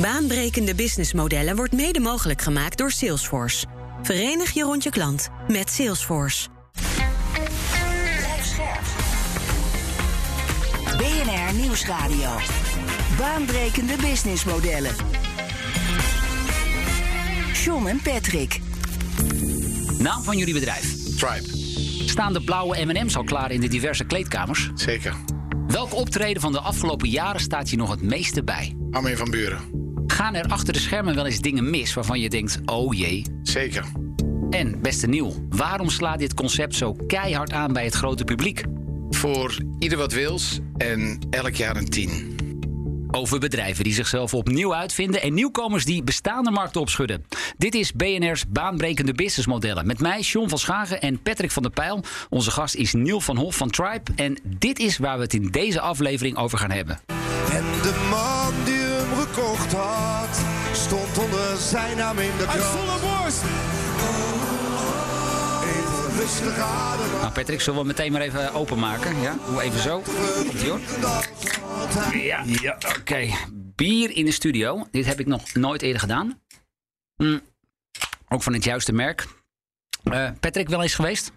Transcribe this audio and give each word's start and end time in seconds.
Baanbrekende 0.00 0.74
businessmodellen 0.74 1.56
wordt 1.56 1.72
mede 1.72 2.00
mogelijk 2.00 2.42
gemaakt 2.42 2.78
door 2.78 2.90
Salesforce. 2.90 3.66
Verenig 4.02 4.50
je 4.50 4.62
rond 4.62 4.82
je 4.82 4.90
klant 4.90 5.28
met 5.48 5.70
Salesforce. 5.70 6.48
BNR 10.96 11.54
Nieuwsradio. 11.60 12.30
Baanbrekende 13.18 13.96
businessmodellen. 13.96 14.94
John 17.52 17.86
en 17.86 18.00
Patrick. 18.02 18.60
Naam 19.98 20.22
van 20.22 20.36
jullie 20.36 20.54
bedrijf. 20.54 21.16
Tribe. 21.16 21.48
Staan 22.06 22.32
de 22.32 22.44
blauwe 22.44 22.84
M&M's 22.84 23.16
al 23.16 23.24
klaar 23.24 23.50
in 23.50 23.60
de 23.60 23.68
diverse 23.68 24.04
kleedkamers? 24.04 24.70
Zeker. 24.74 25.14
Welk 25.66 25.94
optreden 25.94 26.42
van 26.42 26.52
de 26.52 26.60
afgelopen 26.60 27.08
jaren 27.08 27.40
staat 27.40 27.70
je 27.70 27.76
nog 27.76 27.90
het 27.90 28.02
meeste 28.02 28.44
bij? 28.44 28.76
Armin 28.90 29.16
van 29.16 29.30
Buren. 29.30 29.81
Gaan 30.22 30.34
er 30.34 30.48
achter 30.48 30.72
de 30.72 30.78
schermen 30.78 31.14
wel 31.14 31.26
eens 31.26 31.40
dingen 31.40 31.70
mis 31.70 31.94
waarvan 31.94 32.20
je 32.20 32.28
denkt: 32.28 32.60
oh 32.66 32.94
jee? 32.96 33.24
Zeker. 33.42 33.84
En 34.50 34.80
beste 34.80 35.06
Nieuw, 35.06 35.32
waarom 35.48 35.90
slaat 35.90 36.18
dit 36.18 36.34
concept 36.34 36.74
zo 36.74 36.96
keihard 37.06 37.52
aan 37.52 37.72
bij 37.72 37.84
het 37.84 37.94
grote 37.94 38.24
publiek? 38.24 38.62
Voor 39.10 39.56
ieder 39.78 39.98
wat 39.98 40.12
wils 40.12 40.58
en 40.76 41.18
elk 41.30 41.54
jaar 41.54 41.76
een 41.76 41.88
tien. 41.88 42.36
Over 43.10 43.38
bedrijven 43.38 43.84
die 43.84 43.92
zichzelf 43.92 44.34
opnieuw 44.34 44.74
uitvinden 44.74 45.22
en 45.22 45.34
nieuwkomers 45.34 45.84
die 45.84 46.02
bestaande 46.02 46.50
markten 46.50 46.80
opschudden. 46.80 47.24
Dit 47.56 47.74
is 47.74 47.92
BNR's 47.92 48.48
baanbrekende 48.48 49.12
businessmodellen. 49.14 49.86
Met 49.86 50.00
mij, 50.00 50.20
John 50.20 50.48
van 50.48 50.58
Schagen 50.58 51.00
en 51.00 51.22
Patrick 51.22 51.50
van 51.50 51.62
der 51.62 51.72
Pijl. 51.72 52.04
Onze 52.28 52.50
gast 52.50 52.74
is 52.74 52.92
Niel 52.92 53.20
van 53.20 53.36
Hof 53.36 53.56
van 53.56 53.70
Tribe. 53.70 54.12
En 54.16 54.38
dit 54.44 54.78
is 54.78 54.98
waar 54.98 55.16
we 55.16 55.22
het 55.22 55.34
in 55.34 55.50
deze 55.50 55.80
aflevering 55.80 56.36
over 56.36 56.58
gaan 56.58 56.70
hebben. 56.70 57.00
En 57.52 57.64
de 57.82 58.08
man 58.10 58.64
die 58.64 58.71
hem 58.71 58.71
gekocht 59.32 59.72
had, 59.72 60.42
stond 60.72 61.18
onder 61.18 61.56
zijn 61.56 61.96
naam 61.96 62.18
in 62.18 62.36
de 62.38 62.44
krant. 62.44 62.62
volle 62.62 63.00
borst! 63.00 63.42
Even 65.64 66.18
rustig 66.20 66.58
ademen. 66.58 67.20
Nou, 67.20 67.32
Patrick, 67.32 67.60
zullen 67.60 67.80
we 67.80 67.86
meteen 67.86 68.12
maar 68.12 68.20
even 68.20 68.52
openmaken? 68.52 69.20
Ja, 69.20 69.38
doe 69.46 69.62
even 69.62 69.80
zo. 69.80 70.02
Hoor. 70.64 70.80
Ja, 72.14 72.44
ja 72.46 72.78
oké. 72.98 73.28
Bier 73.52 74.10
in 74.10 74.24
de 74.24 74.32
studio. 74.32 74.86
Dit 74.90 75.06
heb 75.06 75.20
ik 75.20 75.26
nog 75.26 75.54
nooit 75.54 75.82
eerder 75.82 76.00
gedaan. 76.00 76.40
Hm. 77.16 77.38
Ook 78.28 78.42
van 78.42 78.52
het 78.52 78.64
juiste 78.64 78.92
merk. 78.92 79.26
Eh, 80.04 80.30
Patrick, 80.40 80.68
wel 80.68 80.82
eens 80.82 80.94
geweest? 80.94 81.32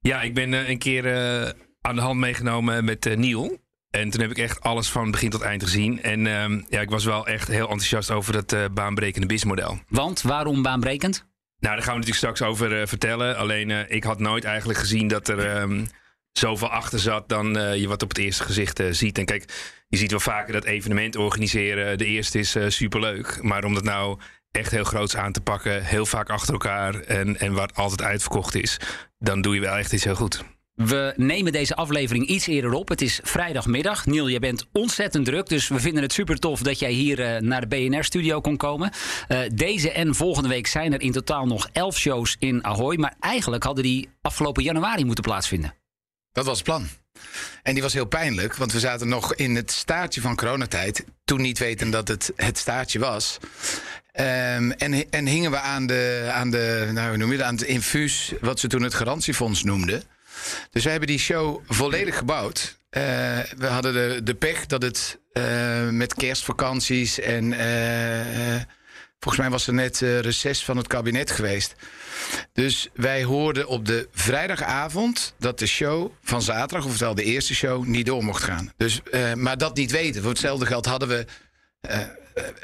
Ja, 0.00 0.22
ik 0.22 0.34
ben 0.34 0.54
eh, 0.54 0.68
een 0.68 0.78
keer 0.78 1.06
eh, 1.06 1.50
aan 1.80 1.94
de 1.94 2.00
hand 2.00 2.18
meegenomen 2.18 2.84
met 2.84 3.06
eh, 3.06 3.16
Niel. 3.16 3.58
En 3.90 4.10
toen 4.10 4.20
heb 4.20 4.30
ik 4.30 4.38
echt 4.38 4.60
alles 4.60 4.90
van 4.90 5.10
begin 5.10 5.30
tot 5.30 5.40
eind 5.40 5.62
gezien. 5.62 6.02
En 6.02 6.26
ehm, 6.26 6.60
ja, 6.68 6.80
ik 6.80 6.90
was 6.90 7.04
wel 7.04 7.26
echt 7.26 7.48
heel 7.48 7.68
enthousiast 7.68 8.10
over 8.10 8.32
dat 8.32 8.52
eh, 8.52 8.64
baanbrekende 8.72 9.26
businessmodel. 9.26 9.78
Want 9.88 10.22
waarom 10.22 10.62
baanbrekend? 10.62 11.26
Nou, 11.58 11.74
daar 11.74 11.84
gaan 11.84 11.94
we 11.94 11.98
natuurlijk 11.98 12.16
straks 12.16 12.42
over 12.42 12.80
eh, 12.80 12.86
vertellen. 12.86 13.36
Alleen 13.36 13.70
eh, 13.70 13.78
ik 13.88 14.04
had 14.04 14.18
nooit 14.18 14.44
eigenlijk 14.44 14.78
gezien 14.78 15.08
dat 15.08 15.28
er 15.28 15.56
ehm, 15.56 15.84
zoveel 16.32 16.68
achter 16.68 16.98
zat 16.98 17.28
dan 17.28 17.46
je 17.78 17.88
wat 17.88 18.02
op 18.02 18.08
het 18.08 18.18
eerste 18.18 18.42
gezicht 18.42 18.82
ziet. 18.90 19.18
En 19.18 19.24
kijk, 19.24 19.44
je 19.88 19.96
ziet 19.96 20.10
wel 20.10 20.20
vaker 20.20 20.52
dat 20.52 20.64
evenementen 20.64 21.20
organiseren. 21.20 21.98
De 21.98 22.06
eerste 22.06 22.38
is 22.38 22.56
superleuk. 22.66 23.38
Maar 23.42 23.64
om 23.64 23.74
dat 23.74 23.84
nou 23.84 24.18
echt 24.50 24.70
heel 24.70 24.84
groots 24.84 25.16
aan 25.16 25.32
te 25.32 25.40
pakken, 25.40 25.84
heel 25.84 26.06
vaak 26.06 26.30
achter 26.30 26.52
elkaar 26.52 26.94
en, 27.00 27.38
en 27.38 27.52
wat 27.52 27.74
altijd 27.74 28.02
uitverkocht 28.02 28.54
is, 28.54 28.80
dan 29.18 29.40
doe 29.40 29.54
je 29.54 29.60
wel 29.60 29.76
echt 29.76 29.92
iets 29.92 30.04
heel 30.04 30.14
goed. 30.14 30.44
We 30.78 31.12
nemen 31.16 31.52
deze 31.52 31.74
aflevering 31.74 32.26
iets 32.26 32.46
eerder 32.46 32.72
op. 32.72 32.88
Het 32.88 33.00
is 33.00 33.20
vrijdagmiddag. 33.22 34.06
Niel, 34.06 34.28
je 34.28 34.38
bent 34.38 34.66
ontzettend 34.72 35.24
druk. 35.24 35.48
Dus 35.48 35.68
we 35.68 35.80
vinden 35.80 36.02
het 36.02 36.12
super 36.12 36.38
tof 36.38 36.62
dat 36.62 36.78
jij 36.78 36.90
hier 36.90 37.20
eh, 37.20 37.40
naar 37.40 37.60
de 37.60 37.66
BNR-studio 37.66 38.40
kon 38.40 38.56
komen. 38.56 38.90
Eh, 39.28 39.40
deze 39.54 39.92
en 39.92 40.14
volgende 40.14 40.48
week 40.48 40.66
zijn 40.66 40.92
er 40.92 41.00
in 41.00 41.12
totaal 41.12 41.46
nog 41.46 41.68
elf 41.72 41.96
shows 41.96 42.36
in 42.38 42.64
Ahoy. 42.64 42.96
Maar 42.96 43.14
eigenlijk 43.20 43.62
hadden 43.62 43.84
die 43.84 44.08
afgelopen 44.22 44.62
januari 44.62 45.04
moeten 45.04 45.24
plaatsvinden. 45.24 45.74
Dat 46.32 46.44
was 46.44 46.56
het 46.56 46.64
plan. 46.66 46.88
En 47.62 47.74
die 47.74 47.82
was 47.82 47.92
heel 47.92 48.06
pijnlijk, 48.06 48.56
want 48.56 48.72
we 48.72 48.80
zaten 48.80 49.08
nog 49.08 49.34
in 49.34 49.56
het 49.56 49.70
staartje 49.70 50.20
van 50.20 50.36
coronatijd. 50.36 51.04
Toen 51.24 51.40
niet 51.40 51.58
weten 51.58 51.90
dat 51.90 52.08
het 52.08 52.32
het 52.36 52.58
staartje 52.58 52.98
was. 52.98 53.38
Ehm, 54.12 54.70
en, 54.70 55.10
en 55.10 55.26
hingen 55.26 55.50
we 55.50 55.58
aan 55.58 55.86
de, 55.86 56.30
aan 56.32 56.50
de, 56.50 56.90
nou, 56.92 57.16
noem 57.16 57.32
je 57.32 57.44
aan 57.44 57.54
het 57.54 57.64
infuus, 57.64 58.32
wat 58.40 58.60
ze 58.60 58.66
toen 58.66 58.82
het 58.82 58.94
garantiefonds 58.94 59.64
noemden. 59.64 60.02
Dus 60.70 60.84
we 60.84 60.90
hebben 60.90 61.08
die 61.08 61.18
show 61.18 61.62
volledig 61.66 62.16
gebouwd. 62.16 62.78
Eh, 62.90 63.02
we 63.56 63.66
hadden 63.66 63.92
de, 63.92 64.20
de 64.22 64.34
pech 64.34 64.66
dat 64.66 64.82
het 64.82 65.18
eh, 65.32 65.88
met 65.88 66.14
kerstvakanties 66.14 67.20
en 67.20 67.52
eh, 67.52 68.62
volgens 69.18 69.42
mij 69.42 69.50
was 69.50 69.66
er 69.66 69.74
net 69.74 69.98
reces 69.98 70.64
van 70.64 70.76
het 70.76 70.86
kabinet 70.86 71.30
geweest. 71.30 71.74
Dus 72.52 72.88
wij 72.94 73.24
hoorden 73.24 73.66
op 73.66 73.86
de 73.86 74.08
vrijdagavond 74.12 75.34
dat 75.38 75.58
de 75.58 75.66
show 75.66 76.12
van 76.22 76.42
zaterdag, 76.42 76.86
oftewel 76.86 77.14
de 77.14 77.24
eerste 77.24 77.54
show, 77.54 77.86
niet 77.86 78.06
door 78.06 78.24
mocht 78.24 78.42
gaan. 78.42 78.72
Dus, 78.76 79.00
maar 79.34 79.58
dat 79.58 79.76
niet 79.76 79.90
weten. 79.90 80.20
Voor 80.20 80.30
hetzelfde 80.30 80.66
geld 80.66 80.86
hadden 80.86 81.08
we. 81.08 81.26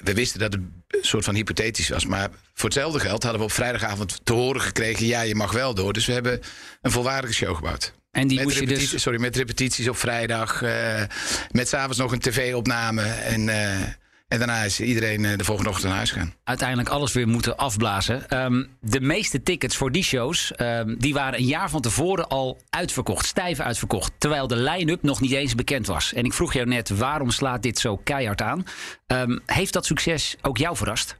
we 0.03 0.15
wisten 0.15 0.41
dat 0.41 0.53
het 0.53 0.63
een 0.99 1.09
soort 1.09 1.25
van 1.25 1.35
hypothetisch 1.35 1.89
was. 1.89 2.07
Maar 2.07 2.29
voor 2.55 2.69
hetzelfde 2.69 3.01
geld 3.01 3.23
hadden 3.23 3.41
we 3.41 3.47
op 3.47 3.53
vrijdagavond 3.53 4.21
te 4.25 4.33
horen 4.33 4.61
gekregen: 4.61 5.07
ja, 5.07 5.21
je 5.21 5.35
mag 5.35 5.53
wel 5.53 5.75
door. 5.75 5.93
Dus 5.93 6.07
we 6.07 6.13
hebben 6.13 6.41
een 6.83 6.91
volwaardige 6.91 7.35
show 7.35 7.57
gebouwd. 7.57 7.95
En 8.11 8.29
die 8.29 8.37
Met, 8.37 8.47
moest 8.47 8.59
je 8.59 8.67
dus... 8.67 9.03
sorry, 9.03 9.21
met 9.21 9.37
repetities 9.37 9.89
op 9.89 9.97
vrijdag. 9.97 10.63
eh, 10.63 11.03
met 11.51 11.69
s'avonds 11.69 11.99
nog 11.99 12.13
een 12.13 12.19
tv-opname. 12.19 13.03
En, 13.03 13.49
eh, 13.49 13.89
en 14.35 14.41
daarna 14.47 14.63
is 14.63 14.81
iedereen 14.81 15.25
eh, 15.25 15.39
de 15.39 15.45
volgende 15.45 15.71
ochtend 15.71 15.87
naar 15.89 15.97
huis 15.97 16.11
gaan. 16.11 16.35
uiteindelijk 16.45 16.89
alles 16.89 17.13
weer 17.13 17.29
moeten 17.29 17.57
afblazen. 17.57 18.29
Ehm, 18.31 18.65
de 18.81 19.01
meeste 19.01 19.43
tickets 19.43 19.77
voor 19.77 19.93
die 19.93 20.03
shows 20.05 20.53
ehm, 20.53 20.95
die 20.99 21.15
waren 21.15 21.39
een 21.39 21.47
jaar 21.47 21.71
van 21.71 21.81
tevoren 21.81 22.29
al 22.29 22.61
uitverkocht, 22.71 23.27
stijf 23.27 23.61
uitverkocht. 23.61 24.13
Terwijl 24.19 24.47
de 24.47 24.57
line-up 24.57 25.03
nog 25.03 25.21
niet 25.21 25.33
eens 25.33 25.55
bekend 25.55 25.87
was. 25.87 26.13
En 26.13 26.25
ik 26.25 26.33
vroeg 26.33 26.53
jou 26.53 26.67
net, 26.67 26.89
waarom 26.89 27.31
slaat 27.31 27.63
dit 27.63 27.79
zo 27.79 27.97
keihard 27.97 28.43
aan? 28.43 28.65
Ehm, 29.07 29.39
heeft 29.47 29.73
dat 29.73 29.87
succes 29.87 30.37
ook 30.43 30.57
jou 30.59 30.77
verrast? 30.77 31.17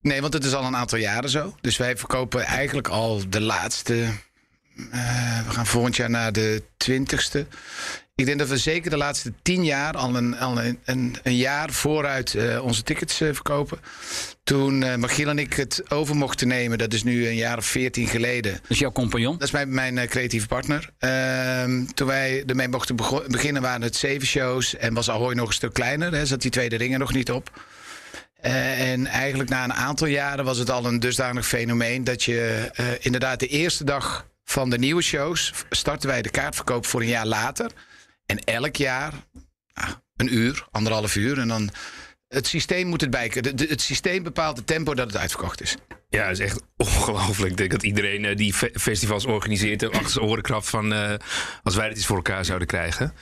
Nee, 0.00 0.20
want 0.20 0.32
het 0.32 0.44
is 0.44 0.54
al 0.54 0.64
een 0.64 0.76
aantal 0.76 0.98
jaren 0.98 1.30
zo. 1.30 1.54
Dus 1.60 1.76
wij 1.76 1.96
verkopen 1.96 2.42
eigenlijk 2.44 2.88
al 2.88 3.22
de 3.28 3.40
laatste. 3.40 3.94
eh, 4.90 5.46
we 5.46 5.50
gaan 5.50 5.66
volgend 5.66 5.96
jaar 5.96 6.10
naar 6.10 6.32
de 6.32 6.62
twintigste. 6.76 7.46
Ik 8.18 8.26
denk 8.26 8.38
dat 8.38 8.48
we 8.48 8.56
zeker 8.56 8.90
de 8.90 8.96
laatste 8.96 9.32
tien 9.42 9.64
jaar 9.64 9.96
al 9.96 10.16
een, 10.16 10.38
al 10.38 10.62
een, 10.62 10.78
een, 10.84 11.16
een 11.22 11.36
jaar 11.36 11.70
vooruit 11.70 12.34
eh, 12.34 12.64
onze 12.64 12.82
tickets 12.82 13.20
eh, 13.20 13.28
verkopen. 13.32 13.78
Toen 14.44 14.82
uh, 14.82 14.94
Magiel 14.94 15.28
en 15.28 15.38
ik 15.38 15.52
het 15.52 15.90
over 15.90 16.16
mochten 16.16 16.48
nemen, 16.48 16.78
dat 16.78 16.92
is 16.92 17.02
nu 17.02 17.26
een 17.26 17.34
jaar 17.34 17.58
of 17.58 17.66
veertien 17.66 18.06
geleden. 18.06 18.60
Dus 18.68 18.78
jouw 18.78 18.92
compagnon? 18.92 19.32
Dat 19.32 19.42
is 19.42 19.50
mijn, 19.50 19.74
mijn 19.74 19.98
eh, 19.98 20.08
creatieve 20.08 20.46
partner. 20.46 20.90
Ehm, 20.98 21.84
toen 21.84 22.06
wij 22.06 22.42
ermee 22.46 22.68
mochten 22.68 22.96
beginnen 23.26 23.62
waren 23.62 23.82
het 23.82 23.96
zeven 23.96 24.26
shows. 24.26 24.76
En 24.76 24.94
was 24.94 25.10
Ahoy 25.10 25.34
nog 25.34 25.48
een 25.48 25.54
stuk 25.54 25.72
kleiner. 25.72 26.12
Hè, 26.12 26.26
zat 26.26 26.42
die 26.42 26.50
tweede 26.50 26.76
ring 26.76 26.92
er 26.92 26.98
nog 26.98 27.12
niet 27.12 27.30
op. 27.30 27.50
Eh, 28.40 28.90
en 28.92 29.06
eigenlijk 29.06 29.50
na 29.50 29.64
een 29.64 29.72
aantal 29.72 30.06
jaren 30.06 30.44
was 30.44 30.58
het 30.58 30.70
al 30.70 30.84
een 30.84 31.00
dusdanig 31.00 31.46
fenomeen... 31.46 32.04
dat 32.04 32.22
je 32.22 32.70
eh, 32.72 32.86
inderdaad 33.00 33.40
de 33.40 33.48
eerste 33.48 33.84
dag 33.84 34.26
van 34.44 34.70
de 34.70 34.78
nieuwe 34.78 35.02
shows... 35.02 35.52
starten 35.70 36.08
wij 36.08 36.22
de 36.22 36.30
kaartverkoop 36.30 36.86
voor 36.86 37.00
een 37.00 37.06
jaar 37.06 37.26
later. 37.26 37.70
En 38.28 38.38
elk 38.44 38.76
jaar 38.76 39.12
ah, 39.72 39.90
een 40.16 40.34
uur, 40.34 40.66
anderhalf 40.70 41.16
uur. 41.16 41.38
En 41.38 41.48
dan 41.48 41.70
het 42.28 42.46
systeem 42.46 42.86
moet 42.86 43.00
het 43.00 43.10
bijken. 43.10 43.56
De- 43.56 43.66
het 43.68 43.80
systeem 43.80 44.22
bepaalt 44.22 44.56
het 44.56 44.66
tempo 44.66 44.94
dat 44.94 45.06
het 45.06 45.16
uitverkocht 45.16 45.60
is. 45.60 45.76
Ja, 46.08 46.22
dat 46.22 46.32
is 46.32 46.44
echt 46.44 46.60
ongelooflijk. 46.76 47.50
Ik 47.50 47.56
denk 47.56 47.70
dat 47.70 47.82
iedereen 47.82 48.24
eh, 48.24 48.36
die 48.36 48.54
fe- 48.54 48.70
festivals 48.74 49.24
organiseert... 49.26 49.82
er 49.82 49.90
achter 49.90 50.10
zijn 50.10 50.24
oren 50.24 50.62
van 50.62 50.92
eh, 50.92 51.14
als 51.62 51.74
wij 51.74 51.88
dit 51.88 51.96
eens 51.96 52.06
voor 52.06 52.16
elkaar 52.16 52.44
zouden 52.44 52.68
krijgen. 52.68 53.14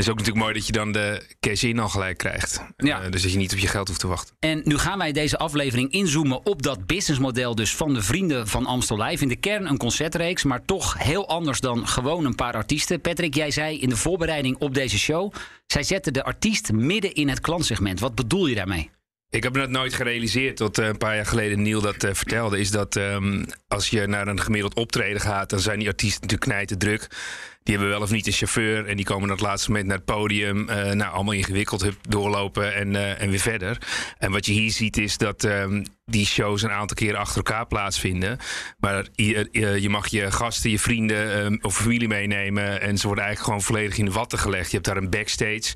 Het 0.00 0.08
is 0.08 0.14
ook 0.14 0.18
natuurlijk 0.18 0.46
mooi 0.46 0.58
dat 0.58 0.66
je 0.66 0.72
dan 0.72 0.92
de 0.92 1.22
cash-in 1.40 1.78
al 1.78 1.88
gelijk 1.88 2.18
krijgt. 2.18 2.60
Ja. 2.76 3.02
Eh, 3.02 3.10
dus 3.10 3.22
dat 3.22 3.32
je 3.32 3.38
niet 3.38 3.52
op 3.52 3.58
je 3.58 3.66
geld 3.66 3.88
hoeft 3.88 4.00
te 4.00 4.06
wachten. 4.06 4.34
En 4.38 4.60
nu 4.64 4.78
gaan 4.78 4.98
wij 4.98 5.12
deze 5.12 5.38
aflevering 5.38 5.92
inzoomen 5.92 6.46
op 6.46 6.62
dat 6.62 6.86
businessmodel 6.86 7.54
dus 7.54 7.76
van 7.76 7.94
de 7.94 8.02
vrienden 8.02 8.48
van 8.48 8.66
Amstel 8.66 9.02
Live. 9.02 9.22
In 9.22 9.28
de 9.28 9.36
kern 9.36 9.66
een 9.66 9.76
concertreeks, 9.76 10.44
maar 10.44 10.64
toch 10.64 10.98
heel 10.98 11.28
anders 11.28 11.60
dan 11.60 11.88
gewoon 11.88 12.24
een 12.24 12.34
paar 12.34 12.54
artiesten. 12.54 13.00
Patrick, 13.00 13.34
jij 13.34 13.50
zei 13.50 13.80
in 13.80 13.88
de 13.88 13.96
voorbereiding 13.96 14.56
op 14.58 14.74
deze 14.74 14.98
show, 14.98 15.32
zij 15.66 15.82
zetten 15.82 16.12
de 16.12 16.24
artiest 16.24 16.72
midden 16.72 17.14
in 17.14 17.28
het 17.28 17.40
klantsegment. 17.40 18.00
Wat 18.00 18.14
bedoel 18.14 18.46
je 18.46 18.54
daarmee? 18.54 18.90
Ik 19.30 19.42
heb 19.42 19.52
me 19.52 19.58
dat 19.58 19.70
nooit 19.70 19.94
gerealiseerd 19.94 20.56
tot 20.56 20.78
eh, 20.78 20.86
een 20.86 20.98
paar 20.98 21.14
jaar 21.14 21.26
geleden 21.26 21.62
Neil 21.62 21.80
dat 21.80 22.04
eh, 22.04 22.14
vertelde. 22.14 22.58
Is 22.58 22.70
dat 22.70 22.96
ehm, 22.96 23.44
als 23.68 23.88
je 23.88 24.06
naar 24.06 24.28
een 24.28 24.40
gemiddeld 24.40 24.74
optreden 24.74 25.20
gaat, 25.20 25.50
dan 25.50 25.60
zijn 25.60 25.78
die 25.78 25.88
artiesten 25.88 26.20
natuurlijk 26.20 26.50
knijten 26.50 26.78
druk. 26.78 27.06
Die 27.62 27.74
hebben 27.74 27.88
wel 27.94 28.00
of 28.02 28.10
niet 28.10 28.26
een 28.26 28.32
chauffeur. 28.32 28.86
En 28.86 28.96
die 28.96 29.04
komen 29.04 29.24
op 29.30 29.36
het 29.38 29.46
laatste 29.46 29.68
moment 29.70 29.88
naar 29.88 29.96
het 29.96 30.04
podium. 30.04 30.68
eh, 30.68 30.92
nou, 30.92 31.12
allemaal 31.12 31.34
ingewikkeld 31.34 31.86
doorlopen 32.08 32.74
en, 32.74 32.96
eh, 32.96 33.22
en 33.22 33.30
weer 33.30 33.38
verder. 33.38 33.78
En 34.18 34.30
wat 34.32 34.46
je 34.46 34.52
hier 34.52 34.70
ziet 34.70 34.96
is 34.98 35.16
dat 35.18 35.44
ehm, 35.44 35.84
die 36.04 36.26
shows 36.26 36.62
een 36.62 36.70
aantal 36.70 36.96
keren 36.96 37.18
achter 37.18 37.36
elkaar 37.36 37.66
plaatsvinden. 37.66 38.38
Maar 38.78 39.06
je, 39.12 39.48
je- 39.52 39.82
je 39.82 39.88
mag 39.88 40.06
je 40.08 40.30
gasten, 40.30 40.70
je 40.70 40.78
vrienden 40.78 41.42
ehm, 41.44 41.56
of 41.60 41.76
familie 41.76 42.08
meenemen. 42.08 42.80
En 42.80 42.98
ze 42.98 43.06
worden 43.06 43.24
eigenlijk 43.24 43.54
gewoon 43.54 43.74
volledig 43.74 43.98
in 43.98 44.04
de 44.04 44.10
watten 44.10 44.38
gelegd. 44.38 44.66
Je 44.70 44.76
hebt 44.76 44.86
daar 44.86 44.96
een 44.96 45.10
backstage 45.10 45.72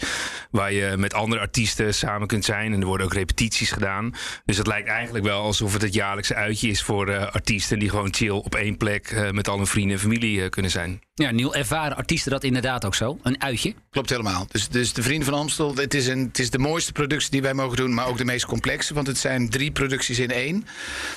waar 0.51 0.73
je 0.73 0.95
met 0.97 1.15
andere 1.15 1.41
artiesten 1.41 1.95
samen 1.95 2.27
kunt 2.29 2.45
zijn. 2.45 2.73
En 2.73 2.81
er 2.81 2.87
worden 2.87 3.07
ook 3.07 3.15
repetities 3.15 3.71
gedaan. 3.71 4.13
Dus 4.45 4.57
het 4.57 4.67
lijkt 4.67 4.89
eigenlijk 4.89 5.25
wel 5.25 5.41
alsof 5.43 5.73
het 5.73 5.83
het 5.83 5.95
jaarlijkse 5.95 6.35
uitje 6.35 6.69
is 6.69 6.83
voor 6.83 7.09
eh, 7.09 7.33
artiesten 7.33 7.79
die 7.79 7.89
gewoon 7.91 8.15
chill 8.15 8.31
op 8.31 8.55
één 8.55 8.77
plek 8.77 9.07
eh, 9.11 9.31
met 9.31 9.49
al 9.49 9.57
hun 9.57 9.67
vrienden 9.67 9.97
en 9.97 10.03
familie 10.03 10.43
eh, 10.43 10.49
kunnen 10.51 10.71
zijn. 10.71 11.01
Ja, 11.15 11.31
Niel, 11.31 11.55
ervaren 11.75 11.97
artiesten 11.97 12.31
dat 12.31 12.45
inderdaad 12.45 12.85
ook 12.85 12.95
zo? 12.95 13.19
Een 13.23 13.43
uitje? 13.43 13.75
Klopt 13.91 14.11
helemaal. 14.11 14.47
Dus, 14.51 14.69
dus 14.69 14.93
de 14.93 15.03
Vrienden 15.03 15.29
van 15.29 15.39
Amstel, 15.39 15.75
het 15.77 15.95
is, 15.95 16.07
een, 16.07 16.19
het 16.19 16.39
is 16.39 16.51
de 16.51 16.59
mooiste 16.59 16.93
productie 16.93 17.31
die 17.31 17.43
wij 17.43 17.55
mogen 17.55 17.77
doen, 17.77 17.95
maar 17.95 18.07
ook 18.07 18.19
de 18.19 18.25
meest 18.25 18.47
complexe. 18.47 18.95
Want 18.95 19.07
het 19.07 19.19
zijn 19.19 19.51
drie 19.51 19.73
producties 19.73 20.19
in 20.19 20.31
één. 20.31 20.67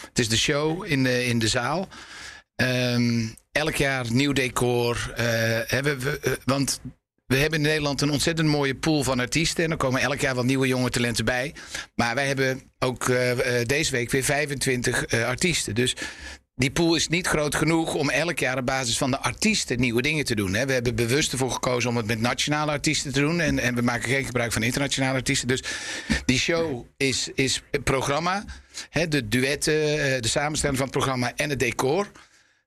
Het 0.09 0.19
is 0.19 0.30
de 0.30 0.38
show 0.38 0.86
in 0.86 1.04
de, 1.04 1.25
in 1.25 1.39
de 1.39 1.48
zaal. 1.48 1.88
Ehm, 2.56 3.27
elk 3.51 3.75
jaar 3.75 4.06
nieuw 4.12 4.33
decor. 4.33 5.13
eh, 5.15 5.25
hebben 5.65 6.00
we, 6.00 6.19
eh, 6.19 6.31
want 6.45 6.80
we 7.27 7.36
hebben 7.36 7.60
in 7.60 7.65
Nederland 7.65 8.01
een 8.01 8.12
ontzettend 8.12 8.48
mooie 8.48 8.75
pool 8.75 9.03
van 9.03 9.19
artiesten. 9.19 9.63
En 9.63 9.71
er 9.71 9.77
komen 9.77 10.01
elk 10.01 10.19
jaar 10.19 10.36
wat 10.36 10.45
nieuwe 10.45 10.68
jonge 10.68 10.89
talenten 10.89 11.25
bij. 11.25 11.53
Maar 11.95 12.15
wij 12.15 12.27
hebben 12.27 12.62
ook 12.80 13.10
eh, 13.10 13.60
eh, 13.60 13.65
deze 13.65 13.92
week 13.92 14.12
weer 14.12 14.24
25 14.24 15.06
eh, 15.06 15.25
artiesten. 15.25 15.75
Dus 15.75 15.95
die 16.57 16.71
pool 16.71 16.95
is 16.95 17.07
niet 17.07 17.27
groot 17.27 17.56
genoeg 17.56 17.94
om 17.94 18.09
elk 18.09 18.39
jaar 18.39 18.57
op 18.57 18.65
basis 18.65 18.98
van 18.98 19.12
de 19.12 19.19
artiesten 19.19 19.80
nieuwe 19.80 20.01
dingen 20.01 20.25
te 20.25 20.36
doen. 20.36 20.54
Hè. 20.54 20.65
We 20.65 20.74
hebben 20.74 20.95
bewust 20.95 21.31
ervoor 21.31 21.51
gekozen 21.51 21.89
om 21.89 21.98
het 21.98 22.06
met 22.06 22.19
nationale 22.19 22.71
artiesten 22.71 23.13
te 23.13 23.19
doen. 23.19 23.39
En, 23.39 23.59
en 23.59 23.75
we 23.75 23.81
maken 23.81 24.09
geen 24.09 24.25
gebruik 24.25 24.51
van 24.51 24.63
internationale 24.63 25.15
artiesten. 25.15 25.48
Dus 25.48 25.63
die 26.25 26.39
show 26.39 26.86
is, 26.98 27.30
is 27.36 27.62
het 27.71 27.83
programma. 27.83 28.45
Hè, 28.89 29.07
de 29.07 29.27
duetten, 29.27 29.74
eh, 30.13 30.21
de 30.21 30.27
samenstelling 30.27 30.77
van 30.77 30.88
het 30.88 30.98
programma 30.98 31.31
en 31.36 31.50
het 31.50 31.59
decor. 31.59 32.12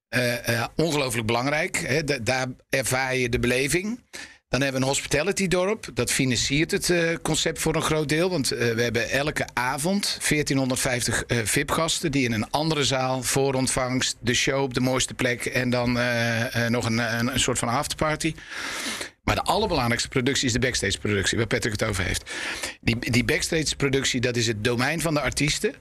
Eh, 0.09 0.49
eh, 0.49 0.67
ongelooflijk 0.77 1.27
belangrijk. 1.27 1.77
Hè. 1.77 2.05
Da- 2.05 2.19
daar 2.19 2.47
ervaar 2.69 3.17
je 3.17 3.29
de 3.29 3.39
beleving. 3.39 4.01
Dan 4.50 4.61
hebben 4.61 4.81
we 4.81 4.87
een 4.87 4.93
hospitality 4.93 5.49
dorp. 5.49 5.87
Dat 5.94 6.12
financiert 6.12 6.70
het 6.70 6.91
eh, 6.91 7.17
concept 7.23 7.58
voor 7.58 7.75
een 7.75 7.82
groot 7.82 8.08
deel. 8.08 8.31
Want 8.31 8.52
eh, 8.52 8.75
we 8.75 8.82
hebben 8.82 9.11
elke 9.11 9.47
avond 9.55 10.02
1450 10.29 11.25
eh, 11.25 11.38
VIP-gasten... 11.44 12.12
die 12.12 12.25
in 12.25 12.32
een 12.32 12.50
andere 12.50 12.85
zaal 12.85 13.23
voor 13.23 13.55
ontvangst... 13.55 14.17
de 14.20 14.35
show 14.35 14.62
op 14.62 14.75
de 14.75 14.81
mooiste 14.81 15.14
plek... 15.14 15.44
en 15.44 15.70
dan 15.70 15.93
nog 16.69 16.85
een, 16.85 16.99
een, 16.99 17.41
soort 17.41 17.58
van 17.58 17.69
afterparty. 17.69 18.35
Maar 19.23 19.35
de 19.35 19.43
allerbelangrijkste 19.43 20.08
productie 20.08 20.47
is 20.47 20.52
de 20.52 20.58
backstage-productie... 20.58 21.38
waar 21.38 21.47
Patrick 21.47 21.73
het 21.73 21.85
over 21.85 22.05
heeft. 22.05 22.31
Die, 22.81 23.11
die 23.11 23.25
backstage-productie, 23.25 24.20
dat 24.20 24.37
is 24.37 24.47
het 24.47 24.64
domein 24.64 25.00
van 25.00 25.14
de 25.14 25.20
artiesten... 25.20 25.75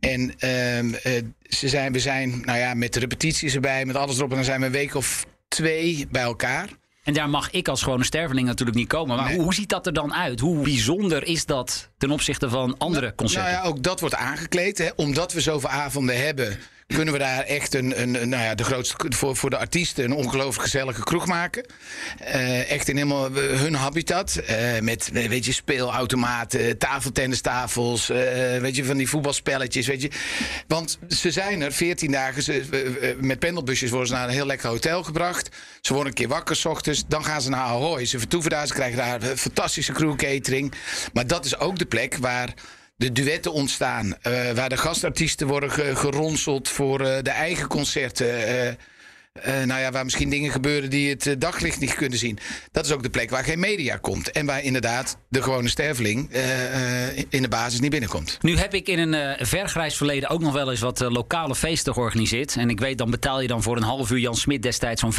En 0.00 0.34
ehm, 0.38 0.94
eh, 0.94 1.22
ze 1.42 1.68
zijn, 1.68 1.92
we 1.92 2.00
zijn, 2.00 2.40
nou 2.44 2.58
ja, 2.58 2.74
met 2.74 2.92
de 2.92 3.00
repetities 3.00 3.54
erbij, 3.54 3.84
met 3.84 3.96
alles 3.96 4.16
erop 4.16 4.30
en 4.30 4.36
dan 4.36 4.44
zijn 4.44 4.60
we 4.60 4.66
een 4.66 4.72
week 4.72 4.94
of 4.94 5.26
twee 5.48 6.06
bij 6.10 6.22
elkaar. 6.22 6.68
En 7.08 7.14
daar 7.14 7.30
mag 7.30 7.50
ik 7.50 7.68
als 7.68 7.82
gewone 7.82 8.04
sterveling 8.04 8.46
natuurlijk 8.46 8.78
niet 8.78 8.88
komen. 8.88 9.16
Maar 9.16 9.24
Nee. 9.24 9.34
hoe, 9.34 9.42
hoe 9.44 9.54
ziet 9.54 9.68
dat 9.68 9.86
er 9.86 9.92
dan 9.92 10.14
uit? 10.14 10.40
Hoe 10.40 10.62
bijzonder 10.62 11.24
is 11.26 11.46
dat 11.46 11.88
ten 11.98 12.10
opzichte 12.10 12.48
van 12.48 12.74
andere 12.78 13.14
concerten? 13.14 13.52
Nou 13.52 13.64
ja, 13.64 13.68
ook 13.70 13.82
dat 13.82 14.00
wordt 14.00 14.14
aangekleed. 14.14 14.78
Hè. 14.78 14.88
Omdat 14.96 15.32
we 15.32 15.40
zoveel 15.40 15.68
avonden 15.68 16.24
hebben, 16.24 16.58
kunnen 16.94 17.14
we 17.14 17.20
daar 17.20 17.42
echt 17.44 17.74
een, 17.74 18.00
een, 18.00 18.10
nou 18.10 18.42
ja, 18.42 18.54
de 18.54 18.64
grootste 18.64 18.96
voor, 19.08 19.36
voor 19.36 19.50
de 19.50 19.58
artiesten 19.58 20.04
een 20.04 20.12
ongelooflijk 20.12 20.62
gezellige 20.62 21.04
kroeg 21.04 21.26
maken. 21.26 21.66
Eh, 22.18 22.70
echt 22.70 22.88
in 22.88 22.96
helemaal 22.96 23.32
hun 23.32 23.74
habitat. 23.74 24.36
Eh, 24.36 24.80
met 24.80 25.10
eh, 25.12 25.28
weet 25.28 25.44
je, 25.44 25.52
speelautomaten, 25.52 26.78
tafeltennistafels, 26.78 28.10
eh, 28.10 28.16
weet 28.58 28.76
je, 28.76 28.84
van 28.84 28.96
die 28.96 29.08
voetbalspelletjes. 29.08 29.86
Weet 29.86 30.02
je. 30.02 30.10
Want 30.66 30.98
ze 31.08 31.30
zijn 31.30 31.60
er 31.60 31.72
14 31.72 32.10
dagen. 32.10 32.42
Ze, 32.42 32.66
eh, 32.70 33.10
eh, 33.10 33.18
met 33.18 33.38
pendelbusjes 33.38 33.90
worden 33.90 34.08
ze 34.08 34.14
naar 34.14 34.28
een 34.28 34.34
heel 34.34 34.46
lekker 34.46 34.68
hotel 34.68 35.02
gebracht. 35.02 35.56
Ze 35.80 35.92
worden 35.92 36.12
een 36.12 36.18
keer 36.18 36.28
wakker 36.28 36.56
s 36.56 36.64
ochtends. 36.64 37.04
Dan 37.08 37.24
gaan 37.24 37.42
ze 37.42 37.50
naar 37.50 37.60
Ahoy. 37.60 38.04
Ze 38.04 38.18
vertoeven 38.18 38.50
daar. 38.50 38.66
Ze 38.66 38.74
krijgen 38.74 38.98
daar 38.98 39.36
fantastische 39.36 39.92
crew. 39.92 40.16
Maar 41.12 41.26
dat 41.26 41.44
is 41.44 41.58
ook 41.58 41.78
de 41.78 41.86
plek 41.86 42.16
waar 42.16 42.54
de 42.98 43.12
duetten 43.12 43.52
ontstaan. 43.52 44.14
eh, 44.22 44.50
waar 44.50 44.68
de 44.68 44.76
gastartiesten 44.76 45.46
worden 45.46 45.70
ge- 45.70 45.96
geronseld 45.96 46.68
voor 46.68 47.00
eh, 47.00 47.22
de 47.22 47.30
eigen 47.30 47.68
concerten. 47.68 48.78
Eh, 49.32 49.62
nou 49.62 49.80
ja, 49.80 49.90
waar 49.90 50.04
misschien 50.04 50.30
dingen 50.30 50.50
gebeuren 50.50 50.90
die 50.90 51.10
het 51.10 51.26
eh, 51.26 51.34
daglicht 51.38 51.80
niet 51.80 51.94
kunnen 51.94 52.18
zien. 52.18 52.38
Dat 52.72 52.84
is 52.84 52.92
ook 52.92 53.02
de 53.02 53.10
plek 53.10 53.30
waar 53.30 53.44
geen 53.44 53.60
media 53.60 53.96
komt. 53.96 54.30
En 54.30 54.46
waar 54.46 54.62
inderdaad 54.62 55.18
de 55.28 55.42
gewone 55.42 55.68
sterveling 55.68 56.32
eh, 56.32 57.16
in 57.16 57.42
de 57.42 57.48
basis 57.48 57.80
niet 57.80 57.90
binnenkomt. 57.90 58.38
Nu 58.40 58.56
heb 58.56 58.74
ik 58.74 58.88
in 58.88 58.98
een 58.98 59.46
vergrijs 59.46 59.96
verleden 59.96 60.28
ook 60.28 60.40
nog 60.40 60.52
wel 60.52 60.70
eens 60.70 60.80
wat 60.80 61.00
lokale 61.00 61.54
feesten 61.54 61.92
georganiseerd. 61.92 62.56
En 62.56 62.70
ik 62.70 62.80
weet, 62.80 62.98
dan 62.98 63.10
betaal 63.10 63.40
je 63.40 63.48
dan 63.48 63.62
voor 63.62 63.76
een 63.76 63.82
half 63.82 64.10
uur 64.10 64.18
Jan 64.18 64.36
Smit 64.36 64.62
destijds 64.62 65.00
zo'n 65.00 65.12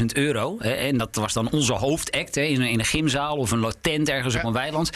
15.000 0.00 0.04
euro. 0.12 0.56
Hè, 0.58 0.72
en 0.72 0.98
dat 0.98 1.14
was 1.14 1.32
dan 1.32 1.50
onze 1.50 1.72
hoofdact 1.72 2.34
hè, 2.34 2.42
in, 2.42 2.60
een, 2.60 2.68
in 2.68 2.78
een 2.78 2.84
gymzaal 2.84 3.36
of 3.36 3.50
een 3.50 3.72
tent 3.80 4.08
ergens 4.08 4.34
op 4.34 4.44
een 4.44 4.52
weiland. 4.52 4.90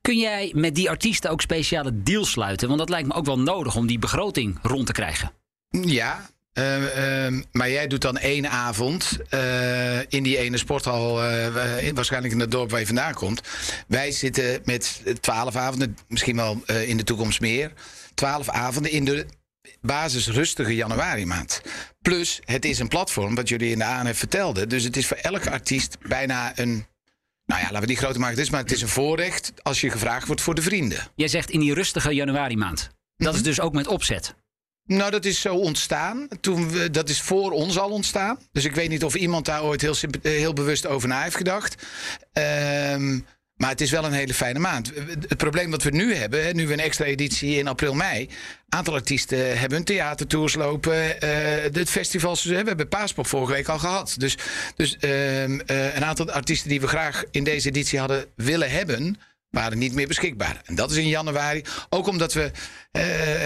Kun 0.00 0.18
jij 0.18 0.52
met 0.54 0.74
die 0.74 0.90
artiesten 0.90 1.30
ook 1.30 1.40
speciale 1.40 2.02
deals 2.02 2.30
sluiten? 2.30 2.66
Want 2.66 2.80
dat 2.80 2.88
lijkt 2.88 3.08
me 3.08 3.14
ook 3.14 3.26
wel 3.26 3.38
nodig 3.38 3.76
om 3.76 3.86
die 3.86 3.98
begroting 3.98 4.58
rond 4.62 4.86
te 4.86 4.92
krijgen. 4.92 5.32
Ja. 5.70 6.33
Eh, 6.54 7.24
ehm, 7.24 7.42
maar 7.52 7.70
jij 7.70 7.86
doet 7.86 8.00
dan 8.00 8.18
één 8.18 8.50
avond 8.50 9.18
eh, 9.28 9.98
in 10.00 10.22
die 10.22 10.38
ene 10.38 10.56
sporthal, 10.56 11.22
eh, 11.22 11.86
eh, 11.88 11.94
waarschijnlijk 11.94 12.32
in 12.34 12.40
het 12.40 12.50
dorp 12.50 12.70
waar 12.70 12.80
je 12.80 12.86
vandaan 12.86 13.14
komt. 13.14 13.40
Wij 13.86 14.10
zitten 14.12 14.60
met 14.64 15.02
twaalf 15.20 15.56
avonden, 15.56 15.96
misschien 16.08 16.36
wel 16.36 16.62
in 16.86 16.96
de 16.96 17.04
toekomst 17.04 17.40
meer. 17.40 17.72
Twaalf 18.14 18.48
avonden 18.48 18.92
in 18.92 19.04
de 19.04 19.26
basis 19.80 20.28
rustige 20.28 20.74
januari 20.74 21.26
maand. 21.26 21.60
Plus, 22.02 22.40
het 22.44 22.64
is 22.64 22.78
een 22.78 22.88
platform, 22.88 23.34
wat 23.34 23.48
jullie 23.48 23.70
in 23.70 23.78
de 23.78 23.84
ANF 23.84 24.18
vertelden. 24.18 24.68
Dus 24.68 24.84
het 24.84 24.96
is 24.96 25.06
voor 25.06 25.16
elke 25.16 25.50
artiest 25.50 25.96
bijna 26.08 26.52
een. 26.58 26.86
Nou 27.46 27.60
ja, 27.60 27.66
laten 27.66 27.80
we 27.80 27.86
die 27.86 27.96
grote 27.96 28.18
maken. 28.18 28.34
Het 28.36 28.44
is, 28.44 28.50
maar 28.50 28.60
het 28.60 28.72
is 28.72 28.82
een 28.82 28.88
voorrecht 28.88 29.52
als 29.62 29.80
je 29.80 29.90
gevraagd 29.90 30.26
wordt 30.26 30.42
voor 30.42 30.54
de 30.54 30.62
vrienden. 30.62 30.98
Jij 31.14 31.28
zegt 31.28 31.50
in 31.50 31.60
die 31.60 31.74
rustige 31.74 32.10
januari 32.14 32.56
maand. 32.56 32.90
Dat 33.16 33.28
Mhm. 33.28 33.36
is 33.36 33.42
dus 33.42 33.60
ook 33.60 33.72
met 33.72 33.86
opzet. 33.86 34.34
Nou, 34.86 35.10
dat 35.10 35.24
is 35.24 35.40
zo 35.40 35.54
ontstaan. 35.54 36.28
Toen 36.40 36.72
dat 36.90 37.08
is 37.08 37.20
voor 37.20 37.50
ons 37.50 37.78
al 37.78 37.90
ontstaan. 37.90 38.38
Dus 38.52 38.64
ik 38.64 38.74
weet 38.74 38.88
niet 38.88 39.04
of 39.04 39.14
iemand 39.14 39.44
daar 39.44 39.62
ooit 39.62 39.80
heel, 39.80 39.94
eh, 40.22 40.32
heel 40.32 40.52
bewust 40.52 40.86
over 40.86 41.08
na 41.08 41.22
heeft 41.22 41.36
gedacht. 41.36 41.86
Ehm, 42.32 43.18
maar 43.56 43.70
het 43.70 43.80
is 43.80 43.90
wel 43.90 44.04
een 44.04 44.12
hele 44.12 44.34
fijne 44.34 44.58
maand. 44.58 44.92
Het 45.28 45.36
probleem 45.36 45.70
wat 45.70 45.82
we 45.82 45.90
nu 45.90 46.14
hebben, 46.14 46.56
nu 46.56 46.66
we 46.66 46.72
een 46.72 46.80
extra 46.80 47.04
editie 47.04 47.56
in 47.56 47.68
april, 47.68 47.94
mei. 47.94 48.28
aantal 48.68 48.94
artiesten 48.94 49.58
hebben 49.58 49.76
hun 49.76 49.86
theatertours 49.86 50.54
lopen. 50.54 51.20
eh 51.20 51.62
het 51.62 51.90
festivals, 51.90 52.44
we 52.44 52.54
hebben 52.54 52.88
Paaspop 52.88 53.26
vorige 53.26 53.52
week 53.52 53.68
al 53.68 53.78
gehad. 53.78 54.14
Dus, 54.18 54.36
dus 54.76 54.96
ehm, 54.96 55.60
eh, 55.66 55.94
een 55.94 56.04
aantal 56.04 56.30
artiesten 56.30 56.68
die 56.68 56.80
we 56.80 56.86
graag 56.86 57.24
in 57.30 57.44
deze 57.44 57.68
editie 57.68 57.98
hadden 57.98 58.26
willen 58.36 58.70
hebben 58.70 59.18
waren 59.54 59.78
niet 59.78 59.94
meer 59.94 60.06
beschikbaar. 60.06 60.60
En 60.64 60.74
dat 60.74 60.90
is 60.90 60.96
in 60.96 61.08
januari. 61.08 61.62
Ook 61.88 62.06
omdat 62.06 62.32
we 62.32 62.50
eh 62.90 63.02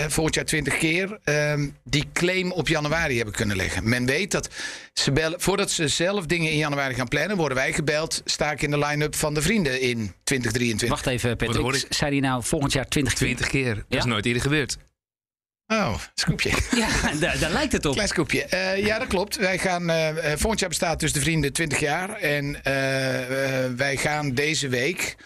volgend 0.08 0.34
jaar 0.34 0.44
20 0.44 0.78
keer 0.78 1.18
ehm, 1.24 1.68
die 1.84 2.08
claim 2.12 2.52
op 2.52 2.68
januari 2.68 3.16
hebben 3.16 3.34
kunnen 3.34 3.56
leggen. 3.56 3.88
Men 3.88 4.06
weet 4.06 4.30
dat 4.30 4.48
ze 4.92 5.12
bellen, 5.12 5.40
voordat 5.40 5.70
ze 5.70 5.88
zelf 5.88 6.26
dingen 6.26 6.50
in 6.50 6.56
januari 6.58 6.94
gaan 6.94 7.08
plannen, 7.08 7.36
worden 7.36 7.56
wij 7.58 7.72
gebeld. 7.72 8.22
Sta 8.24 8.50
ik 8.52 8.62
in 8.62 8.70
de 8.70 8.78
line-up 8.78 9.14
van 9.16 9.34
de 9.34 9.42
vrienden 9.42 9.80
in 9.80 10.12
2023. 10.24 10.88
Wacht 10.88 11.06
even, 11.06 11.28
hoor 11.28 11.36
Patrick. 11.62 11.84
ik? 11.84 11.94
Zei 11.94 12.10
hij 12.10 12.20
nou 12.20 12.42
volgend 12.44 12.72
jaar 12.72 12.88
20 12.88 13.14
20 13.14 13.48
keer. 13.48 13.74
Dat 13.74 13.84
Ja? 13.88 13.98
is 13.98 14.04
nooit 14.04 14.26
eerder 14.26 14.42
gebeurd. 14.42 14.76
Oh, 15.66 15.94
scoopje. 16.14 16.50
Ja, 16.76 16.88
daar, 17.20 17.38
daar 17.38 17.50
lijkt 17.50 17.72
het 17.72 17.84
op. 17.86 17.92
Klein 17.94 18.08
scoopje. 18.08 18.44
Eh, 18.44 18.84
ja, 18.84 18.98
dat 18.98 19.08
klopt. 19.08 19.36
Wij 19.36 19.58
gaan, 19.58 19.90
eh, 19.90 20.08
volgend 20.36 20.60
jaar 20.60 20.68
bestaat 20.68 21.00
dus 21.00 21.12
de 21.12 21.20
Vrienden 21.20 21.52
20 21.52 21.80
jaar. 21.80 22.10
En 22.10 22.60
wij 23.76 23.96
gaan 23.96 24.34
deze 24.34 24.68
week. 24.68 25.16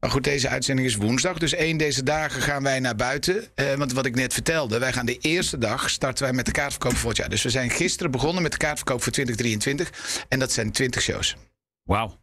Maar 0.00 0.10
goed, 0.10 0.24
deze 0.24 0.48
uitzending 0.48 0.88
is 0.88 0.94
woensdag. 0.94 1.38
Dus 1.38 1.54
één 1.54 1.76
deze 1.76 2.02
dagen 2.02 2.42
gaan 2.42 2.62
wij 2.62 2.80
naar 2.80 2.96
buiten. 2.96 3.44
Eh, 3.54 3.74
want 3.74 3.92
wat 3.92 4.06
ik 4.06 4.14
net 4.14 4.32
vertelde, 4.32 4.78
wij 4.78 4.92
gaan 4.92 5.06
de 5.06 5.18
eerste 5.18 5.58
dag 5.58 5.90
starten 5.90 6.24
wij 6.24 6.32
met 6.32 6.46
de 6.46 6.52
kaartverkoop 6.52 6.90
voor 6.90 7.00
volgend 7.00 7.20
jaar. 7.20 7.28
Dus 7.28 7.42
we 7.42 7.50
zijn 7.50 7.70
gisteren 7.70 8.10
begonnen 8.10 8.42
met 8.42 8.52
de 8.52 8.58
kaartverkoop 8.58 9.02
voor 9.02 9.12
2023. 9.12 10.24
En 10.28 10.38
dat 10.38 10.52
zijn 10.52 10.72
20 10.72 11.02
shows. 11.02 11.36
Wauw. 11.82 12.18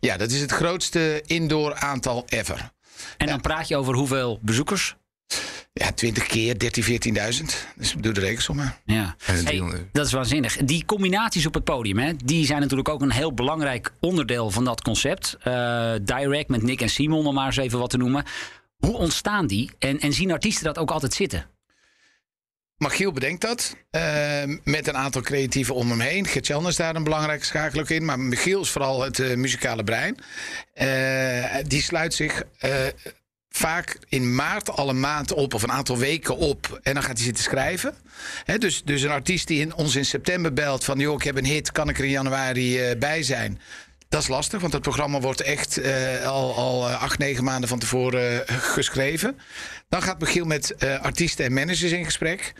Ja, 0.00 0.16
dat 0.16 0.30
is 0.30 0.40
het 0.40 0.52
grootste 0.52 1.22
indoor 1.26 1.74
aantal 1.74 2.24
ever. 2.28 2.72
En 3.16 3.26
dan 3.26 3.40
praat 3.40 3.68
je 3.68 3.76
over 3.76 3.94
hoeveel 3.94 4.38
bezoekers? 4.42 4.96
Ja, 5.80 5.92
20 5.92 6.26
keer 6.26 6.54
13.000, 6.54 6.84
14.000. 6.84 7.44
Dus 7.76 7.94
doe 7.98 8.12
de 8.12 8.20
rekensommen. 8.20 8.74
Ja. 8.84 8.94
Ja, 8.94 9.14
Hey, 9.18 9.42
300. 9.44 9.82
dat 9.92 10.06
is 10.06 10.12
waanzinnig. 10.12 10.56
Die 10.56 10.84
combinaties 10.84 11.46
op 11.46 11.54
het 11.54 11.64
podium, 11.64 11.98
hè, 11.98 12.12
die 12.24 12.46
zijn 12.46 12.60
natuurlijk 12.60 12.88
ook 12.88 13.02
een 13.02 13.10
heel 13.12 13.32
belangrijk 13.34 13.92
onderdeel 14.00 14.50
van 14.50 14.64
dat 14.64 14.82
concept. 14.82 15.36
Eh, 15.40 15.94
direct 16.02 16.48
met 16.48 16.62
Nick 16.62 16.80
en 16.80 16.88
Simon, 16.88 17.26
om 17.26 17.34
maar 17.34 17.46
eens 17.46 17.56
even 17.56 17.78
wat 17.78 17.90
te 17.90 17.96
noemen. 17.96 18.24
Hoe 18.76 18.96
ontstaan 18.96 19.46
die? 19.46 19.70
En, 19.78 20.00
en 20.00 20.12
zien 20.12 20.32
artiesten 20.32 20.64
dat 20.64 20.78
ook 20.78 20.90
altijd 20.90 21.14
zitten? 21.14 21.46
Michiel 22.76 23.12
bedenkt 23.12 23.40
dat. 23.40 23.76
eh, 23.90 24.42
met 24.64 24.86
een 24.88 24.96
aantal 24.96 25.22
creatieven 25.22 25.74
om 25.74 25.90
hem 25.90 26.00
heen. 26.00 26.26
Gertjan 26.26 26.66
is 26.66 26.76
daar 26.76 26.96
een 26.96 27.04
belangrijke 27.04 27.44
schakel 27.44 27.80
ook 27.80 27.90
in. 27.90 28.04
Maar 28.04 28.20
Michiel 28.20 28.60
is 28.60 28.70
vooral 28.70 29.02
het 29.02 29.18
eh, 29.18 29.36
muzikale 29.36 29.84
brein. 29.84 30.16
Eh, 30.72 31.56
die 31.66 31.82
sluit 31.82 32.14
zich 32.14 32.42
eh, 32.58 32.70
vaak 33.56 33.98
in 34.08 34.34
maart 34.34 34.70
al 34.70 34.88
een 34.88 35.00
maand 35.00 35.32
op. 35.32 35.54
Of 35.54 35.62
een 35.62 35.72
aantal 35.72 35.98
weken 35.98 36.36
op. 36.36 36.80
En 36.82 36.94
dan 36.94 37.02
gaat 37.02 37.16
hij 37.16 37.24
zitten 37.24 37.44
schrijven. 37.44 37.94
Dus, 38.58 38.82
dus 38.84 39.02
een 39.02 39.10
artiest 39.10 39.46
die 39.46 39.60
in, 39.60 39.74
ons 39.74 39.96
in 39.96 40.04
september 40.04 40.52
belt. 40.52 40.84
Van 40.84 40.98
joh, 40.98 41.14
ik 41.14 41.22
heb 41.22 41.36
een 41.36 41.44
hit. 41.44 41.72
Kan 41.72 41.88
ik 41.88 41.98
er 41.98 42.04
in 42.04 42.10
januari 42.10 42.78
eh, 42.78 42.98
bij 42.98 43.22
zijn? 43.22 43.60
Dat 44.08 44.22
is 44.22 44.28
lastig, 44.28 44.60
want 44.60 44.72
het 44.72 44.82
programma 44.82 45.20
wordt 45.20 45.40
echt 45.40 45.78
eh, 45.78 46.26
al, 46.26 46.54
al 46.54 46.88
eh, 46.88 47.02
acht, 47.02 47.18
negen 47.18 47.44
maanden 47.44 47.68
van 47.68 47.78
tevoren 47.78 48.44
geschreven. 48.46 49.38
Dan 49.88 50.02
gaat 50.02 50.20
Michiel 50.20 50.44
met 50.44 50.74
artiesten 51.00 51.44
en 51.44 51.52
managers 51.52 51.92
in 51.92 52.04
gesprek. 52.04 52.52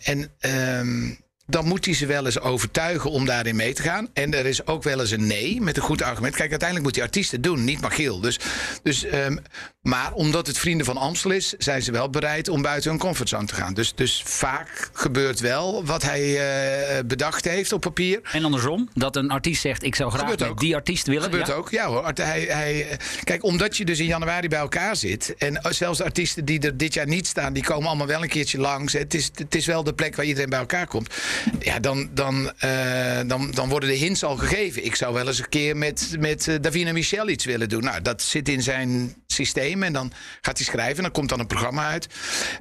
En 0.00 0.32
ehm, 0.38 1.14
dan 1.50 1.66
moet 1.66 1.84
hij 1.84 1.94
ze 1.94 2.06
wel 2.06 2.24
eens 2.24 2.40
overtuigen 2.40 3.10
om 3.10 3.26
daarin 3.26 3.56
mee 3.56 3.72
te 3.72 3.82
gaan. 3.82 4.08
En 4.12 4.34
er 4.34 4.46
is 4.46 4.66
ook 4.66 4.82
wel 4.82 5.00
eens 5.00 5.10
een 5.10 5.26
nee 5.26 5.60
met 5.60 5.76
een 5.76 5.82
goed 5.82 6.02
argument. 6.02 6.34
Kijk, 6.34 6.50
uiteindelijk 6.50 6.86
moet 6.86 6.94
die 6.94 7.04
artiesten 7.04 7.36
het 7.36 7.46
doen, 7.46 7.64
niet 7.64 7.80
Michiel. 7.80 8.20
Dus, 8.20 8.38
dus, 8.82 9.04
ehm, 9.04 9.36
maar 9.82 10.12
omdat 10.12 10.46
het 10.46 10.58
Vrienden 10.58 10.86
van 10.86 10.96
Amstel 10.96 11.30
is, 11.30 11.54
zijn 11.58 11.82
ze 11.82 11.92
wel 11.92 12.10
bereid 12.10 12.48
om 12.48 12.62
buiten 12.62 12.90
hun 12.90 12.98
comfortzone 12.98 13.46
te 13.46 13.54
gaan. 13.54 13.74
Dus, 13.74 13.94
dus 13.94 14.22
vaak 14.26 14.90
gebeurt 14.92 15.40
wel 15.40 15.84
wat 15.84 16.02
hij 16.02 16.38
eh, 16.38 17.04
bedacht 17.04 17.44
heeft 17.44 17.72
op 17.72 17.80
papier. 17.80 18.20
En 18.32 18.44
andersom, 18.44 18.88
dat 18.94 19.16
een 19.16 19.30
artiest 19.30 19.60
zegt: 19.60 19.82
Ik 19.82 19.94
zou 19.94 20.10
graag 20.10 20.38
met 20.38 20.58
die 20.58 20.74
artiest 20.74 21.06
willen. 21.06 21.22
Gebeurt 21.22 21.46
ja? 21.46 21.54
ook, 21.54 21.70
ja 21.70 21.86
hoor. 21.86 22.12
Hij, 22.14 22.40
hij, 22.40 22.98
kijk, 23.24 23.44
omdat 23.44 23.76
je 23.76 23.84
dus 23.84 23.98
in 23.98 24.06
januari 24.06 24.48
bij 24.48 24.58
elkaar 24.58 24.96
zit. 24.96 25.34
En 25.38 25.60
zelfs 25.68 25.98
de 25.98 26.04
artiesten 26.04 26.44
die 26.44 26.60
er 26.60 26.76
dit 26.76 26.94
jaar 26.94 27.06
niet 27.06 27.26
staan, 27.26 27.52
die 27.52 27.62
komen 27.62 27.88
allemaal 27.88 28.06
wel 28.06 28.22
een 28.22 28.28
keertje 28.28 28.58
langs. 28.58 28.92
Het 28.92 29.14
is, 29.14 29.30
het 29.34 29.54
is 29.54 29.66
wel 29.66 29.84
de 29.84 29.92
plek 29.92 30.16
waar 30.16 30.24
iedereen 30.24 30.50
bij 30.50 30.58
elkaar 30.58 30.86
komt. 30.86 31.14
Ja, 31.60 31.78
dan, 31.78 32.10
dan, 32.14 32.52
eh, 32.58 33.20
dan, 33.26 33.50
dan 33.50 33.68
worden 33.68 33.88
de 33.88 33.94
hints 33.94 34.24
al 34.24 34.36
gegeven. 34.36 34.84
Ik 34.84 34.94
zou 34.94 35.14
wel 35.14 35.26
eens 35.26 35.38
een 35.38 35.48
keer 35.48 35.76
met, 35.76 36.16
met 36.18 36.48
eh, 36.48 36.54
Davina 36.60 36.92
Michel 36.92 37.28
iets 37.28 37.44
willen 37.44 37.68
doen. 37.68 37.84
Nou, 37.84 38.02
dat 38.02 38.22
zit 38.22 38.48
in 38.48 38.62
zijn 38.62 39.14
systeem. 39.26 39.82
En 39.82 39.92
dan 39.92 40.12
gaat 40.40 40.56
hij 40.56 40.66
schrijven. 40.66 40.96
En 40.96 41.02
dan 41.02 41.12
komt 41.12 41.28
dan 41.28 41.40
een 41.40 41.46
programma 41.46 41.88
uit. 41.88 42.06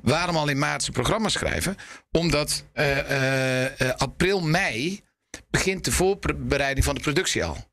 Waarom 0.01 0.35
al 0.35 0.47
in 0.47 0.59
maart 0.59 0.81
zijn 0.81 0.93
programma 0.93 1.29
schrijven? 1.29 1.75
Omdat 2.11 2.63
eh, 2.73 3.65
april, 3.97 4.41
mei 4.41 5.01
begint 5.49 5.85
de 5.85 5.91
voorbereiding 5.91 6.85
van 6.85 6.95
de 6.95 7.01
productie 7.01 7.43
al. 7.43 7.67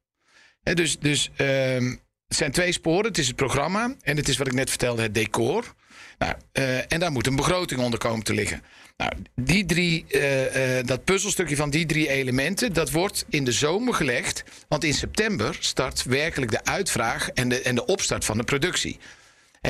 Hè, 0.63 0.75
dus 0.75 0.99
dus 0.99 1.31
ehm, 1.37 1.95
het 2.29 2.37
zijn 2.37 2.51
twee 2.53 2.73
sporen. 2.73 3.07
Het 3.07 3.19
is 3.19 3.27
het 3.27 3.37
programma 3.37 3.95
en 4.03 4.17
het 4.17 4.29
is 4.29 4.37
wat 4.37 4.47
ik 4.47 4.53
net 4.53 4.69
vertelde, 4.69 5.03
het 5.03 5.15
decor. 5.15 5.75
Nou, 6.19 6.35
eh, 6.53 6.93
en 6.93 7.01
daar 7.01 7.13
moet 7.13 7.27
een 7.27 7.37
begroting 7.37 7.81
onder 7.81 7.99
komen 7.99 8.25
te 8.25 8.35
liggen. 8.35 8.63
Nou, 8.97 9.13
die 9.35 9.65
drie, 9.65 10.05
eh, 10.09 10.79
eh, 10.79 10.87
dat 10.87 11.05
puzzelstukje 11.05 11.57
van 11.57 11.71
die 11.71 11.87
drie 11.87 12.09
elementen, 12.09 12.73
dat 12.73 12.91
wordt 12.91 13.25
in 13.29 13.45
de 13.45 13.53
zomer 13.53 13.95
gelegd. 13.95 14.45
Want 14.69 14.85
in 14.85 14.95
september 14.95 15.57
start 15.61 16.03
werkelijk 16.03 16.51
de 16.51 16.65
uitvraag 16.65 17.31
en 17.31 17.49
de, 17.49 17.61
en 17.63 17.75
de 17.75 17.87
opstart 17.87 18.25
van 18.25 18.37
de 18.37 18.45
productie. 18.45 18.99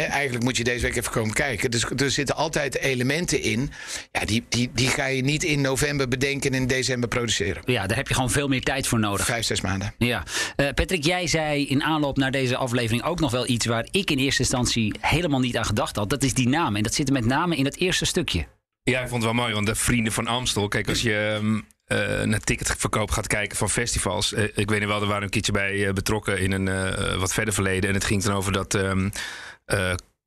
Eigenlijk 0.05 0.45
moet 0.45 0.57
je 0.57 0.65
deze 0.65 0.83
week 0.83 0.97
even 0.97 1.12
komen 1.12 1.35
kijken. 1.35 1.71
Dus 1.71 1.85
er 1.85 2.11
zitten 2.11 2.37
altijd 2.37 2.79
elementen 2.79 3.43
in. 3.43 3.71
Ja, 4.12 4.25
die, 4.25 4.45
die, 4.49 4.71
die 4.75 4.88
ga 4.88 5.07
je 5.07 5.23
niet 5.23 5.45
in 5.45 5.61
november 5.61 6.09
bedenken 6.09 6.50
en 6.50 6.61
in 6.61 6.67
december 6.67 7.09
produceren. 7.09 7.62
Ja, 7.67 7.87
daar 7.87 7.97
heb 7.97 8.09
je 8.09 8.15
gewoon 8.15 8.31
veel 8.31 8.49
meer 8.49 8.62
tijd 8.62 8.87
voor 8.87 8.99
nodig. 8.99 9.26
Vijf, 9.26 9.45
zes 9.45 9.61
maanden. 9.61 9.95
Ja. 9.99 10.23
Eh, 10.57 10.69
Patrick, 10.75 11.05
jij 11.05 11.26
zei 11.26 11.67
in 11.67 11.83
aanloop 11.83 12.17
naar 12.17 12.31
deze 12.31 12.57
aflevering 12.57 13.03
ook 13.03 13.21
nog 13.21 13.31
wel 13.31 13.49
iets 13.49 13.67
waar 13.67 13.87
ik 13.91 14.11
in 14.11 14.19
eerste 14.19 14.41
instantie 14.43 14.95
helemaal 15.00 15.41
niet 15.41 15.57
aan 15.57 15.65
gedacht 15.65 15.97
had. 15.97 16.11
Dat 16.11 16.23
is 16.23 16.35
die 16.35 16.49
naam. 16.49 16.76
En 16.76 16.83
dat 16.83 16.95
zit 16.95 17.07
er 17.07 17.12
met 17.12 17.25
name 17.25 17.57
in 17.57 17.65
het 17.65 17.76
eerste 17.76 18.05
stukje. 18.05 18.47
Ja, 18.83 19.00
ik 19.00 19.09
vond 19.09 19.23
het 19.23 19.33
wel 19.33 19.43
mooi, 19.43 19.55
want 19.55 19.67
de 19.67 19.75
vrienden 19.75 20.12
van 20.12 20.26
Amstel. 20.26 20.69
Kijk, 20.69 20.88
als 20.88 21.03
je 21.03 21.38
ehm, 21.41 21.61
eh, 21.85 22.23
naar 22.26 22.41
ticketverkoop 22.41 23.11
gaat 23.11 23.26
kijken 23.26 23.57
van 23.57 23.71
festivals. 23.71 24.33
eh, 24.33 24.45
ik 24.55 24.71
weet 24.71 24.79
niet 24.81 24.88
wel, 24.88 25.00
er 25.00 25.07
waren 25.07 25.23
een 25.23 25.31
keertje 25.31 25.53
bij 25.53 25.93
betrokken 25.93 26.38
in 26.38 26.53
een 26.53 26.69
eh, 26.69 27.15
wat 27.19 27.33
verder 27.33 27.55
verleden. 27.55 27.88
En 27.88 27.95
het 27.95 28.05
ging 28.05 28.23
dan 28.23 28.35
over 28.35 28.53
dat 28.53 28.75
ehm, 28.75 29.05
eh, 29.07 29.11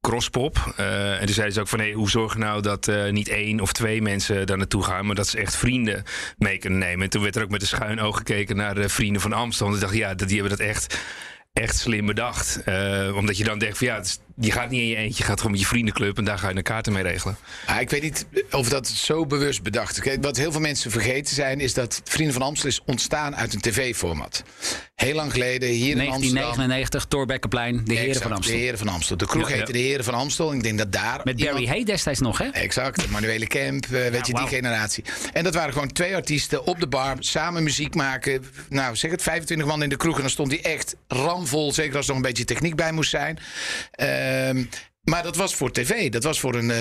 crosspop. 0.02 0.74
Eh, 0.78 1.14
en 1.20 1.26
toen 1.26 1.34
zeiden 1.34 1.54
ze 1.54 1.62
ook 1.62 1.68
van, 1.68 1.80
hey, 1.80 1.92
hoe 1.92 2.10
zorg 2.10 2.34
je 2.34 2.40
nou 2.40 2.62
dat 2.62 2.88
eh, 2.88 3.12
niet 3.12 3.28
één 3.30 3.60
of 3.60 3.72
twee 3.74 4.02
mensen 4.02 4.48
daar 4.48 4.58
naartoe 4.58 4.84
gaan, 4.84 5.06
maar 5.06 5.16
dat 5.16 5.28
ze 5.28 5.38
echt 5.38 5.56
vrienden 5.56 6.04
mee 6.38 6.58
kunnen 6.58 6.80
nemen. 6.80 7.04
En 7.04 7.10
toen 7.10 7.22
werd 7.22 7.36
er 7.36 7.44
ook 7.44 7.50
met 7.50 7.62
een 7.62 7.68
schuin 7.68 8.00
oog 8.00 8.18
gekeken 8.18 8.56
naar 8.56 8.76
de 8.76 8.90
vrienden 8.90 9.22
van 9.22 9.34
Amstel. 9.34 9.66
Want 9.66 9.78
ik 9.78 9.84
dacht, 9.84 9.96
ja, 9.98 10.14
die 10.14 10.40
hebben 10.40 10.58
dat 10.58 10.68
echt 10.68 11.00
echt 11.54 11.76
slim 11.78 12.06
bedacht. 12.06 12.64
Eh, 12.64 13.12
omdat 13.16 13.38
je 13.38 13.44
dan 13.44 13.60
denkt 13.60 13.78
van 13.78 13.88
ja, 13.88 13.96
het 13.96 14.06
is- 14.06 14.20
je 14.40 14.52
gaat 14.52 14.70
niet 14.70 14.82
in 14.82 14.88
je 14.88 14.96
eentje, 14.96 15.18
je 15.18 15.24
gaat 15.24 15.38
gewoon 15.38 15.52
met 15.52 15.60
je 15.60 15.66
vriendenclub 15.68 16.18
en 16.18 16.24
daar 16.24 16.38
ga 16.38 16.50
je 16.50 16.56
een 16.56 16.64
kaarten 16.64 16.94
mee 16.94 17.04
regelen. 17.04 17.38
Ah, 17.66 17.82
ik 17.82 17.90
weet 17.90 18.02
niet 18.02 18.26
of 18.52 18.70
dat 18.70 18.88
zo 18.88 19.26
bewust 19.26 19.64
bedacht 19.64 20.06
is. 20.06 20.18
Wat 20.22 20.38
heel 20.38 20.52
veel 20.52 20.62
mensen 20.62 20.92
vergeten 20.92 21.36
zijn, 21.36 21.60
is 21.60 21.74
dat 21.74 22.02
Vrienden 22.04 22.34
van 22.34 22.42
Amstel 22.44 22.70
is 22.70 22.82
ontstaan 22.86 23.36
uit 23.36 23.54
een 23.54 23.62
tv-format. 23.62 24.44
Heel 24.96 25.14
lang 25.16 25.32
geleden, 25.32 25.70
hier 25.70 25.92
in 25.92 26.00
Amsterdam. 26.10 26.34
1999, 26.34 27.06
Torbekkenplein, 27.06 27.82
de 27.86 27.94
Heren 27.94 28.22
van 28.22 28.32
Amstel. 28.32 28.54
De 28.56 28.60
Heren 28.62 28.78
van 28.80 28.88
Amstel. 28.88 29.18
De 29.18 29.26
kroeg 29.26 29.50
Ja, 29.50 29.56
heette 29.56 29.72
ja. 29.74 29.78
de 29.80 29.86
Heren 29.86 30.04
van 30.04 30.14
Amstel. 30.14 30.54
Ik 30.54 30.64
denk 30.64 30.78
dat 30.78 30.92
daar. 30.92 31.22
Met 31.24 31.40
iemand- 31.40 31.56
Barry 31.58 31.70
Hay 31.70 31.84
destijds 31.84 32.20
nog, 32.20 32.38
hè? 32.38 32.46
Exact, 32.48 33.10
Manuele 33.10 33.48
Kemp, 33.48 33.86
eh, 33.86 33.90
weet 33.92 34.28
je, 34.28 34.34
wauw. 34.34 34.48
die 34.48 34.56
generatie. 34.56 35.04
En 35.34 35.44
dat 35.44 35.54
waren 35.54 35.74
gewoon 35.74 35.92
twee 35.92 36.16
artiesten 36.16 36.66
op 36.66 36.80
de 36.80 36.88
bar, 36.88 37.16
samen 37.20 37.64
muziek 37.64 37.96
maken. 37.96 38.46
Nou, 38.70 38.96
zeg 38.96 39.12
het, 39.12 39.22
25 39.22 39.68
man 39.68 39.84
in 39.84 39.90
de 39.90 39.98
kroeg. 39.98 40.16
En 40.16 40.22
dan 40.22 40.30
stond 40.30 40.50
die 40.50 40.62
echt 40.62 40.96
ramvol, 41.08 41.74
zeker 41.74 41.96
als 41.98 42.06
er 42.08 42.14
nog 42.14 42.22
een 42.22 42.28
beetje 42.28 42.46
techniek 42.46 42.76
bij 42.76 42.92
moest 42.92 43.10
zijn. 43.10 43.40
Ehm, 44.30 44.64
maar 45.04 45.24
dat 45.24 45.36
was 45.36 45.56
voor 45.56 45.72
tv. 45.72 46.10
Dat 46.10 46.24
was 46.24 46.40
voor 46.40 46.56
een 46.56 46.72
eh, 46.72 46.78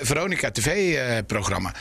Veronica, 0.00 0.50
tv-programma. 0.50 1.68
op 1.68 1.74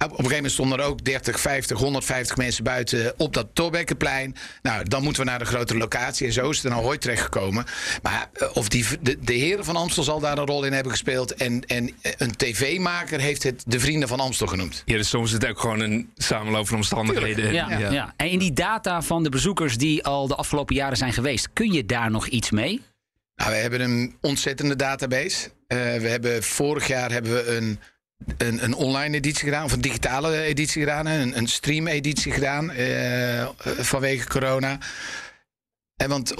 een 0.00 0.08
gegeven 0.08 0.34
moment 0.34 0.52
stonden 0.52 0.78
er 0.78 0.84
ook 0.84 1.04
30, 1.04 1.40
50, 1.40 1.78
150 1.78 2.36
mensen 2.36 2.64
buiten 2.64 3.14
op 3.16 3.34
dat 3.34 3.46
Torbekkenplein. 3.52 4.36
Nou, 4.62 4.84
dan 4.84 5.02
moeten 5.02 5.22
we 5.24 5.30
naar 5.30 5.38
de 5.38 5.44
grotere 5.44 5.78
locatie. 5.78 6.26
En 6.26 6.32
zo 6.32 6.50
is 6.50 6.56
het 6.56 6.64
er 6.64 6.70
nou 6.70 6.84
ooit 6.84 7.00
terechtgekomen. 7.00 7.64
Maar 8.02 8.28
eh, 8.32 8.48
of 8.54 8.68
die, 8.68 8.84
de, 9.00 9.18
de 9.20 9.32
heren 9.32 9.64
van 9.64 9.76
Amstel 9.76 10.02
zal 10.02 10.20
daar 10.20 10.38
een 10.38 10.46
rol 10.46 10.64
in 10.64 10.72
hebben 10.72 10.92
gespeeld. 10.92 11.34
En, 11.34 11.66
en 11.66 11.90
eh, 12.00 12.12
een 12.16 12.36
tv-maker 12.36 13.20
heeft 13.20 13.42
het 13.42 13.64
de 13.66 13.80
Vrienden 13.80 14.08
van 14.08 14.20
Amstel 14.20 14.46
genoemd. 14.46 14.82
Ja, 14.84 14.96
dus 14.96 15.08
soms 15.08 15.26
is 15.26 15.32
het 15.32 15.46
ook 15.46 15.60
gewoon 15.60 15.80
een 15.80 16.10
samenloop 16.16 16.68
van 16.68 16.76
omstandigheden. 16.76 17.52
Ja, 17.52 17.78
ja. 17.78 18.14
En 18.16 18.28
in 18.28 18.38
die 18.38 18.52
data 18.52 19.02
van 19.02 19.22
de 19.22 19.28
bezoekers 19.28 19.76
die 19.76 20.04
al 20.04 20.26
de 20.26 20.34
afgelopen 20.34 20.74
jaren 20.74 20.96
zijn 20.96 21.12
geweest, 21.12 21.48
kun 21.52 21.72
je 21.72 21.86
daar 21.86 22.10
nog 22.10 22.26
iets 22.26 22.50
mee? 22.50 22.80
Nou, 23.40 23.52
we 23.52 23.58
hebben 23.58 23.80
een 23.80 24.16
ontzettende 24.20 24.76
database. 24.76 25.50
Eh, 25.66 25.78
we 25.78 26.08
hebben 26.08 26.42
vorig 26.42 26.86
jaar 26.86 27.10
hebben 27.12 27.32
we 27.32 27.56
een, 27.56 27.78
een, 28.38 28.64
een 28.64 28.74
online 28.74 29.16
editie 29.16 29.44
gedaan, 29.44 29.64
of 29.64 29.72
een 29.72 29.80
digitale 29.80 30.42
editie 30.42 30.80
gedaan, 30.80 31.06
een, 31.06 31.36
een 31.36 31.46
stream 31.46 31.86
editie 31.86 32.32
gedaan 32.32 32.70
eh, 32.70 33.48
vanwege 33.62 34.26
corona. 34.26 34.78
En 36.00 36.08
want 36.08 36.34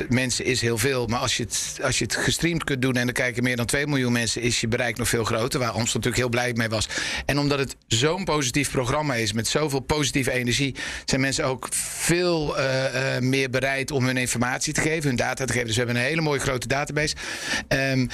150.000 0.00 0.08
mensen 0.08 0.44
is 0.44 0.60
heel 0.60 0.78
veel. 0.78 1.06
Maar 1.06 1.18
als 1.18 1.36
je, 1.36 1.42
het, 1.42 1.78
als 1.82 1.98
je 1.98 2.04
het 2.04 2.16
gestreamd 2.16 2.64
kunt 2.64 2.82
doen 2.82 2.94
en 2.94 3.06
er 3.06 3.12
kijken 3.12 3.42
meer 3.42 3.56
dan 3.56 3.66
2 3.66 3.86
miljoen 3.86 4.12
mensen, 4.12 4.42
is 4.42 4.60
je 4.60 4.68
bereik 4.68 4.96
nog 4.96 5.08
veel 5.08 5.24
groter. 5.24 5.60
Waar 5.60 5.68
Amstel 5.68 6.00
natuurlijk 6.00 6.16
heel 6.16 6.28
blij 6.28 6.52
mee 6.52 6.68
was. 6.68 6.88
En 7.26 7.38
omdat 7.38 7.58
het 7.58 7.76
zo'n 7.86 8.24
positief 8.24 8.70
programma 8.70 9.14
is 9.14 9.32
met 9.32 9.48
zoveel 9.48 9.80
positieve 9.80 10.32
energie, 10.32 10.74
zijn 11.04 11.20
mensen 11.20 11.44
ook 11.44 11.68
veel 11.70 12.58
eh, 12.58 13.16
eh, 13.16 13.22
meer 13.22 13.50
bereid 13.50 13.90
om 13.90 14.04
hun 14.04 14.16
informatie 14.16 14.72
te 14.72 14.80
geven, 14.80 15.08
hun 15.08 15.16
data 15.16 15.44
te 15.44 15.52
geven. 15.52 15.66
Dus 15.66 15.76
we 15.76 15.82
hebben 15.82 16.00
een 16.00 16.08
hele 16.08 16.20
mooie 16.20 16.40
grote 16.40 16.68
database. 16.68 17.14
Ehm, 17.68 18.06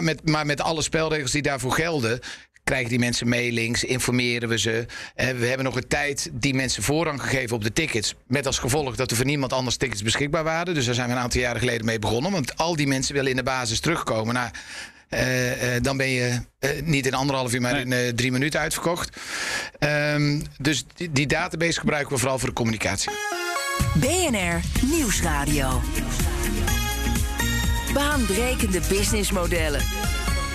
met, 0.00 0.28
maar 0.28 0.46
met 0.46 0.60
alle 0.60 0.82
spelregels 0.82 1.30
die 1.30 1.42
daarvoor 1.42 1.72
gelden, 1.72 2.20
krijgen 2.66 2.88
die 2.88 2.98
mensen 2.98 3.28
mailings, 3.28 3.84
informeren 3.84 4.48
we 4.48 4.58
ze. 4.58 4.86
Eh, 5.14 5.28
we 5.28 5.46
hebben 5.46 5.64
nog 5.64 5.76
een 5.76 5.88
tijd 5.88 6.30
die 6.32 6.54
mensen 6.54 6.82
voorrang 6.82 7.22
gegeven 7.22 7.56
op 7.56 7.62
de 7.62 7.72
tickets. 7.72 8.14
Met 8.26 8.46
als 8.46 8.58
gevolg 8.58 8.96
dat 8.96 9.10
er 9.10 9.16
voor 9.16 9.26
niemand 9.26 9.52
anders 9.52 9.76
tickets 9.76 10.02
beschikbaar 10.02 10.44
waren. 10.44 10.74
Dus 10.74 10.84
daar 10.86 10.94
zijn 10.94 11.08
we 11.08 11.14
een 11.14 11.20
aantal 11.20 11.40
jaren 11.40 11.60
geleden 11.60 11.86
mee 11.86 11.98
begonnen. 11.98 12.32
Want 12.32 12.56
al 12.56 12.76
die 12.76 12.86
mensen 12.86 13.14
willen 13.14 13.30
in 13.30 13.36
de 13.36 13.42
basis 13.42 13.80
terugkomen. 13.80 14.34
Nou, 14.34 14.50
eh, 15.08 15.76
eh, 15.76 15.82
dan 15.82 15.96
ben 15.96 16.08
je 16.08 16.40
eh, 16.58 16.70
niet 16.82 17.06
in 17.06 17.14
anderhalf 17.14 17.54
uur, 17.54 17.60
maar 17.60 17.80
in 17.80 17.92
eh, 17.92 18.08
drie 18.08 18.32
minuten 18.32 18.60
uitverkocht. 18.60 19.16
Ehm, 19.78 20.40
dus 20.58 20.84
die, 20.94 21.12
die 21.12 21.26
database 21.26 21.80
gebruiken 21.80 22.12
we 22.12 22.18
vooral 22.18 22.38
voor 22.38 22.48
de 22.48 22.54
communicatie. 22.54 23.10
BNR 23.94 24.60
Nieuwsradio. 24.82 25.82
Baanbrekende 27.94 28.80
businessmodellen. 28.88 29.80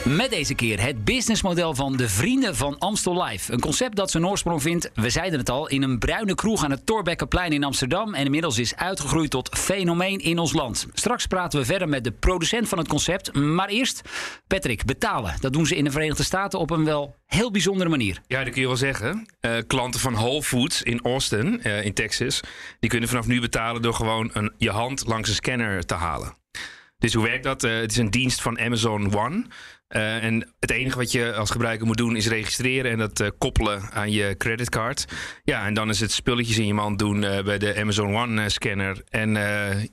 Met 0.06 0.30
deze 0.30 0.56
keer 0.56 0.82
het 0.82 1.06
businessmodel 1.06 1.76
van 1.76 1.98
de 1.98 2.10
Vrienden 2.10 2.56
van 2.56 2.78
Amstel 2.80 3.24
Live. 3.24 3.54
Een 3.54 3.60
concept 3.60 3.96
dat 3.96 4.12
zijn 4.12 4.28
oorsprong 4.28 4.62
vindt, 4.62 4.92
we 4.94 5.10
zeiden 5.10 5.40
het 5.40 5.50
al, 5.50 5.68
in 5.68 5.82
een 5.82 6.00
bruine 6.00 6.36
kroeg 6.36 6.64
aan 6.64 6.72
het 6.72 6.86
Torbekkenplein 6.86 7.52
in 7.52 7.64
Amsterdam. 7.64 8.14
En 8.14 8.26
inmiddels 8.26 8.58
is 8.58 8.76
uitgegroeid 8.76 9.30
tot 9.30 9.58
fenomeen 9.58 10.20
in 10.20 10.40
ons 10.40 10.54
land. 10.54 10.88
Straks 10.94 11.26
praten 11.26 11.60
we 11.60 11.66
verder 11.66 11.90
met 11.90 12.04
de 12.04 12.12
producent 12.12 12.70
van 12.70 12.78
het 12.78 12.88
concept. 12.88 13.34
Maar 13.34 13.68
eerst, 13.68 14.02
Patrick, 14.48 14.86
betalen. 14.86 15.36
Dat 15.40 15.54
doen 15.54 15.66
ze 15.66 15.76
in 15.76 15.84
de 15.84 15.92
Verenigde 15.92 16.24
Staten 16.24 16.60
op 16.60 16.70
een 16.70 16.86
wel 16.86 17.16
heel 17.26 17.52
bijzondere 17.52 17.90
manier. 17.90 18.22
Ja, 18.28 18.44
dat 18.44 18.54
kun 18.54 18.62
je 18.62 18.68
wel 18.68 18.78
zeggen. 18.78 19.26
Eh, 19.40 19.58
klanten 19.68 20.00
van 20.00 20.14
Whole 20.14 20.44
Foods 20.44 20.84
in 20.84 21.00
Austin, 21.04 21.64
eh, 21.64 21.86
in 21.86 21.94
Texas, 21.94 22.40
die 22.80 22.90
kunnen 22.90 23.10
vanaf 23.10 23.28
nu 23.28 23.42
betalen 23.42 23.82
door 23.82 23.94
gewoon 23.94 24.30
een, 24.34 24.54
je 24.58 24.72
hand 24.72 25.08
langs 25.08 25.30
een 25.30 25.36
scanner 25.36 25.86
te 25.86 25.94
halen. 25.94 26.40
Dus 26.98 27.14
hoe 27.14 27.24
werkt 27.24 27.44
dat? 27.44 27.64
Eh, 27.64 27.76
het 27.76 27.92
is 27.92 27.98
een 27.98 28.10
dienst 28.10 28.42
van 28.42 28.60
Amazon 28.60 29.16
One. 29.16 29.46
Uh, 29.92 30.24
en 30.24 30.54
het 30.60 30.72
enige 30.72 30.98
wat 30.98 31.12
je 31.12 31.34
als 31.34 31.50
gebruiker 31.50 31.86
moet 31.86 31.98
doen 31.98 32.16
is 32.16 32.28
registreren 32.28 32.92
en 32.92 32.98
dat 32.98 33.20
uh, 33.20 33.28
koppelen 33.38 33.82
aan 33.92 34.12
je 34.12 34.36
creditcard. 34.38 35.06
Ja, 35.44 35.66
en 35.66 35.74
dan 35.74 35.90
is 35.90 36.00
het 36.00 36.12
spulletjes 36.12 36.58
in 36.58 36.68
je 36.68 36.74
mand 36.74 37.00
doen 37.00 37.24
uh, 37.24 37.44
bij 37.44 37.58
de 37.58 37.76
Amazon 37.80 38.16
One 38.16 38.50
scanner 38.50 39.02
en 39.10 39.30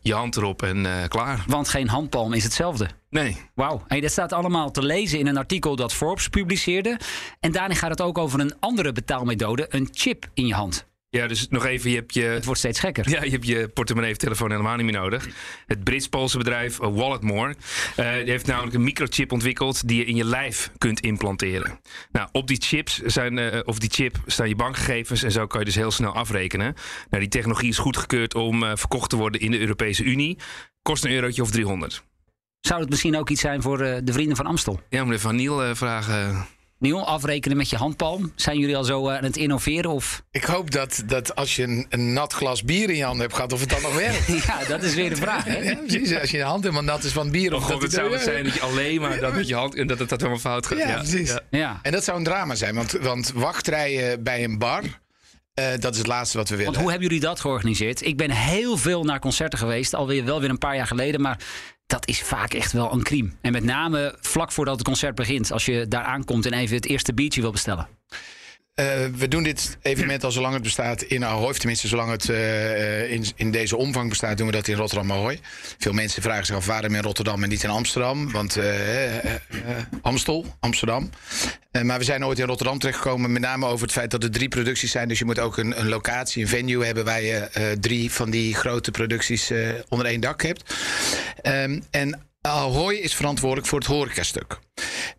je 0.00 0.14
hand 0.14 0.36
erop 0.36 0.62
en 0.62 0.86
klaar. 1.08 1.44
Want 1.46 1.68
geen 1.68 1.88
handpalm 1.88 2.32
is 2.32 2.44
hetzelfde. 2.44 2.88
Nee. 3.10 3.36
Wauw. 3.54 3.84
Hey, 3.86 4.00
dat 4.00 4.10
staat 4.10 4.32
allemaal 4.32 4.70
te 4.70 4.82
lezen 4.82 5.18
in 5.18 5.26
een 5.26 5.36
artikel 5.36 5.76
dat 5.76 5.94
Forbes 5.94 6.28
publiceerde. 6.28 6.98
En 7.40 7.52
daarin 7.52 7.76
gaat 7.76 7.90
het 7.90 8.00
ook 8.00 8.18
over 8.18 8.40
een 8.40 8.54
andere 8.60 8.92
betaalmethode, 8.92 9.66
een 9.68 9.88
chip 9.92 10.26
in 10.34 10.46
je 10.46 10.54
hand. 10.54 10.87
Ja, 11.10 11.26
dus 11.26 11.48
nog 11.48 11.64
even, 11.64 11.90
je 11.90 11.96
hebt 11.96 12.14
je... 12.14 12.22
Het 12.22 12.44
wordt 12.44 12.60
steeds 12.60 12.80
gekker. 12.80 13.10
Ja, 13.10 13.24
je 13.24 13.30
hebt 13.30 13.46
je 13.46 13.68
portemonnee 13.68 14.10
of 14.10 14.16
telefoon 14.16 14.50
helemaal 14.50 14.76
niet 14.76 14.84
meer 14.84 15.00
nodig. 15.00 15.28
Het 15.66 15.84
Brits-Poolse 15.84 16.38
bedrijf 16.38 16.80
uh, 16.80 16.88
Walletmore 16.94 17.54
uh, 17.96 18.12
die 18.12 18.30
heeft 18.30 18.46
namelijk 18.46 18.74
een 18.74 18.82
microchip 18.82 19.32
ontwikkeld 19.32 19.88
die 19.88 19.98
je 19.98 20.04
in 20.04 20.16
je 20.16 20.24
lijf 20.24 20.70
kunt 20.78 21.00
implanteren. 21.00 21.80
Nou, 22.12 22.28
op 22.32 22.46
die 22.46 22.56
chips 22.60 22.98
zijn, 22.98 23.36
uh, 23.36 23.60
of 23.64 23.78
die 23.78 23.90
chip 23.90 24.16
staan 24.26 24.48
je 24.48 24.54
bankgegevens 24.54 25.22
en 25.22 25.32
zo 25.32 25.46
kan 25.46 25.60
je 25.60 25.66
dus 25.66 25.74
heel 25.74 25.90
snel 25.90 26.12
afrekenen. 26.12 26.74
Nou, 27.10 27.22
die 27.22 27.32
technologie 27.32 27.68
is 27.68 27.78
goedgekeurd 27.78 28.34
om 28.34 28.76
verkocht 28.76 29.10
te 29.10 29.16
worden 29.16 29.40
in 29.40 29.50
de 29.50 29.58
Europese 29.58 30.04
Unie. 30.04 30.38
Kost 30.82 31.04
een 31.04 31.12
eurotje 31.12 31.42
of 31.42 31.50
300. 31.50 32.02
Zou 32.60 32.80
het 32.80 32.90
misschien 32.90 33.16
ook 33.16 33.30
iets 33.30 33.40
zijn 33.40 33.62
voor 33.62 33.78
de 33.78 34.12
vrienden 34.12 34.36
van 34.36 34.46
Amstel? 34.46 34.80
Ja, 34.88 35.04
moet 35.04 35.12
even 35.12 35.28
van 35.28 35.36
Niel 35.36 35.74
vragen. 35.74 36.46
Niel, 36.78 37.06
afrekenen 37.06 37.56
met 37.56 37.70
je 37.70 37.76
handpalm. 37.76 38.32
Zijn 38.36 38.58
jullie 38.58 38.76
al 38.76 38.84
zo 38.84 39.08
aan 39.08 39.24
het 39.24 39.36
innoveren? 39.36 39.90
Of? 39.90 40.22
Ik 40.30 40.44
hoop 40.44 40.70
dat, 40.70 41.02
dat 41.06 41.34
als 41.34 41.56
je 41.56 41.62
een, 41.62 41.86
een, 41.88 42.12
nat 42.12 42.32
glas 42.32 42.64
bier 42.64 42.90
in 42.90 42.96
je 42.96 43.04
hand 43.04 43.20
hebt 43.20 43.34
gehad, 43.34 43.52
of 43.52 43.60
het 43.60 43.70
dan 43.70 43.82
nog 43.82 43.94
werkt. 43.94 44.26
ja, 44.46 44.64
dat 44.64 44.82
is 44.82 44.94
weer 44.94 45.10
de 45.10 45.16
vraag. 45.16 45.44
Hè? 45.44 45.58
Ja, 45.58 45.74
precies. 45.74 46.14
Als 46.20 46.30
je 46.30 46.42
hand 46.42 46.62
helemaal 46.62 46.82
nat 46.82 47.04
is 47.04 47.12
van 47.12 47.30
bier. 47.30 47.54
Of 47.54 47.62
oh, 47.62 47.70
God, 47.70 47.82
het 47.82 47.92
zou 47.92 48.12
het 48.12 48.22
zijn 48.22 48.44
dat 48.44 48.54
je 48.54 48.60
alleen 48.60 49.00
maar 49.00 49.20
dat 49.20 49.34
met 49.34 49.48
je 49.48 49.54
hand 49.54 49.74
en 49.74 49.86
dat 49.86 49.98
het 49.98 50.08
dat 50.08 50.18
helemaal 50.18 50.40
fout 50.40 50.66
gaat. 50.66 50.78
Ja, 50.78 50.94
precies. 50.94 51.38
Ja. 51.50 51.78
En 51.82 51.92
dat 51.92 52.04
zou 52.04 52.18
een 52.18 52.24
drama 52.24 52.54
zijn, 52.54 52.74
want, 52.74 52.92
want 52.92 53.32
wachtrijen 53.34 54.22
bij 54.22 54.44
een 54.44 54.58
bar. 54.58 54.82
Uh, 55.58 55.66
dat 55.78 55.92
is 55.92 55.98
het 55.98 56.06
laatste 56.06 56.36
wat 56.36 56.48
we 56.48 56.56
willen. 56.56 56.72
Want 56.72 56.82
hoe 56.82 56.90
hebben 56.92 57.08
jullie 57.08 57.24
dat 57.24 57.40
georganiseerd? 57.40 58.06
Ik 58.06 58.16
ben 58.16 58.30
heel 58.30 58.76
veel 58.76 59.04
naar 59.04 59.18
concerten 59.18 59.58
geweest, 59.58 59.94
alweer 59.94 60.24
wel 60.24 60.40
weer 60.40 60.50
een 60.50 60.58
paar 60.58 60.76
jaar 60.76 60.86
geleden. 60.86 61.20
Maar 61.20 61.38
dat 61.88 62.08
is 62.08 62.22
vaak 62.22 62.54
echt 62.54 62.72
wel 62.72 62.92
een 62.92 63.02
crime. 63.02 63.30
En 63.40 63.52
met 63.52 63.64
name 63.64 64.16
vlak 64.20 64.52
voordat 64.52 64.74
het 64.74 64.84
concert 64.84 65.14
begint. 65.14 65.52
Als 65.52 65.66
je 65.66 65.88
daar 65.88 66.04
aankomt 66.04 66.46
en 66.46 66.52
even 66.52 66.76
het 66.76 66.86
eerste 66.86 67.14
biertje 67.14 67.40
wil 67.40 67.50
bestellen. 67.50 67.88
Uh, 68.80 68.84
we 69.16 69.28
doen 69.28 69.42
dit 69.42 69.78
evenement 69.82 70.24
al 70.24 70.30
zolang 70.30 70.54
het 70.54 70.62
bestaat 70.62 71.02
in 71.02 71.24
Ahoy. 71.24 71.52
Tenminste, 71.52 71.88
zolang 71.88 72.10
het 72.10 72.28
uh, 72.28 73.12
in, 73.12 73.24
in, 73.36 73.50
deze 73.50 73.76
omvang 73.76 74.08
bestaat, 74.08 74.38
doen 74.38 74.46
we 74.46 74.52
dat 74.52 74.68
in 74.68 74.76
Rotterdam 74.76 75.12
Ahoy. 75.12 75.40
Veel 75.78 75.92
mensen 75.92 76.22
vragen 76.22 76.46
zich 76.46 76.56
af 76.56 76.66
waarom 76.66 76.94
in 76.94 77.02
Rotterdam 77.02 77.42
en 77.42 77.48
niet 77.48 77.62
in 77.62 77.70
Amsterdam. 77.70 78.30
Want 78.30 78.56
uh, 78.56 78.64
Amstel, 80.02 80.56
Amsterdam. 80.60 81.10
maar 81.82 81.98
we 81.98 82.04
zijn 82.04 82.24
ooit 82.24 82.38
in 82.38 82.46
Rotterdam 82.46 82.78
terechtgekomen. 82.78 83.32
Met 83.32 83.42
name 83.42 83.66
over 83.66 83.82
het 83.82 83.92
feit 83.92 84.10
dat 84.10 84.22
er 84.22 84.30
drie 84.30 84.48
producties 84.48 84.90
zijn. 84.90 85.08
Dus 85.08 85.18
je 85.18 85.24
moet 85.24 85.38
ook 85.38 85.56
een, 85.56 85.80
een 85.80 85.88
locatie, 85.88 86.42
een 86.42 86.48
venue 86.48 86.84
hebben... 86.84 87.04
waar 87.04 87.22
je 87.22 87.76
drie 87.80 88.12
van 88.12 88.30
die 88.30 88.54
grote 88.54 88.90
producties 88.90 89.52
onder 89.88 90.06
één 90.06 90.20
dak 90.20 90.42
hebt. 90.42 90.74
Um, 91.42 91.82
en 91.90 92.27
Ahoy 92.48 92.94
is 92.94 93.14
verantwoordelijk 93.14 93.68
voor 93.68 93.78
het 93.78 93.88
horecastuk. 93.88 94.58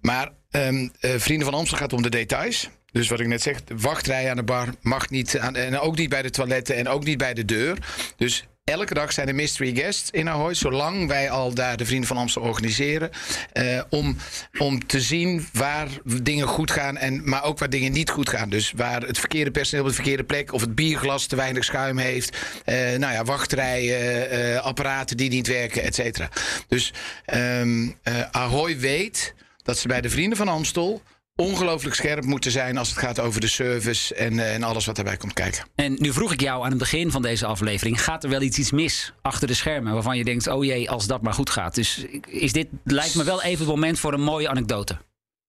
Maar 0.02 0.32
um, 0.52 0.92
Vrienden 1.00 1.48
van 1.48 1.60
Amstel 1.60 1.78
gaat 1.78 1.94
om 1.94 2.02
de 2.02 2.10
details... 2.10 2.70
Dus 2.92 3.08
wat 3.08 3.20
ik 3.20 3.28
net 3.28 3.42
zeg, 3.42 3.58
wachtrij 3.76 4.30
aan 4.30 4.36
de 4.36 4.44
bar 4.44 4.68
mag 4.82 5.10
niet. 5.10 5.36
En 5.36 5.80
ook 5.80 5.98
niet 5.98 6.10
bij 6.10 6.22
de 6.22 6.30
toiletten 6.30 6.76
en 6.76 6.88
ook 6.88 7.04
niet 7.04 7.18
bij 7.18 7.34
de 7.34 7.46
deur. 7.46 7.78
Dus 8.18 8.48
elke 8.70 8.94
dag 8.94 9.12
zijn 9.14 9.28
er 9.28 9.36
mystery 9.36 9.76
guests 9.76 10.10
in 10.12 10.30
Ahoy. 10.30 10.54
Zolang 10.54 11.08
wij 11.08 11.30
al 11.30 11.54
daar 11.54 11.78
de 11.78 11.86
Vrienden 11.86 12.08
van 12.08 12.18
Amsterdam 12.18 12.52
organiseren. 12.52 13.10
Uh, 13.54 13.82
om, 13.90 14.18
om 14.58 14.88
te 14.88 15.02
zien 15.02 15.48
waar 15.54 15.88
dingen 16.04 16.48
goed 16.48 16.72
gaan. 16.72 16.98
En, 16.98 17.30
maar 17.30 17.44
ook 17.44 17.60
waar 17.60 17.70
dingen 17.70 17.92
niet 17.92 18.10
goed 18.10 18.30
gaan. 18.30 18.50
Dus 18.50 18.74
waar 18.76 19.02
het 19.02 19.20
verkeerde 19.20 19.52
personeel 19.52 19.84
op 19.84 19.90
de 19.90 19.96
verkeerde 19.96 20.24
plek. 20.24 20.54
Of 20.54 20.62
het 20.62 20.76
bierglas 20.76 21.26
te 21.26 21.36
weinig 21.36 21.64
schuim 21.64 21.98
heeft. 21.98 22.38
Uh, 22.66 22.76
nou 22.76 23.14
ja, 23.14 23.24
wachtrijen, 23.24 24.34
uh, 24.40 24.60
apparaten 24.60 25.18
die 25.18 25.30
niet 25.30 25.48
werken, 25.48 25.84
et 25.84 25.96
cetera. 25.96 26.30
Dus 26.68 26.94
um, 27.34 27.96
Ahoy 28.32 28.80
weet 28.80 29.34
dat 29.64 29.78
ze 29.78 29.88
bij 29.88 30.02
de 30.02 30.10
Vrienden 30.10 30.38
van 30.38 30.48
Amstel 30.48 31.02
ongelooflijk 31.40 31.96
scherp 31.96 32.26
moeten 32.26 32.52
zijn 32.52 32.78
als 32.78 32.90
het 32.90 32.98
gaat 32.98 33.20
over 33.20 33.42
de 33.42 33.48
service 33.48 34.16
en, 34.16 34.40
eh, 34.40 34.54
en 34.54 34.64
alles 34.64 34.86
wat 34.86 34.96
daarbij 34.96 35.18
komt 35.18 35.34
kijken. 35.34 35.64
En 35.76 35.96
nu 36.00 36.14
vroeg 36.14 36.34
ik 36.34 36.42
jou 36.42 36.64
aan 36.64 36.70
het 36.70 36.80
begin 36.80 37.12
van 37.12 37.22
deze 37.22 37.46
aflevering: 37.46 38.04
gaat 38.04 38.24
er 38.24 38.30
wel 38.30 38.42
iets, 38.42 38.58
iets 38.58 38.72
mis 38.72 39.14
achter 39.22 39.48
de 39.48 39.54
schermen 39.54 39.94
waarvan 39.94 40.18
je 40.18 40.24
denkt: 40.24 40.48
oh 40.48 40.66
jee, 40.66 40.90
als 40.90 41.08
dat 41.08 41.22
maar 41.22 41.34
goed 41.34 41.50
gaat? 41.50 41.76
Dus 41.76 42.06
is 42.28 42.54
dit 42.54 42.68
lijkt 42.84 43.16
me 43.16 43.24
wel 43.24 43.42
even 43.42 43.60
het 43.60 43.76
moment 43.76 44.00
voor 44.00 44.14
een 44.14 44.22
mooie 44.22 44.50
anekdote. 44.50 44.98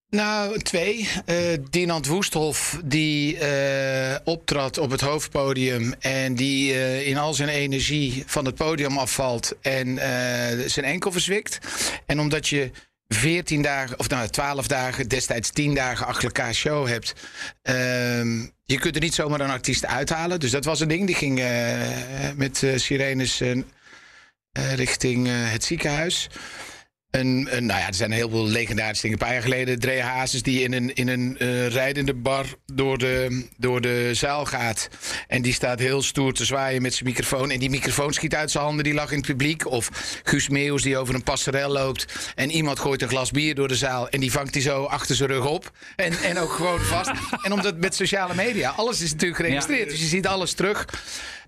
Nou, 0.09 0.59
twee. 0.59 1.07
Uh, 1.25 1.37
Dinant 1.69 2.07
Woesthof, 2.07 2.79
die 2.85 3.37
uh, 3.37 4.15
optrad 4.23 4.77
op 4.77 4.91
het 4.91 5.01
hoofdpodium 5.01 5.93
en 5.99 6.35
die 6.35 6.73
uh, 6.73 7.07
in 7.07 7.17
al 7.17 7.33
zijn 7.33 7.49
energie 7.49 8.23
van 8.25 8.45
het 8.45 8.55
podium 8.55 8.97
afvalt 8.97 9.55
en 9.61 9.97
zijn 10.69 10.85
enkel 10.85 11.11
verzwikt. 11.11 11.59
En 12.05 12.19
omdat 12.19 12.47
je 12.47 12.71
14 13.13 13.61
dagen, 13.61 13.99
of 13.99 14.09
nou 14.09 14.27
12 14.27 14.67
dagen, 14.67 15.07
destijds 15.07 15.49
10 15.49 15.73
dagen 15.73 16.05
achter 16.05 16.23
elkaar 16.23 16.53
show 16.53 16.87
hebt. 16.87 17.13
Uh, 17.63 17.75
je 18.63 18.79
kunt 18.79 18.95
er 18.95 19.01
niet 19.01 19.13
zomaar 19.13 19.39
een 19.39 19.49
artiest 19.49 19.85
uithalen. 19.85 20.39
Dus 20.39 20.51
dat 20.51 20.65
was 20.65 20.79
een 20.79 20.87
ding. 20.87 21.05
Die 21.05 21.15
ging 21.15 21.39
uh, 21.39 21.47
met 22.35 22.61
uh, 22.61 22.77
sirenes 22.77 23.41
uh, 23.41 23.63
richting 24.75 25.27
het 25.51 25.63
ziekenhuis. 25.63 26.29
Nou 27.11 27.65
ja, 27.65 27.87
er 27.87 27.93
zijn 27.93 28.11
heel 28.11 28.29
veel 28.29 28.45
legendarische 28.45 29.01
dingen. 29.01 29.19
Een 29.19 29.25
paar 29.25 29.33
jaar 29.33 29.43
geleden 29.43 29.79
Dre 29.79 30.01
Hazes 30.01 30.43
die 30.43 30.63
in 30.63 30.73
een, 30.73 30.93
in 30.93 31.07
een 31.07 31.35
uh, 31.39 31.67
rijdende 31.67 32.13
bar 32.13 32.45
door 32.73 32.97
de, 32.97 33.45
door 33.57 33.81
de 33.81 34.09
zaal 34.13 34.45
gaat. 34.45 34.89
En 35.27 35.41
die 35.41 35.53
staat 35.53 35.79
heel 35.79 36.01
stoer 36.01 36.33
te 36.33 36.45
zwaaien 36.45 36.81
met 36.81 36.93
zijn 36.93 37.09
microfoon. 37.09 37.51
En 37.51 37.59
die 37.59 37.69
microfoon 37.69 38.13
schiet 38.13 38.35
uit 38.35 38.51
zijn 38.51 38.63
handen, 38.63 38.83
die 38.83 38.93
lag 38.93 39.11
in 39.11 39.17
het 39.17 39.25
publiek. 39.25 39.67
Of 39.67 39.89
Guus 40.23 40.49
Meeuws 40.49 40.81
die 40.81 40.97
over 40.97 41.15
een 41.15 41.23
passerel 41.23 41.69
loopt. 41.69 42.05
En 42.35 42.51
iemand 42.51 42.79
gooit 42.79 43.01
een 43.01 43.09
glas 43.09 43.31
bier 43.31 43.55
door 43.55 43.67
de 43.67 43.75
zaal. 43.75 44.09
En 44.09 44.19
die 44.19 44.31
vangt 44.31 44.53
hij 44.53 44.63
zo 44.63 44.83
achter 44.83 45.15
zijn 45.15 45.29
rug 45.29 45.45
op. 45.45 45.71
En, 45.95 46.13
en 46.13 46.37
ook 46.37 46.51
gewoon 46.51 46.79
vast. 46.79 47.11
en 47.41 47.51
omdat 47.51 47.77
met 47.77 47.95
sociale 47.95 48.35
media, 48.35 48.69
alles 48.69 49.01
is 49.01 49.11
natuurlijk 49.11 49.39
geregistreerd. 49.41 49.89
Dus 49.89 49.99
je 49.99 50.05
ziet 50.05 50.27
alles 50.27 50.53
terug. 50.53 50.85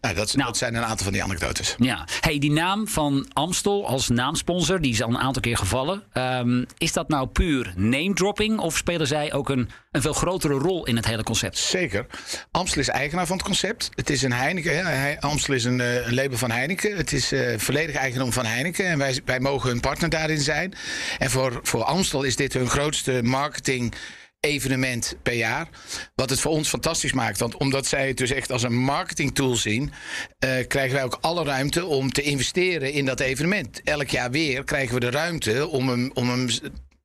Nou, 0.03 0.15
dat, 0.15 0.33
nou, 0.33 0.47
dat, 0.47 0.57
zijn 0.57 0.75
een 0.75 0.83
aantal 0.83 1.03
van 1.03 1.13
die 1.13 1.23
anekdotes. 1.23 1.75
Ja. 1.77 2.07
Hey, 2.19 2.39
die 2.39 2.51
naam 2.51 2.87
van 2.87 3.27
Amstel 3.33 3.87
als 3.87 4.09
naamsponsor, 4.09 4.81
die 4.81 4.91
is 4.91 5.01
al 5.01 5.09
een 5.09 5.17
aantal 5.17 5.41
keer 5.41 5.57
gevallen. 5.57 6.03
Um, 6.13 6.65
is 6.77 6.93
dat 6.93 7.09
nou 7.09 7.27
puur 7.27 7.73
name 7.75 8.13
dropping 8.13 8.59
of 8.59 8.77
spelen 8.77 9.07
zij 9.07 9.33
ook 9.33 9.49
een, 9.49 9.69
een 9.91 10.01
veel 10.01 10.13
grotere 10.13 10.53
rol 10.53 10.85
in 10.85 10.95
het 10.95 11.05
hele 11.05 11.23
concept? 11.23 11.57
Zeker. 11.57 12.05
Amstel 12.51 12.81
is 12.81 12.87
eigenaar 12.87 13.25
van 13.25 13.37
het 13.37 13.45
concept. 13.45 13.89
Het 13.95 14.09
is 14.09 14.21
een 14.21 14.33
Heineken. 14.33 15.19
Amstel 15.19 15.53
is 15.53 15.63
een, 15.63 15.81
eh, 15.81 16.07
een, 16.07 16.13
label 16.13 16.37
van 16.37 16.51
Heineken. 16.51 16.97
Het 16.97 17.13
is 17.13 17.33
uh, 17.33 17.57
volledig 17.57 17.95
eigendom 17.95 18.31
van 18.31 18.45
Heineken. 18.45 18.85
En 18.85 18.97
wij, 18.97 19.21
wij 19.25 19.39
mogen 19.39 19.69
hun 19.69 19.79
partner 19.79 20.09
daarin 20.09 20.39
zijn. 20.41 20.73
En 21.17 21.29
voor, 21.29 21.59
voor 21.63 21.83
Amstel 21.83 22.23
is 22.23 22.35
dit 22.35 22.53
hun 22.53 22.69
grootste 22.69 23.19
marketing 23.23 23.93
evenement 24.43 25.15
per 25.21 25.33
jaar. 25.33 25.67
Wat 26.15 26.29
het 26.29 26.39
voor 26.39 26.51
ons 26.51 26.69
fantastisch 26.69 27.13
maakt. 27.13 27.39
Want 27.39 27.57
omdat 27.57 27.85
zij 27.85 28.07
het 28.07 28.17
dus 28.17 28.31
echt 28.31 28.51
als 28.51 28.63
een 28.63 28.77
marketingtool 28.77 29.55
zien, 29.55 29.83
uh, 29.83 30.49
krijgen 30.67 30.93
wij 30.93 31.03
ook 31.03 31.17
alle 31.21 31.43
ruimte 31.43 31.85
om 31.85 32.11
te 32.11 32.21
investeren 32.21 32.91
in 32.91 33.05
dat 33.05 33.19
evenement. 33.19 33.81
Elk 33.83 34.09
jaar 34.09 34.31
weer 34.31 34.63
krijgen 34.63 34.93
we 34.93 34.99
de 34.99 35.09
ruimte 35.09 35.67
om 35.67 35.89
hem, 35.89 36.11
om 36.13 36.29
hem 36.29 36.47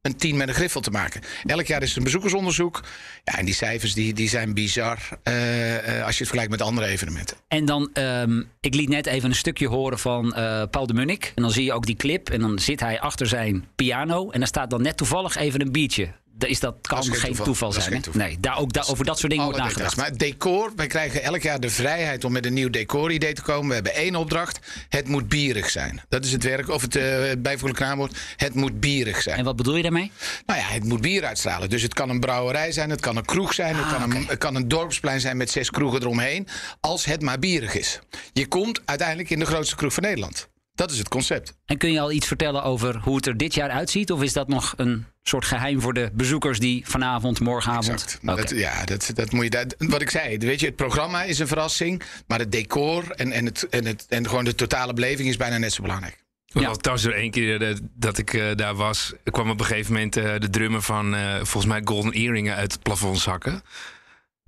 een 0.03 0.17
team 0.17 0.37
met 0.37 0.49
een 0.49 0.55
griffel 0.55 0.81
te 0.81 0.91
maken. 0.91 1.21
Elk 1.45 1.67
jaar 1.67 1.83
is 1.83 1.91
er 1.91 1.99
een 1.99 2.05
bezoekersonderzoek. 2.05 2.85
Ja, 3.25 3.39
en 3.39 3.45
die 3.45 3.55
cijfers 3.55 3.95
die, 3.95 4.15
die 4.15 4.29
zijn 4.29 4.55
bizar 4.55 4.99
uh, 5.25 5.75
uh, 5.75 5.81
als 5.81 5.87
je 5.89 5.99
het 5.99 6.17
vergelijkt 6.17 6.51
met 6.51 6.63
andere 6.63 6.87
evenementen. 6.87 7.37
En 7.49 7.65
dan, 7.65 7.91
um, 7.95 8.51
ik 8.61 8.75
liet 8.75 8.89
net 8.89 9.07
even 9.07 9.29
een 9.29 9.37
stukje 9.37 9.69
horen 9.69 9.99
van 9.99 10.33
Paul 10.71 10.87
de 10.87 10.95
Munnik. 10.95 11.33
En 11.35 11.43
dan 11.43 11.51
zie 11.51 11.65
je 11.65 11.73
ook 11.73 11.87
die 11.87 11.97
clip. 11.97 12.31
En 12.31 12.41
dan 12.41 12.59
zit 12.59 12.81
hij 12.81 13.01
achter 13.01 13.27
zijn 13.27 13.65
piano. 13.77 14.31
En 14.31 14.39
dan 14.39 14.49
staat 14.49 14.71
dan 14.71 14.83
net 14.83 14.97
toevallig 14.97 15.37
even 15.37 15.61
een 15.61 15.73
biertje 15.73 16.09
is 16.47 16.61
dat 16.61 16.75
kan 16.81 17.15
geen 17.15 17.35
toeval, 17.35 17.73
zijn. 17.73 18.03
Nee, 18.13 18.37
daar, 18.41 18.59
ook 18.59 18.73
daar, 18.73 18.89
over 18.89 19.05
dat 19.05 19.19
soort 19.19 19.31
dingen 19.31 19.45
wordt 19.45 19.61
nagedacht. 19.61 19.97
Maar 19.97 20.17
decor, 20.17 20.73
wij 20.77 20.87
krijgen 20.87 21.23
elk 21.23 21.43
jaar 21.43 21.61
de 21.61 21.71
vrijheid 21.71 22.25
om 22.25 22.33
met 22.33 22.47
een 22.47 22.53
nieuw 22.53 22.71
decor-idee 22.71 23.33
te 23.33 23.43
komen. 23.43 23.69
We 23.69 23.75
hebben 23.75 23.95
één 23.95 24.17
opdracht. 24.17 24.59
Het 24.89 25.09
moet 25.09 25.29
bierig 25.29 25.71
zijn. 25.71 26.01
Dat 26.09 26.25
is 26.25 26.33
het 26.33 26.43
werk, 26.43 26.69
of 26.69 26.83
het 26.83 26.97
uh, 26.97 27.23
bijvoeglijk 27.39 27.81
naamwoord. 27.81 28.19
Het 28.37 28.55
moet 28.55 28.81
bierig 28.81 29.23
zijn. 29.23 29.39
En 29.39 29.45
wat 29.45 29.57
bedoel 29.57 29.77
je 29.77 29.83
daarmee? 29.83 30.13
Nou 30.47 30.61
ja, 30.61 30.67
het 30.67 30.85
moet 30.85 31.01
bier 31.01 31.25
uitstralen. 31.25 31.71
Dus 31.71 31.83
het 31.83 31.95
kan 31.95 32.11
een 32.11 32.21
brouwerij 32.21 32.73
zijn, 32.73 32.91
het 32.91 33.01
kan 33.01 33.17
een 33.17 33.25
kroeg 33.25 33.55
zijn, 33.55 33.77
het, 33.77 33.89
kan 33.89 34.03
een, 34.03 34.23
ah, 34.23 34.29
het 34.29 34.39
kan 34.39 34.55
een 34.55 34.69
dorpsplein 34.69 35.21
zijn 35.21 35.37
met 35.37 35.51
zes 35.51 35.71
kroegen 35.71 36.01
eromheen. 36.01 36.47
Als 36.81 37.05
het 37.05 37.23
maar 37.23 37.39
bierig 37.39 37.75
is. 37.75 37.99
Je 38.33 38.47
komt 38.47 38.81
uiteindelijk 38.85 39.31
in 39.31 39.39
de 39.39 39.47
grootste 39.47 39.77
kroeg 39.77 39.93
van 39.93 40.03
Nederland. 40.03 40.49
Dat 40.79 40.91
is 40.91 40.99
het 40.99 41.09
concept. 41.09 41.55
En 41.67 41.79
kun 41.79 41.93
je 41.93 42.01
al 42.01 42.13
iets 42.13 42.27
vertellen 42.27 42.63
over 42.63 42.99
hoe 43.03 43.17
het 43.17 43.27
er 43.27 43.37
dit 43.37 43.55
jaar 43.55 43.71
uitziet? 43.71 44.13
Of 44.13 44.23
is 44.23 44.33
dat 44.33 44.49
nog 44.49 44.75
een 44.77 45.07
soort 45.23 45.45
geheim 45.45 45.81
voor 45.81 45.95
de 45.95 46.11
bezoekers 46.13 46.59
die 46.59 46.83
vanavond, 46.87 47.41
morgenavond. 47.41 48.19
Okay. 48.23 48.37
Dat, 48.37 48.51
ja, 48.51 48.85
dat, 48.85 49.11
dat 49.15 49.33
moet 49.33 49.45
je. 49.45 49.51
Dat, 49.51 49.75
wat 49.79 50.01
ik 50.01 50.11
zei, 50.11 50.39
weet 50.39 50.61
je, 50.61 50.67
het 50.67 50.77
programma 50.77 51.23
is 51.23 51.39
een 51.39 51.47
verrassing. 51.47 52.03
Maar 52.27 52.39
het 52.39 52.53
decor 52.53 53.11
en, 53.11 53.33
en, 53.33 53.45
het, 53.45 53.69
en, 53.69 53.85
het, 53.85 54.07
en 54.09 54.29
gewoon 54.29 54.45
de 54.45 54.55
totale 54.55 54.93
beleving 54.93 55.29
is 55.29 55.37
bijna 55.37 55.59
net 55.59 55.73
zo 55.73 55.83
belangrijk. 55.83 56.25
Ja. 56.45 56.69
Althans, 56.69 57.03
door 57.03 57.13
één 57.13 57.31
keer 57.31 57.63
eh, 57.63 57.77
dat 57.95 58.19
ik 58.19 58.35
eh, 58.35 58.55
daar 58.55 58.75
was, 58.75 59.13
kwam 59.25 59.51
op 59.51 59.61
een 59.61 59.67
gegeven 59.67 59.93
moment 59.93 60.17
eh, 60.17 60.39
de 60.39 60.51
drummer 60.51 60.83
van 60.83 61.15
eh, 61.15 61.35
volgens 61.35 61.67
mij 61.67 61.81
Golden 61.85 62.13
Earringen 62.13 62.55
uit 62.55 62.73
het 62.73 62.83
plafond 62.83 63.19
zakken. 63.19 63.63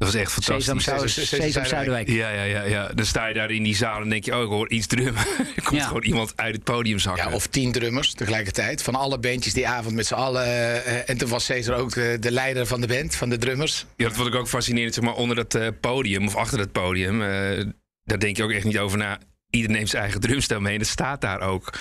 Dat 0.00 0.12
was 0.12 0.20
echt 0.20 0.32
fantastisch. 0.32 1.28
Sesam. 1.28 1.64
Ja, 2.04 2.30
ja, 2.30 2.42
ja, 2.42 2.62
ja. 2.62 2.88
Dan 2.94 3.04
sta 3.06 3.26
je 3.26 3.34
daar 3.34 3.50
in 3.50 3.62
die 3.62 3.76
zaal 3.76 4.00
en 4.00 4.08
denk 4.08 4.24
je, 4.24 4.36
oh, 4.36 4.42
ik 4.42 4.48
hoor 4.48 4.70
iets 4.70 4.86
drummen. 4.86 5.26
er 5.56 5.62
komt 5.62 5.80
Ja. 5.80 5.86
gewoon 5.86 6.02
iemand 6.02 6.32
uit 6.36 6.54
het 6.54 6.64
podium 6.64 6.98
zakken. 6.98 7.28
Ja, 7.28 7.34
of 7.34 7.46
tien 7.46 7.72
drummers 7.72 8.14
tegelijkertijd. 8.14 8.82
Van 8.82 8.94
alle 8.94 9.18
bandjes 9.18 9.52
die 9.54 9.68
avond 9.68 9.94
met 9.94 10.06
z'n 10.06 10.14
allen. 10.14 10.44
eh, 10.44 11.08
en 11.10 11.18
toen 11.18 11.28
was 11.28 11.44
Cesar 11.44 11.76
ook 11.76 11.94
de, 11.94 12.16
de 12.20 12.30
leider 12.30 12.66
van 12.66 12.80
de 12.80 12.86
band, 12.86 13.14
van 13.16 13.28
de 13.28 13.38
drummers. 13.38 13.86
Ja, 13.96 14.06
dat 14.06 14.16
vond 14.16 14.28
ik 14.28 14.34
ook 14.34 14.48
fascinerend. 14.48 14.94
Zeg 14.94 15.04
maar, 15.04 15.14
onder 15.14 15.36
dat 15.36 15.54
eh, 15.54 15.68
podium 15.80 16.26
of 16.26 16.34
achter 16.36 16.58
het 16.58 16.72
podium, 16.72 17.22
eh, 17.22 17.64
daar 18.04 18.18
denk 18.18 18.36
je 18.36 18.42
ook 18.42 18.50
echt 18.52 18.64
niet 18.64 18.78
over 18.78 18.98
na. 18.98 19.18
Iedereen 19.50 19.76
neemt 19.76 19.88
zijn 19.90 20.02
eigen 20.02 20.20
drumstel 20.20 20.60
mee 20.60 20.72
en 20.72 20.78
dat 20.78 20.88
staat 20.88 21.20
daar 21.20 21.40
ook. 21.40 21.72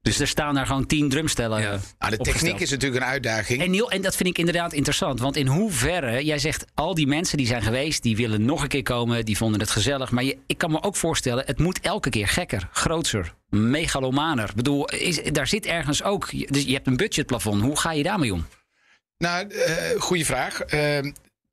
Dus 0.00 0.20
er 0.20 0.28
staan 0.28 0.54
daar 0.54 0.66
gewoon 0.66 0.86
tien 0.86 1.08
drumstellen. 1.08 1.60
Ja. 1.60 1.72
eh, 1.72 1.78
Nou, 1.98 2.16
de 2.16 2.18
techniek 2.22 2.60
is 2.60 2.70
natuurlijk 2.70 3.02
een 3.02 3.08
uitdaging. 3.08 3.62
En 3.62 3.70
Niel, 3.70 3.90
en 3.90 4.02
dat 4.02 4.16
vind 4.16 4.28
ik 4.28 4.38
inderdaad 4.38 4.72
interessant. 4.72 5.20
Want 5.20 5.36
in 5.36 5.46
hoeverre, 5.46 6.24
jij 6.24 6.38
zegt 6.38 6.64
al 6.74 6.94
die 6.94 7.06
mensen 7.06 7.36
die 7.36 7.46
zijn 7.46 7.62
geweest, 7.62 8.02
die 8.02 8.16
willen 8.16 8.44
nog 8.44 8.62
een 8.62 8.68
keer 8.68 8.82
komen, 8.82 9.24
die 9.24 9.36
vonden 9.36 9.60
het 9.60 9.70
gezellig. 9.70 10.10
Maar 10.10 10.24
je, 10.24 10.38
ik 10.46 10.58
kan 10.58 10.70
me 10.70 10.82
ook 10.82 10.96
voorstellen, 10.96 11.44
het 11.46 11.58
moet 11.58 11.80
elke 11.80 12.10
keer 12.10 12.28
gekker, 12.28 12.68
groter, 12.72 13.34
megalomaner. 13.48 14.48
Ik 14.48 14.54
bedoel, 14.54 14.88
is, 14.88 15.22
daar 15.22 15.46
zit 15.46 15.66
ergens 15.66 16.02
ook. 16.02 16.30
Dus 16.52 16.62
je 16.64 16.72
hebt 16.72 16.86
een 16.86 16.96
budgetplafond. 16.96 17.62
Hoe 17.62 17.78
ga 17.78 17.92
je 17.92 18.02
daarmee 18.02 18.32
om? 18.32 18.46
Nou, 19.18 19.48
eh 19.48 20.00
goede 20.00 20.24
vraag. 20.24 20.60
Eh, 20.60 20.98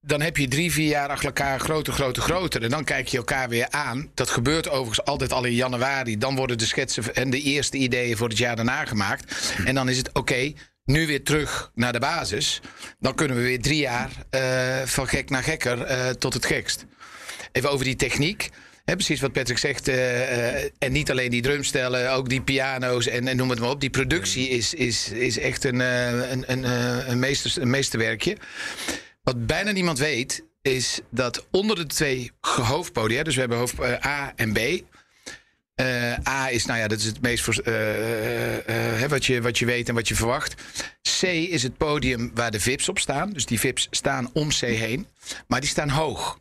dan 0.06 0.22
heb 0.22 0.38
je 0.38 0.48
drie, 0.48 0.72
vier 0.72 0.88
jaar 0.88 1.10
achter 1.10 1.26
elkaar 1.26 1.60
groter, 1.60 1.94
groter, 1.94 2.24
groter. 2.24 2.64
En 2.64 2.70
dan 2.70 2.84
kijk 2.84 3.08
je 3.08 3.18
elkaar 3.18 3.50
weer 3.50 3.68
aan. 3.70 4.10
Dat 4.14 4.30
gebeurt 4.30 4.70
overigens 4.70 5.06
altijd 5.06 5.34
al 5.34 5.44
in 5.46 5.54
januari. 5.54 6.18
Dan 6.18 6.36
worden 6.36 6.58
de 6.58 6.66
schetsen 6.66 7.16
en 7.16 7.30
de 7.30 7.42
eerste 7.42 7.78
ideeën 7.78 8.18
voor 8.18 8.30
het 8.30 8.38
jaar 8.38 8.56
daarna 8.56 8.86
gemaakt. 8.86 9.54
En 9.66 9.76
dan 9.76 9.90
is 9.90 9.98
het 9.98 10.14
oké, 10.14 10.54
nu 10.84 11.08
weer 11.08 11.24
terug 11.24 11.72
naar 11.76 11.94
de 11.94 12.00
basis. 12.00 12.62
Dan 13.00 13.16
kunnen 13.16 13.38
we 13.38 13.44
weer 13.44 13.62
drie 13.62 13.80
jaar 13.80 14.10
eh, 14.30 14.82
van 14.86 15.08
gek 15.08 15.30
naar 15.30 15.44
gekker 15.44 15.82
eh, 15.82 16.10
tot 16.10 16.34
het 16.34 16.46
gekst. 16.46 16.86
Even 17.52 17.72
over 17.72 17.86
die 17.86 17.96
techniek. 17.96 18.50
Precies 18.86 19.22
wat 19.22 19.32
Patrick 19.32 19.58
zegt. 19.58 19.88
eh, 19.88 20.64
en 20.64 20.92
niet 20.92 21.12
alleen 21.12 21.30
die 21.30 21.42
drumstellen, 21.42 22.12
ook 22.12 22.30
die 22.30 22.42
piano's 22.42 23.08
en, 23.08 23.28
en 23.28 23.38
noem 23.38 23.50
het 23.50 23.60
maar 23.60 23.70
op. 23.70 23.82
Die 23.82 23.90
productie 23.90 24.50
is, 24.50 24.74
is, 24.74 25.10
is 25.10 25.38
echt 25.40 25.64
een, 25.64 25.80
een, 25.80 26.44
een, 26.52 26.64
een, 27.10 27.20
meester, 27.20 27.62
een 27.62 27.70
meesterwerkje. 27.70 28.38
Wat 29.26 29.46
bijna 29.46 29.72
niemand 29.72 30.00
weet, 30.00 30.44
is 30.62 31.00
dat 31.10 31.48
onder 31.52 31.76
de 31.76 31.86
twee 31.86 32.32
hoofdpodia, 32.42 33.24
dus 33.24 33.34
we 33.34 33.40
hebben 33.40 33.58
hoofd 33.58 33.80
eh, 33.80 34.06
A 34.06 34.34
en 34.36 34.54
B. 34.54 34.58
Eh, 35.76 36.28
A 36.28 36.50
is, 36.50 36.66
nou 36.66 36.80
ja, 36.80 36.88
dat 36.88 37.00
is 37.00 37.06
het 37.06 37.22
meest 37.22 37.44
voor, 37.44 37.54
eh, 37.54 39.04
wat, 39.08 39.26
je, 39.26 39.42
wat 39.42 39.58
je 39.58 39.66
weet 39.66 39.90
en 39.90 39.96
wat 39.96 40.08
je 40.08 40.16
verwacht. 40.16 40.56
C 41.20 41.22
is 41.24 41.64
het 41.64 41.78
podium 41.78 42.32
waar 42.34 42.52
de 42.52 42.60
VIP's 42.60 42.90
op 42.90 43.00
staan. 43.00 43.30
Dus 43.30 43.46
die 43.46 43.60
VIP's 43.60 43.88
staan 43.92 44.30
om 44.34 44.50
C 44.50 44.60
heen, 44.60 45.08
maar 45.48 45.60
die 45.60 45.70
staan 45.70 45.90
hoog. 45.90 46.40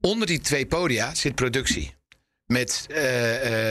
Onder 0.00 0.26
die 0.26 0.40
twee 0.40 0.66
podia 0.66 1.14
zit 1.14 1.34
productie. 1.34 1.94
Met 2.46 2.86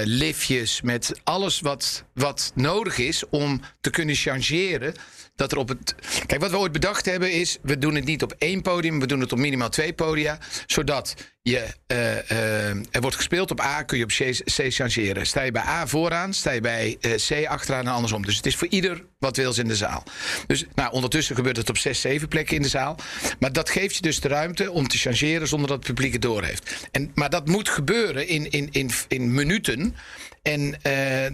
liftjes, 0.04 0.82
met 0.82 1.19
alles 1.23 1.60
wat, 1.60 2.04
wat 2.13 2.51
nodig 2.56 2.97
is 2.97 3.30
om 3.30 3.62
te 3.82 3.89
kunnen 3.89 4.15
changeren. 4.15 4.93
Dat 5.35 5.51
er 5.51 5.57
op 5.57 5.67
het. 5.67 5.95
Kijk, 6.25 6.41
wat 6.41 6.51
we 6.51 6.57
ooit 6.57 6.71
bedacht 6.71 7.05
hebben 7.05 7.31
is: 7.31 7.57
we 7.61 7.77
doen 7.77 7.95
het 7.95 8.05
niet 8.05 8.23
op 8.23 8.35
één 8.37 8.61
podium, 8.61 8.99
we 8.99 9.07
doen 9.07 9.19
het 9.19 9.31
op 9.31 9.37
minimaal 9.37 9.69
twee 9.69 9.93
podia. 9.93 10.39
Zodat 10.65 11.15
eh, 11.43 12.32
eh, 12.32 12.75
er 12.91 13.01
wordt 13.01 13.15
gespeeld 13.15 13.51
op 13.51 13.62
A, 13.62 13.84
kun 13.84 13.97
je 13.97 14.04
op 14.04 14.10
C, 14.10 14.65
changeren. 14.69 15.25
Sta 15.25 15.41
je 15.41 15.51
bij 15.51 15.62
A 15.62 15.88
vooraan, 15.88 16.34
sta 16.34 16.51
je 16.51 16.62
bij 16.62 16.97
eh, 17.01 17.12
C 17.12 17.47
achteraan 17.47 17.86
en 17.86 17.93
andersom. 17.93 18.25
Dus 18.25 18.36
het 18.36 18.45
is 18.45 18.56
voor 18.56 18.67
ieder 18.67 19.06
wat 19.19 19.38
wils 19.38 19.58
in 19.58 19.67
de 19.67 19.75
zaal. 19.75 20.04
Dus 20.47 20.65
nou, 20.75 20.91
ondertussen 20.91 21.36
gebeurt 21.36 21.58
het 21.58 21.69
op 21.69 21.77
zes, 21.77 22.01
zeven 22.01 22.27
plekken 22.27 22.56
in 22.56 22.62
de 22.62 22.67
zaal. 22.67 22.95
Maar 23.39 23.54
dat 23.54 23.69
geeft 23.69 23.95
je 23.95 24.01
dus 24.01 24.19
de 24.19 24.27
ruimte 24.27 24.71
om 24.71 24.88
te 24.88 24.97
changeren 24.97 25.47
zonder 25.47 25.67
dat 25.67 25.77
het 25.77 25.88
publiek 25.88 26.13
het 26.13 26.21
doorheeft. 26.21 26.88
En, 26.91 27.12
maar 27.15 27.30
dat 27.30 27.47
moet 27.47 27.69
gebeuren 27.69 28.27
in, 28.27 28.49
in, 28.49 28.67
in, 28.71 28.91
in 29.08 29.34
minuten. 29.34 29.95
En 30.41 30.75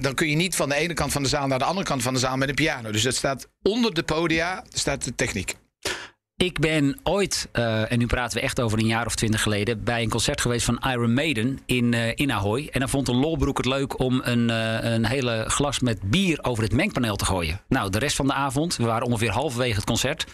dan 0.02 0.14
kun 0.14 0.30
je 0.30 0.36
niet 0.36 0.56
van 0.56 0.70
de 0.70 0.76
ene 0.76 0.94
kant 0.94 1.12
van 1.12 1.24
de 1.24 1.30
zaal 1.30 1.48
naar 1.48 1.60
de 1.60 1.66
andere 1.66 1.86
kant 1.86 2.02
van 2.02 2.14
de 2.14 2.20
zaal 2.20 2.38
met 2.38 2.50
een 2.50 2.56
piano. 2.56 2.92
Dus 2.92 3.02
dat 3.02 3.16
staat 3.16 3.48
onder 3.62 3.94
de 3.94 4.04
podia, 4.04 4.64
staat 4.74 5.04
de 5.04 5.16
techniek. 5.16 5.56
Ik 6.38 6.60
ben 6.60 7.00
ooit, 7.04 7.50
eh, 7.52 7.92
en 7.92 8.00
nu 8.00 8.06
praten 8.06 8.38
we 8.38 8.44
echt 8.44 8.62
over 8.62 8.80
een 8.80 8.86
jaar 8.86 9.06
of 9.06 9.16
twintig 9.16 9.42
geleden, 9.42 9.84
bij 9.84 10.02
een 10.02 10.10
concert 10.10 10.42
geweest 10.42 10.66
van 10.66 10.80
Iron 10.92 11.14
Maiden 11.14 11.60
in, 11.66 11.94
eh, 11.94 12.12
in 12.16 12.32
Ahoy. 12.32 12.70
En 12.72 12.80
dan 12.80 12.90
vond 12.90 13.06
de 13.06 13.14
Lolbroek 13.14 13.58
het 13.58 13.66
leuk 13.66 14.00
om 14.00 14.22
een, 14.24 14.50
eh, 14.50 14.92
een 14.92 15.06
hele 15.06 15.44
glas 15.48 15.80
met 15.80 16.02
bier 16.02 16.44
over 16.44 16.64
het 16.64 16.74
mengpaneel 16.74 17.16
te 17.16 17.26
gooien. 17.26 17.62
Nou, 17.68 17.90
de 17.90 18.00
rest 18.00 18.16
van 18.16 18.28
de 18.28 18.34
avond, 18.34 18.76
we 18.76 18.86
waren 18.86 19.08
ongeveer 19.08 19.32
halverwege 19.32 19.76
het 19.76 19.86
concert. 19.86 20.26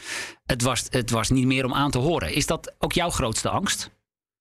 Het 0.45 0.61
was, 0.61 0.85
het 0.89 1.09
was 1.09 1.29
niet 1.29 1.45
meer 1.45 1.65
om 1.65 1.73
aan 1.73 1.91
te 1.91 1.97
horen. 1.97 2.33
Is 2.33 2.45
dat 2.45 2.73
ook 2.79 2.93
jouw 2.93 3.09
grootste 3.09 3.49
angst? 3.49 3.89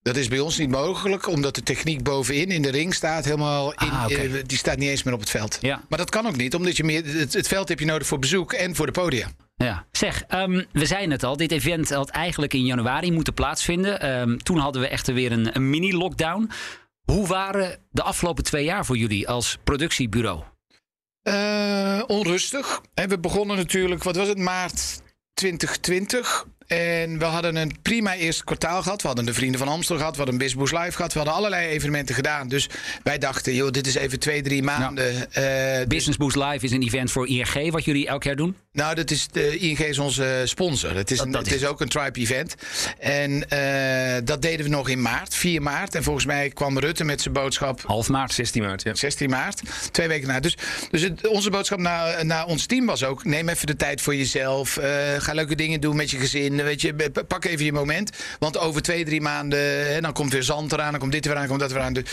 Dat 0.03 0.17
is 0.17 0.29
bij 0.29 0.39
ons 0.39 0.59
niet 0.59 0.71
mogelijk, 0.71 1.27
omdat 1.29 1.55
de 1.55 1.63
techniek 1.63 2.03
bovenin 2.03 2.51
in 2.51 2.63
de 2.63 2.71
ring 2.71 2.95
staat 2.95 3.25
helemaal. 3.25 3.73
In, 3.73 3.91
Ah, 3.91 4.13
eh, 4.13 4.33
die 4.47 4.59
staat 4.59 4.79
niet 4.79 4.89
eens 4.89 5.03
meer 5.03 5.15
op 5.15 5.21
het 5.21 5.31
veld. 5.31 5.59
Ja. 5.61 5.83
Maar 5.89 5.99
dat 5.99 6.11
kan 6.11 6.27
ook 6.27 6.37
niet, 6.37 6.55
omdat 6.55 6.77
je 6.77 6.85
meer. 6.85 7.05
Het, 7.05 7.33
het 7.33 7.49
veld 7.49 7.69
heb 7.69 7.79
je 7.79 7.85
nodig 7.85 8.07
voor 8.07 8.19
bezoek 8.19 8.53
en 8.53 8.75
voor 8.75 8.87
de 8.87 8.93
podia. 8.93 9.29
Ja, 9.57 9.87
zeg, 9.93 10.25
ehm, 10.29 10.63
we 10.73 10.87
zeiden 10.87 11.11
het 11.11 11.23
al. 11.25 11.37
Dit 11.37 11.53
event 11.53 11.91
had 11.91 12.09
eigenlijk 12.09 12.55
in 12.55 12.65
januari 12.67 13.13
moeten 13.13 13.35
plaatsvinden. 13.35 14.01
Ehm, 14.01 14.37
toen 14.37 14.59
hadden 14.59 14.83
we 14.83 14.89
echter 14.89 15.15
weer 15.15 15.33
een, 15.33 15.57
een 15.57 15.71
mini-lockdown. 15.71 16.51
Hoe 17.05 17.27
waren 17.27 17.79
de 17.91 18.03
afgelopen 18.03 18.45
twee 18.45 18.65
jaar 18.65 18.87
voor 18.87 18.97
jullie 18.97 19.29
als 19.29 19.59
productiebureau? 19.65 20.43
Eh, 21.23 22.03
onrustig. 22.07 22.81
En 22.95 23.09
we 23.09 23.19
begonnen 23.19 23.57
natuurlijk, 23.57 24.03
wat 24.03 24.17
was 24.17 24.29
het, 24.29 24.39
maart 24.39 25.03
2020. 25.35 26.47
En 26.73 27.19
we 27.19 27.25
hadden 27.25 27.57
een 27.57 27.73
prima 27.83 28.15
eerste 28.15 28.45
kwartaal 28.45 28.83
gehad. 28.83 29.01
We 29.01 29.07
hadden 29.07 29.27
de 29.27 29.35
Vrienden 29.35 29.59
van 29.59 29.69
Amstel 29.69 29.97
gehad. 29.97 30.13
We 30.13 30.23
hadden 30.23 30.39
Bizboes 30.39 30.73
Live 30.73 30.93
gehad. 30.93 31.13
We 31.13 31.19
hadden 31.19 31.37
allerlei 31.37 31.69
evenementen 31.69 32.15
gedaan. 32.15 32.49
Dus 32.49 32.69
wij 33.03 33.19
dachten, 33.19 33.55
joh, 33.55 33.71
dit 33.71 33.87
is 33.87 33.95
even 33.95 34.19
twee, 34.19 34.43
drie 34.43 34.63
maanden. 34.63 35.33
Eh, 35.33 35.87
Business 35.87 36.19
Boost 36.19 36.37
Live 36.37 36.65
is 36.65 36.73
een 36.73 36.83
event 36.83 37.11
voor 37.11 37.29
ING, 37.29 37.71
wat 37.71 37.85
jullie 37.85 38.07
elk 38.07 38.23
jaar 38.23 38.37
doen. 38.37 38.57
Nou, 38.73 38.95
dat 38.95 39.11
is 39.11 39.29
de 39.29 39.59
ING 39.59 39.79
is 39.79 39.99
onze 39.99 40.43
sponsor. 40.45 40.95
Het 40.97 41.11
is, 41.11 41.19
een, 41.21 41.31
dat 41.31 41.45
het 41.45 41.55
is 41.55 41.65
ook 41.67 41.81
een 41.81 41.89
Tribe 41.89 42.21
event. 42.21 42.55
En 42.99 43.49
eh, 43.49 44.21
dat 44.25 44.43
deden 44.43 44.65
we 44.65 44.71
nog 44.71 44.89
in 44.89 45.03
maart, 45.03 45.35
4 45.35 45.63
maart. 45.63 45.95
En 45.95 46.03
volgens 46.03 46.25
mij 46.27 46.49
kwam 46.49 46.79
Rutte 46.79 47.05
met 47.05 47.21
zijn 47.21 47.35
boodschap 47.35 47.83
Half 47.87 48.09
maart. 48.09 48.33
16 48.33 48.63
maart, 48.63 48.83
ja. 48.83 48.95
16 48.95 49.31
maart, 49.31 49.63
twee 49.91 50.09
weken 50.09 50.29
na. 50.29 50.41
Dus, 50.41 50.57
dus 50.91 51.03
het- 51.03 51.27
onze 51.27 51.51
boodschap 51.51 51.79
naar, 51.79 52.27
naar 52.27 52.47
ons 52.47 52.67
team 52.67 52.87
was 52.87 53.05
ook: 53.05 53.25
neem 53.25 53.49
even 53.49 53.67
de 53.67 53.77
tijd 53.77 54.01
voor 54.01 54.15
jezelf. 54.17 54.77
eh, 54.77 54.91
ga 55.19 55.33
leuke 55.33 55.55
dingen 55.55 55.81
doen 55.81 55.97
met 55.97 56.11
je 56.11 56.19
gezin. 56.19 56.63
Weet 56.63 56.81
je, 56.81 57.11
pak 57.29 57.45
even 57.45 57.65
je 57.65 57.73
moment. 57.73 58.11
Want 58.39 58.59
over 58.59 58.83
twee, 58.83 59.05
drie 59.05 59.21
maanden, 59.21 59.93
hè, 59.93 60.01
dan 60.01 60.13
komt 60.13 60.33
weer 60.33 60.43
zand 60.43 60.73
eraan, 60.73 60.91
dan 60.91 61.01
komt 61.01 61.13
dit 61.13 61.25
weer 61.25 61.35
aan, 61.35 61.41
dan 61.41 61.49
komt 61.49 61.61
dat 61.61 61.73
weer 61.73 61.83
aan. 61.83 61.93
Dus, 61.93 62.05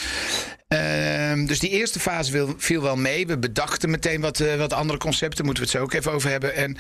ehm, 0.70 1.46
dus 1.46 1.60
die 1.60 1.70
eerste 1.70 2.00
fase 2.00 2.56
viel, 2.58 2.82
wel 2.82 2.96
mee. 2.96 3.28
We 3.28 3.38
bedachten 3.38 3.90
meteen 3.90 4.22
wat, 4.22 4.40
eh, 4.40 4.56
wat 4.56 4.74
andere 4.74 5.00
concepten, 5.00 5.46
moeten 5.46 5.64
we 5.64 5.70
het 5.70 5.80
zo 5.80 5.84
ook 5.84 5.94
even 5.94 6.12
over 6.12 6.30
hebben. 6.30 6.56
En 6.56 6.78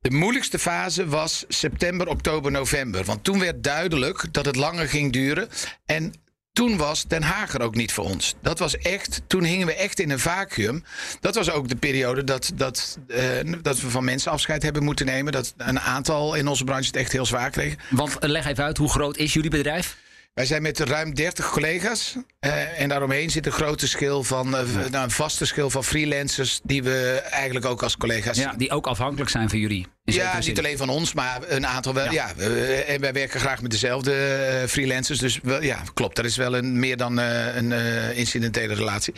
de 0.00 0.10
moeilijkste 0.10 0.58
fase 0.58 1.06
was 1.06 1.44
september, 1.48 2.08
oktober, 2.08 2.50
november. 2.50 3.04
Want 3.04 3.24
toen 3.24 3.38
werd 3.38 3.62
duidelijk 3.64 4.26
dat 4.32 4.44
het 4.44 4.56
langer 4.56 4.88
ging 4.88 5.12
duren. 5.12 5.48
En 5.86 6.14
toen 6.52 6.76
was 6.76 7.04
Den 7.04 7.22
Haag 7.22 7.54
er 7.54 7.62
ook 7.62 7.74
niet 7.74 7.92
voor 7.92 8.04
ons. 8.04 8.34
Dat 8.42 8.58
was 8.58 8.76
echt, 8.76 9.22
toen 9.26 9.44
hingen 9.44 9.66
we 9.66 9.74
echt 9.74 10.00
in 10.00 10.10
een 10.10 10.18
vacuüm. 10.18 10.84
Dat 11.20 11.34
was 11.34 11.50
ook 11.50 11.68
de 11.68 11.76
periode 11.76 12.24
dat, 12.24 12.52
dat, 12.54 12.98
eh, 13.08 13.22
dat 13.62 13.80
we 13.80 13.90
van 13.90 14.04
mensen 14.04 14.32
afscheid 14.32 14.62
hebben 14.62 14.84
moeten 14.84 15.06
nemen. 15.06 15.32
Dat 15.32 15.54
een 15.56 15.80
aantal 15.80 16.34
in 16.34 16.48
onze 16.48 16.64
branche 16.64 16.86
het 16.86 16.96
echt 16.96 17.12
heel 17.12 17.26
zwaar 17.26 17.50
kregen. 17.50 17.78
Want 17.90 18.18
eh, 18.18 18.28
leg 18.28 18.46
even 18.46 18.64
uit, 18.64 18.76
hoe 18.76 18.90
groot 18.90 19.16
is 19.16 19.32
jullie 19.32 19.50
bedrijf? 19.50 19.96
Wij 20.34 20.46
zijn 20.46 20.62
met 20.62 20.78
ruim 20.80 21.14
30 21.14 21.50
collega's. 21.50 22.14
eh, 22.38 22.80
en 22.80 22.88
daaromheen 22.88 23.30
zit 23.30 23.46
een 23.46 23.52
grote 23.52 23.88
schil 23.88 24.22
van, 24.24 24.56
eh, 24.56 24.62
nou, 24.90 25.04
een 25.04 25.10
vaste 25.10 25.44
schil 25.46 25.70
van 25.70 25.84
freelancers. 25.84 26.60
die 26.64 26.82
we 26.82 27.22
eigenlijk 27.30 27.66
ook 27.66 27.82
als 27.82 27.96
collega's 27.96 28.36
Ja, 28.38 28.54
die 28.56 28.70
ook 28.70 28.86
afhankelijk 28.86 29.30
zijn 29.30 29.48
van 29.48 29.58
jullie. 29.58 29.86
Ja, 30.04 30.40
zin. 30.40 30.48
niet 30.50 30.58
alleen 30.58 30.76
van 30.76 30.88
ons, 30.88 31.12
maar 31.12 31.38
een 31.48 31.66
aantal 31.66 31.94
wel. 31.94 32.04
Ja. 32.04 32.10
Ja, 32.12 32.32
we- 32.36 32.84
en 32.88 33.00
wij 33.00 33.12
werken 33.12 33.40
graag 33.40 33.62
met 33.62 33.70
dezelfde 33.70 34.12
eh, 34.14 34.68
freelancers. 34.68 35.18
Dus 35.18 35.38
wel, 35.42 35.62
ja, 35.62 35.82
klopt. 35.94 36.16
Dat 36.16 36.24
is 36.24 36.36
wel 36.36 36.56
een, 36.56 36.78
meer 36.78 36.96
dan 36.96 37.18
eh, 37.18 37.56
een 37.56 37.72
eh, 37.72 38.18
incidentele 38.18 38.74
relatie. 38.74 39.14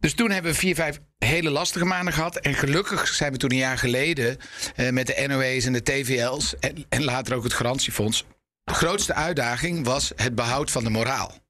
Dus 0.00 0.14
toen 0.14 0.30
hebben 0.30 0.52
we 0.52 0.58
vier, 0.58 0.74
vijf 0.74 0.98
hele 1.18 1.50
lastige 1.50 1.84
maanden 1.84 2.14
gehad. 2.14 2.36
En 2.36 2.54
gelukkig 2.54 3.08
zijn 3.08 3.32
we 3.32 3.38
toen 3.38 3.50
een 3.50 3.56
jaar 3.56 3.78
geleden 3.78 4.36
eh, 4.76 4.90
met 4.90 5.06
de 5.06 5.24
NOE's 5.26 5.64
en 5.64 5.72
de 5.72 5.82
TVL's 5.82 6.54
en, 6.60 6.84
en 6.88 7.04
later 7.04 7.34
ook 7.36 7.44
het 7.44 7.52
garantiefonds. 7.52 8.24
De 8.64 8.74
grootste 8.74 9.14
uitdaging 9.14 9.84
was 9.84 10.12
het 10.16 10.34
behoud 10.34 10.70
van 10.70 10.84
de 10.84 10.90
moraal. 10.90 11.40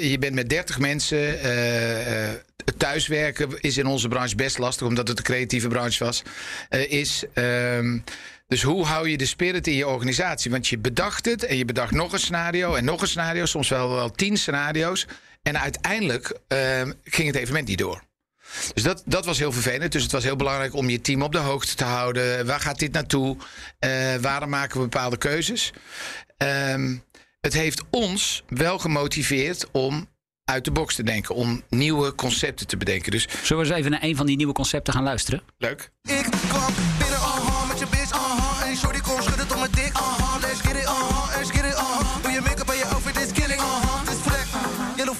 Je 0.00 0.16
bent 0.20 0.34
met 0.34 0.48
30 0.48 0.78
mensen. 0.78 1.40
het 2.64 2.78
thuiswerken 2.78 3.60
is 3.60 3.76
in 3.78 3.86
onze 3.86 4.08
branche 4.08 4.34
best 4.36 4.58
lastig, 4.58 4.86
omdat 4.86 5.08
het 5.08 5.18
een 5.18 5.24
creatieve 5.24 5.68
branche 5.68 6.04
was. 6.04 6.22
eh, 6.68 6.90
is. 6.92 7.24
ehm, 7.34 7.98
dus 8.46 8.62
hoe 8.62 8.84
hou 8.84 9.08
je 9.08 9.16
de 9.16 9.26
spirit 9.26 9.66
in 9.66 9.74
je 9.74 9.86
organisatie? 9.86 10.50
Want 10.50 10.68
je 10.68 10.78
bedacht 10.78 11.24
het 11.24 11.44
en 11.44 11.56
je 11.56 11.64
bedacht 11.64 11.92
nog 11.92 12.12
een 12.12 12.18
scenario 12.18 12.74
en 12.74 12.84
nog 12.84 13.00
een 13.00 13.08
scenario, 13.08 13.46
soms 13.46 13.68
wel, 13.68 13.90
wel 13.90 14.10
tien 14.10 14.36
scenario's. 14.36 15.06
En 15.42 15.60
uiteindelijk 15.60 16.38
ehm, 16.48 16.92
ging 17.04 17.26
het 17.26 17.36
evenement 17.36 17.68
niet 17.68 17.78
door. 17.78 18.07
Dus 18.74 18.82
dat, 18.82 19.02
dat 19.06 19.24
was 19.24 19.38
heel 19.38 19.52
vervelend. 19.52 19.92
Dus 19.92 20.02
het 20.02 20.12
was 20.12 20.24
heel 20.24 20.36
belangrijk 20.36 20.74
om 20.74 20.88
je 20.90 21.00
team 21.00 21.22
op 21.22 21.32
de 21.32 21.38
hoogte 21.38 21.74
te 21.74 21.84
houden. 21.84 22.46
Waar 22.46 22.60
gaat 22.60 22.78
dit 22.78 22.92
naartoe? 22.92 23.36
Eh, 23.78 23.90
waarom 24.20 24.48
maken 24.50 24.76
we 24.76 24.82
bepaalde 24.88 25.16
keuzes? 25.16 25.72
Ehm, 26.36 26.96
het 27.40 27.52
heeft 27.52 27.82
ons 27.90 28.42
wel 28.48 28.78
gemotiveerd 28.78 29.66
om 29.72 30.08
uit 30.44 30.64
de 30.64 30.70
box 30.70 30.94
te 30.94 31.02
denken. 31.02 31.34
Om 31.34 31.62
nieuwe 31.68 32.14
concepten 32.14 32.66
te 32.66 32.76
bedenken. 32.76 33.10
Dus 33.10 33.26
Zullen 33.42 33.62
we 33.62 33.68
eens 33.68 33.78
even 33.78 33.90
naar 33.90 34.02
een 34.02 34.16
van 34.16 34.26
die 34.26 34.36
nieuwe 34.36 34.52
concepten 34.52 34.92
gaan 34.94 35.02
luisteren? 35.02 35.42
leuk. 35.58 35.90
Ik 36.02 36.26
kwam 36.48 36.74
binnen, 36.98 37.18
aha, 37.18 37.66
met 37.66 37.78
je 37.78 37.86
bitch, 37.90 38.12
aha. 38.12 38.64
En 38.66 38.76
shorty 38.76 39.00
kon 39.00 39.22
schudden 39.22 39.46
tot 39.46 39.58
mijn 39.58 39.70
dik, 39.70 39.90
aha. 39.92 40.38
Let's 40.38 40.60
get 40.60 40.76
it, 40.76 40.86
aha, 40.86 41.38
let's 41.38 41.50
get 41.50 41.64
it, 41.64 41.74
aha. 41.74 42.20
Doe 42.22 42.30
je 42.32 42.40
make-up 42.40 42.68
en 42.68 42.76
je 42.76 42.84
outfit 42.84 43.16
is 43.16 43.32
killing, 43.32 43.60
aha. 43.60 44.02
Yellow. 44.96 45.16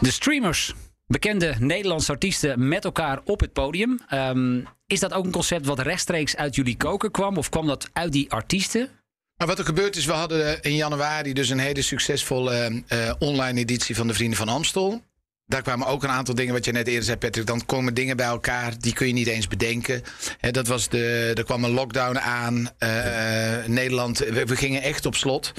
De 0.00 0.10
streamers. 0.10 0.74
Bekende 1.06 1.54
Nederlandse 1.58 2.12
artiesten 2.12 2.68
met 2.68 2.84
elkaar 2.84 3.20
op 3.24 3.40
het 3.40 3.52
podium. 3.52 4.00
Ehm, 4.08 4.60
is 4.86 5.00
dat 5.00 5.12
ook 5.12 5.24
een 5.24 5.30
concept 5.30 5.66
wat 5.66 5.78
rechtstreeks 5.78 6.36
uit 6.36 6.54
jullie 6.54 6.76
koken 6.76 7.10
kwam? 7.10 7.36
Of 7.36 7.48
kwam 7.48 7.66
dat 7.66 7.88
uit 7.92 8.12
die 8.12 8.30
artiesten? 8.30 8.88
Maar 9.36 9.46
wat 9.46 9.58
er 9.58 9.64
gebeurd 9.64 9.96
is, 9.96 10.04
we 10.04 10.12
hadden 10.12 10.62
in 10.62 10.74
januari 10.74 11.32
dus 11.32 11.48
een 11.48 11.58
hele 11.58 11.82
succesvolle 11.82 12.82
eh, 12.86 13.12
online 13.18 13.60
editie 13.60 13.96
van 13.96 14.06
de 14.06 14.14
Vrienden 14.14 14.38
van 14.38 14.48
Amstel. 14.48 15.02
Daar 15.46 15.62
kwamen 15.62 15.86
ook 15.86 16.02
een 16.02 16.10
aantal 16.10 16.34
dingen, 16.34 16.54
wat 16.54 16.64
je 16.64 16.72
net 16.72 16.86
eerder 16.86 17.04
zei, 17.04 17.16
Patrick. 17.16 17.46
Dan 17.46 17.66
komen 17.66 17.94
dingen 17.94 18.16
bij 18.16 18.26
elkaar, 18.26 18.78
die 18.78 18.92
kun 18.92 19.06
je 19.06 19.12
niet 19.12 19.26
eens 19.26 19.48
bedenken. 19.48 20.02
Dat 20.40 20.66
was 20.66 20.88
de, 20.88 21.32
er 21.34 21.44
kwam 21.44 21.64
een 21.64 21.70
lockdown 21.70 22.18
aan. 22.18 22.70
eh, 22.78 23.64
Nederland, 23.66 24.18
we, 24.18 24.44
we 24.44 24.56
gingen 24.56 24.82
echt 24.82 25.06
op 25.06 25.14
slot. 25.14 25.52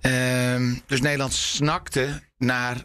Ehm, 0.00 0.74
dus 0.86 1.00
Nederland 1.00 1.32
snakte 1.32 2.20
naar. 2.38 2.84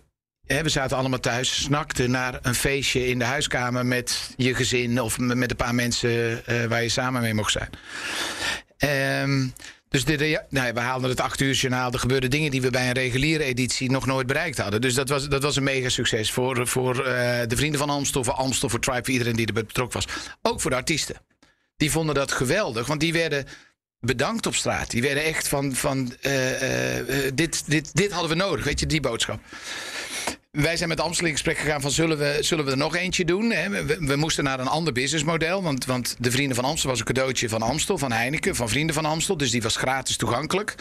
We 0.57 0.69
zaten 0.69 0.97
allemaal 0.97 1.19
thuis, 1.19 1.63
snakte 1.63 2.07
naar 2.07 2.39
een 2.41 2.55
feestje 2.55 3.07
in 3.07 3.19
de 3.19 3.25
huiskamer 3.25 3.85
met 3.85 4.33
je 4.37 4.55
gezin 4.55 5.01
of 5.01 5.17
met 5.19 5.51
een 5.51 5.57
paar 5.57 5.75
mensen 5.75 6.45
eh, 6.45 6.65
waar 6.65 6.83
je 6.83 6.89
samen 6.89 7.21
mee 7.21 7.33
mocht 7.33 7.51
zijn. 7.51 7.69
Ehm, 8.77 9.47
dus 9.89 10.03
we 10.03 10.71
haalden 10.73 11.09
het 11.09 11.19
acht 11.19 11.41
uur 11.41 11.53
journaal. 11.53 11.91
Er 11.91 11.99
gebeurden 11.99 12.29
dingen 12.29 12.51
die 12.51 12.61
we 12.61 12.69
bij 12.69 12.87
een 12.87 12.93
reguliere 12.93 13.43
editie 13.43 13.91
nog 13.91 14.05
nooit 14.05 14.27
bereikt 14.27 14.57
hadden. 14.57 14.81
Dus 14.81 14.93
dat 14.93 15.09
was, 15.09 15.27
dat 15.27 15.43
was 15.43 15.55
een 15.55 15.63
mega 15.63 15.89
succes 15.89 16.31
voor, 16.31 16.67
voor 16.67 17.05
eh, 17.05 17.47
de 17.47 17.55
vrienden 17.55 17.79
van 17.79 17.89
Amstel, 17.89 18.25
Amstel, 18.25 18.69
voor 18.69 18.79
Tribe, 18.79 19.03
voor 19.03 19.13
iedereen 19.13 19.35
die 19.35 19.47
erbij 19.47 19.65
betrokken 19.65 20.01
was. 20.01 20.15
Ook 20.41 20.61
voor 20.61 20.71
de 20.71 20.77
artiesten. 20.77 21.15
Die 21.77 21.91
vonden 21.91 22.15
dat 22.15 22.31
geweldig, 22.31 22.87
want 22.87 22.99
die 22.99 23.13
werden 23.13 23.45
bedankt 23.99 24.45
op 24.45 24.55
straat. 24.55 24.91
Die 24.91 25.01
werden 25.01 25.23
echt 25.23 25.47
van, 25.47 25.75
van 25.75 26.13
eh, 26.21 26.31
dit, 27.33 27.63
dit, 27.67 27.95
dit 27.95 28.11
hadden 28.11 28.29
we 28.29 28.35
nodig, 28.35 28.65
weet 28.65 28.79
je, 28.79 28.85
die 28.85 29.01
boodschap. 29.01 29.39
Wij 30.51 30.77
zijn 30.77 30.89
met 30.89 30.99
Amstel 30.99 31.25
in 31.25 31.31
gesprek 31.31 31.57
gegaan 31.57 31.81
van 31.81 31.91
zullen 31.91 32.17
we, 32.17 32.37
zullen 32.39 32.65
we 32.65 32.71
er 32.71 32.77
nog 32.77 32.95
eentje 32.95 33.25
doen? 33.25 33.51
Hè? 33.51 33.85
We, 33.85 34.15
moesten 34.15 34.43
naar 34.43 34.59
een 34.59 34.67
ander 34.67 34.93
businessmodel. 34.93 35.63
Want, 35.63 35.85
want 35.85 36.15
de 36.19 36.31
Vrienden 36.31 36.55
van 36.55 36.65
Amstel 36.65 36.89
was 36.89 36.99
een 36.99 37.05
cadeautje 37.05 37.49
van 37.49 37.61
Amstel, 37.61 37.97
van 37.97 38.11
Heineken, 38.11 38.55
van 38.55 38.69
Vrienden 38.69 38.95
van 38.95 39.05
Amstel. 39.05 39.37
Dus 39.37 39.51
die 39.51 39.61
was 39.61 39.75
gratis 39.75 40.17
toegankelijk. 40.17 40.75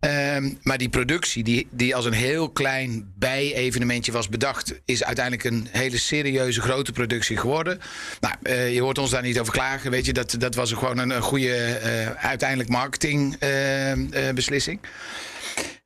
Ehm, 0.00 0.50
maar 0.62 0.78
die 0.78 0.88
productie, 0.88 1.44
die, 1.44 1.68
die 1.70 1.96
als 1.96 2.04
een 2.04 2.12
heel 2.12 2.50
klein 2.50 3.12
bij-evenementje 3.18 4.12
was 4.12 4.28
bedacht, 4.28 4.74
is 4.84 5.04
uiteindelijk 5.04 5.44
een 5.44 5.68
hele 5.70 5.98
serieuze 5.98 6.60
grote 6.60 6.92
productie 6.92 7.36
geworden. 7.36 7.80
Nou, 8.20 8.34
eh, 8.42 8.74
je 8.74 8.80
hoort 8.80 8.98
ons 8.98 9.10
daar 9.10 9.22
niet 9.22 9.40
over 9.40 9.52
klagen. 9.52 9.90
Weet 9.90 10.06
je, 10.06 10.12
dat, 10.12 10.34
dat 10.38 10.54
was 10.54 10.72
gewoon 10.72 10.98
een, 10.98 11.22
goede 11.22 11.54
eh, 11.54 12.10
uiteindelijk 12.10 12.68
marketingbeslissing. 12.68 14.80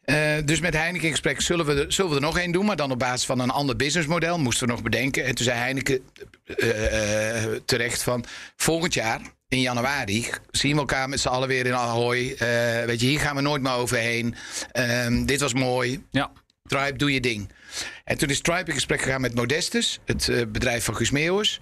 Eh, 0.07 0.37
dus 0.45 0.61
met 0.61 0.75
Heineken 0.75 1.07
in 1.07 1.11
gesprek 1.11 1.40
zullen 1.40 1.66
we, 1.66 1.75
er, 1.75 1.92
zullen 1.92 2.11
we 2.11 2.16
er 2.16 2.23
nog 2.23 2.38
één 2.38 2.53
doen, 2.53 2.64
maar 2.66 2.77
dan 2.77 2.90
op 2.90 2.99
basis 2.99 3.27
van 3.27 3.38
een 3.38 3.51
ander 3.51 3.77
businessmodel. 3.77 4.38
Moesten 4.38 4.66
we 4.66 4.73
nog 4.73 4.83
bedenken. 4.83 5.25
En 5.25 5.35
toen 5.35 5.45
zei 5.45 5.59
Heineken 5.59 6.01
eh, 6.45 7.45
eh, 7.45 7.61
terecht 7.64 8.03
van 8.03 8.25
volgend 8.57 8.95
jaar. 8.95 9.21
In 9.49 9.61
januari 9.61 10.27
zien 10.51 10.73
we 10.73 10.79
elkaar 10.79 11.09
met 11.09 11.21
z'n 11.21 11.29
allen 11.29 11.49
weer 11.49 11.66
in 11.66 11.75
Ahoy. 11.75 12.37
Weet 12.87 13.01
je, 13.01 13.07
hier 13.07 13.21
gaan 13.21 13.37
we 13.37 13.42
nooit 13.42 13.62
meer 13.62 13.73
overheen. 13.73 14.35
Ehm, 14.73 15.25
dit 15.25 15.40
was 15.40 15.55
mooi. 15.55 16.05
Ja. 16.11 16.31
Tribe, 16.62 16.99
doe 16.99 17.12
je 17.12 17.21
ding. 17.21 17.51
En 18.04 18.18
toen 18.18 18.28
is 18.28 18.40
Tribe 18.40 18.64
in 18.66 18.74
gesprek 18.74 19.02
gegaan 19.02 19.20
met 19.20 19.34
Modestus, 19.34 20.00
het 20.04 20.28
eh, 20.28 20.46
bedrijf 20.48 20.84
van 20.84 20.96
Guus. 20.96 21.58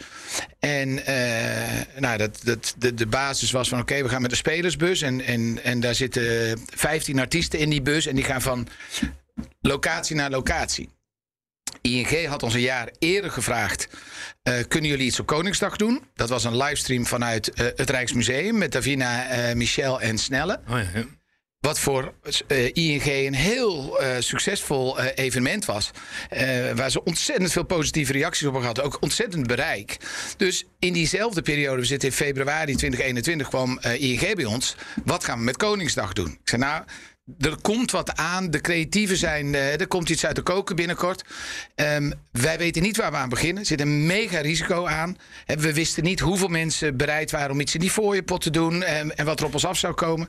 En 0.59 1.07
eh, 1.07 2.00
nou, 2.00 2.18
dat, 2.18 2.40
dat, 2.44 2.74
de, 2.79 2.94
de 2.94 3.07
basis 3.07 3.50
was 3.50 3.68
van 3.68 3.81
oké, 3.81 4.03
we 4.03 4.09
gaan 4.09 4.22
met 4.22 4.31
een 4.31 4.37
spelersbus. 4.37 5.03
En, 5.03 5.20
en, 5.20 5.61
en 5.62 5.81
daar 5.81 5.94
zitten 5.94 6.59
15 6.74 7.18
artiesten 7.18 7.59
in 7.59 7.70
die 7.70 7.83
bus. 7.83 8.07
En 8.07 8.14
die 8.14 8.24
gaan 8.24 8.42
van 8.42 8.68
locatie 9.61 10.16
naar 10.16 10.31
locatie. 10.31 10.88
ING 11.81 12.27
had 12.27 12.42
ons 12.42 12.55
een 12.55 12.61
jaar 12.61 12.90
eerder 12.98 13.31
gevraagd: 13.31 13.88
eh, 14.42 14.55
kunnen 14.68 14.90
jullie 14.90 15.07
iets 15.07 15.20
op 15.20 15.27
Koningsdag 15.27 15.77
doen? 15.77 16.03
Dat 16.14 16.29
was 16.29 16.44
een 16.44 16.57
livestream 16.57 17.07
vanuit 17.07 17.50
het 17.55 17.90
Rijksmuseum 17.90 18.59
met 18.59 18.72
Davina, 18.72 19.27
Michel 19.55 20.00
en 20.00 20.18
Snelle. 20.18 20.61
Oh 20.68 20.79
ja, 20.79 20.87
ja. 20.94 21.05
Wat 21.64 21.79
voor 21.79 22.14
eh, 22.46 22.70
ING 22.72 23.07
een 23.07 23.35
heel 23.35 24.00
eh, 24.00 24.16
succesvol 24.18 24.98
eh, 24.98 25.24
evenement 25.24 25.64
was. 25.64 25.90
Waar 26.74 26.90
ze 26.90 27.05
ontzettend 27.05 27.53
veel 27.53 27.64
positieve 27.64 28.12
reacties 28.12 28.46
op 28.46 28.55
gehad. 28.55 28.81
Ook 28.81 28.96
ontzettend 29.00 29.46
bereik. 29.46 29.96
Dus 30.37 30.64
in 30.79 30.92
diezelfde 30.92 31.42
periode, 31.42 31.81
we 31.81 31.87
zitten 31.87 32.09
in 32.09 32.14
februari 32.14 32.74
2021, 32.74 33.48
kwam 33.48 33.79
ING 33.98 34.35
bij 34.35 34.44
ons. 34.44 34.77
Wat 35.05 35.24
gaan 35.24 35.38
we 35.38 35.44
met 35.44 35.57
Koningsdag 35.57 36.12
doen? 36.12 36.29
Ik 36.29 36.48
zei 36.48 36.61
nou. 36.61 36.83
Er 37.39 37.61
komt 37.61 37.91
wat 37.91 38.17
aan. 38.17 38.51
De 38.51 38.61
creatieven 38.61 39.17
zijn. 39.17 39.55
eh, 39.55 39.81
er 39.81 39.87
komt 39.87 40.09
iets 40.09 40.27
uit 40.27 40.37
de 40.37 40.43
koken 40.43 40.77
binnenkort. 40.77 41.25
Ehm, 41.75 42.11
wij 42.33 42.59
weten 42.59 42.83
niet 42.83 42.97
waar 42.97 43.11
we 43.11 43.17
aan 43.17 43.29
beginnen. 43.29 43.59
Er 43.63 43.67
zit 43.67 43.81
een 43.81 44.07
mega 44.07 44.39
risico 44.41 44.87
aan. 44.87 45.17
We 45.47 45.73
wisten 45.73 46.03
niet 46.05 46.21
hoeveel 46.21 46.49
mensen 46.49 46.97
bereid 46.97 47.31
waren 47.31 47.51
om 47.51 47.61
iets 47.61 47.75
in 47.75 47.81
die 47.81 47.91
fooiepot 47.91 48.41
te 48.43 48.51
doen. 48.51 48.83
En, 48.83 49.17
en 49.17 49.25
wat 49.25 49.41
er 49.41 49.47
op 49.47 49.55
ons 49.55 49.67
af 49.67 49.79
zou 49.79 49.95
komen. 49.95 50.29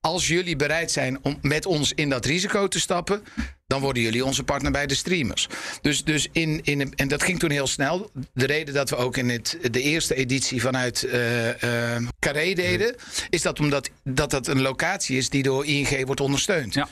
Als 0.00 0.28
jullie 0.28 0.56
bereid 0.56 0.90
zijn 0.90 1.18
om 1.24 1.38
met 1.40 1.66
ons 1.66 1.92
in 1.92 2.08
dat 2.08 2.24
risico 2.24 2.68
te 2.68 2.80
stappen. 2.80 3.22
Dan 3.66 3.80
worden 3.80 4.02
jullie 4.02 4.24
onze 4.24 4.44
partner 4.44 4.72
bij 4.72 4.86
de 4.86 4.94
streamers. 4.94 5.48
Dus, 5.80 6.04
dus 6.04 6.28
in, 6.32 6.60
in, 6.62 6.92
en 6.96 7.08
dat 7.08 7.22
ging 7.22 7.38
toen 7.38 7.50
heel 7.50 7.66
snel. 7.66 8.10
De 8.32 8.46
reden 8.46 8.74
dat 8.74 8.90
we 8.90 8.96
ook 8.96 9.16
in 9.16 9.28
het, 9.28 9.58
de 9.70 9.82
eerste 9.82 10.14
editie 10.14 10.60
vanuit 10.60 11.02
eh, 11.02 11.96
Carré 12.18 12.52
deden. 12.52 12.94
Is 13.30 13.42
dat 13.42 13.60
omdat 13.60 13.90
dat, 14.04 14.30
dat 14.30 14.46
een 14.46 14.60
locatie 14.60 15.16
is 15.16 15.28
die 15.28 15.42
door 15.42 15.66
ING 15.66 16.06
wordt 16.06 16.20
ondersteund. 16.20 16.74
Ja. 16.74 16.88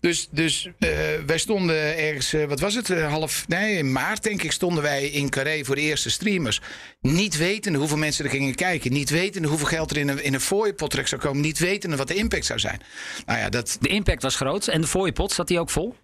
Dus, 0.00 0.28
dus 0.30 0.68
eh, 0.78 0.90
wij 1.26 1.38
stonden 1.38 1.98
ergens, 1.98 2.34
wat 2.48 2.60
was 2.60 2.74
het, 2.74 2.88
half, 2.88 3.48
nee, 3.48 3.76
in 3.76 3.92
maart 3.92 4.22
denk 4.22 4.42
ik, 4.42 4.52
stonden 4.52 4.82
wij 4.82 5.06
in 5.06 5.30
Carré 5.30 5.64
voor 5.64 5.74
de 5.74 5.80
eerste 5.80 6.10
streamers. 6.10 6.60
Niet 7.00 7.36
wetende 7.36 7.78
hoeveel 7.78 7.96
mensen 7.96 8.24
er 8.24 8.30
gingen 8.30 8.54
kijken. 8.54 8.92
Niet 8.92 9.10
wetende 9.10 9.48
hoeveel 9.48 9.66
geld 9.66 9.90
er 9.90 9.96
in 9.96 10.08
een, 10.08 10.22
in 10.22 10.34
een 10.34 10.40
fooiepot 10.40 10.90
terecht 10.90 11.08
zou 11.08 11.20
komen. 11.20 11.42
Niet 11.42 11.58
wetende 11.58 11.96
wat 11.96 12.08
de 12.08 12.14
impact 12.14 12.44
zou 12.44 12.58
zijn. 12.58 12.80
Nou 13.26 13.38
ja, 13.38 13.48
dat, 13.48 13.76
De 13.80 13.88
impact 13.88 14.22
was 14.22 14.36
groot. 14.36 14.66
En 14.66 14.80
de 14.80 14.86
fooiepot, 14.86 15.32
zat 15.32 15.48
die 15.48 15.58
ook 15.58 15.70
vol? 15.70 15.94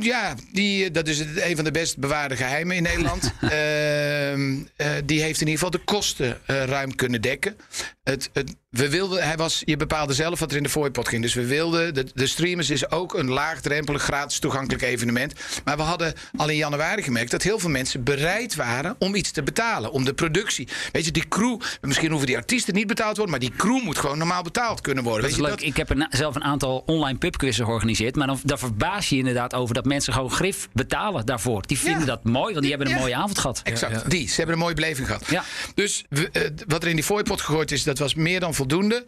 Ja, 0.00 0.34
die, 0.52 0.90
dat 0.90 1.08
is 1.08 1.18
een 1.18 1.56
van 1.56 1.64
de 1.64 1.70
best 1.70 1.98
bewaarde 1.98 2.36
geheimen 2.36 2.76
in 2.76 2.82
Nederland. 2.82 3.32
Ehm, 3.40 4.62
eh, 4.76 4.90
die 5.04 5.22
heeft 5.22 5.40
in 5.40 5.46
ieder 5.46 5.64
geval 5.64 5.70
de 5.70 5.84
kosten 5.84 6.40
eh, 6.46 6.64
ruim 6.64 6.94
kunnen 6.94 7.20
dekken. 7.20 7.56
Het, 8.02 8.30
het, 8.32 8.56
we 8.74 8.88
wilden, 8.90 9.22
hij 9.26 9.36
was, 9.36 9.62
je 9.64 9.76
bepaalde 9.76 10.12
zelf 10.14 10.38
wat 10.40 10.50
er 10.50 10.56
in 10.56 10.62
de 10.62 10.68
fooipot 10.68 11.08
ging. 11.08 11.22
Dus 11.22 11.34
we 11.34 11.46
wilden, 11.46 11.94
de, 11.94 12.06
de 12.14 12.26
streamers 12.26 12.70
is 12.70 12.90
ook 12.90 13.14
een 13.14 13.28
laagdrempelig, 13.30 14.02
gratis 14.02 14.38
toegankelijk 14.38 14.82
evenement. 14.82 15.32
Maar 15.64 15.76
we 15.76 15.82
hadden 15.82 16.14
al 16.36 16.48
in 16.48 16.56
januari 16.56 17.02
gemerkt 17.02 17.30
dat 17.30 17.42
heel 17.42 17.58
veel 17.58 17.70
mensen 17.70 18.02
bereid 18.02 18.54
waren 18.54 18.96
om 18.98 19.14
iets 19.14 19.30
te 19.30 19.42
betalen. 19.42 19.92
Om 19.92 20.04
de 20.04 20.14
productie. 20.14 20.68
Weet 20.92 21.04
je, 21.04 21.10
die 21.10 21.28
crew, 21.28 21.60
misschien 21.80 22.08
hoeven 22.10 22.26
die 22.26 22.36
artiesten 22.36 22.74
niet 22.74 22.86
betaald 22.86 23.16
worden, 23.16 23.30
maar 23.30 23.40
die 23.48 23.56
crew 23.56 23.82
moet 23.82 23.98
gewoon 23.98 24.18
normaal 24.18 24.42
betaald 24.42 24.80
kunnen 24.80 25.04
worden. 25.04 25.22
Dat 25.22 25.30
is 25.30 25.36
Weet 25.36 25.46
je, 25.46 25.52
leuk. 25.56 25.68
Ik 25.68 25.76
heb 25.76 25.90
een, 25.90 26.06
zelf 26.10 26.34
een 26.34 26.44
aantal 26.44 26.82
online 26.86 27.18
pubquizzen 27.18 27.64
georganiseerd. 27.64 28.16
Maar 28.16 28.26
dan, 28.26 28.40
daar 28.42 28.58
verbaas 28.58 29.08
je 29.08 29.14
je 29.14 29.20
inderdaad 29.20 29.54
over 29.54 29.74
dat 29.74 29.84
mensen 29.84 30.12
gewoon 30.12 30.30
grif 30.30 30.68
betalen 30.72 31.26
daarvoor. 31.26 31.62
Die 31.66 31.78
vinden 31.78 32.00
Ja. 32.00 32.06
dat 32.06 32.24
mooi, 32.24 32.48
want 32.52 32.60
die 32.60 32.68
hebben 32.70 32.86
een 32.88 32.94
Ja. 32.94 33.00
mooie 33.00 33.14
avond 33.16 33.38
gehad. 33.38 33.60
Exact, 33.64 34.10
die. 34.10 34.28
Ze 34.28 34.34
hebben 34.36 34.54
een 34.54 34.60
mooie 34.60 34.74
beleving 34.74 35.06
gehad. 35.06 35.24
Ja. 35.30 35.44
Dus 35.74 36.04
we, 36.08 36.28
eh, 36.32 36.42
wat 36.66 36.82
er 36.82 36.88
in 36.88 36.94
die 36.94 37.04
fooipot 37.04 37.40
gegooid 37.40 37.72
is, 37.72 37.82
dat 37.82 37.98
was 37.98 38.14
meer 38.14 38.40
dan 38.40 38.54
voldoende. 38.64 39.04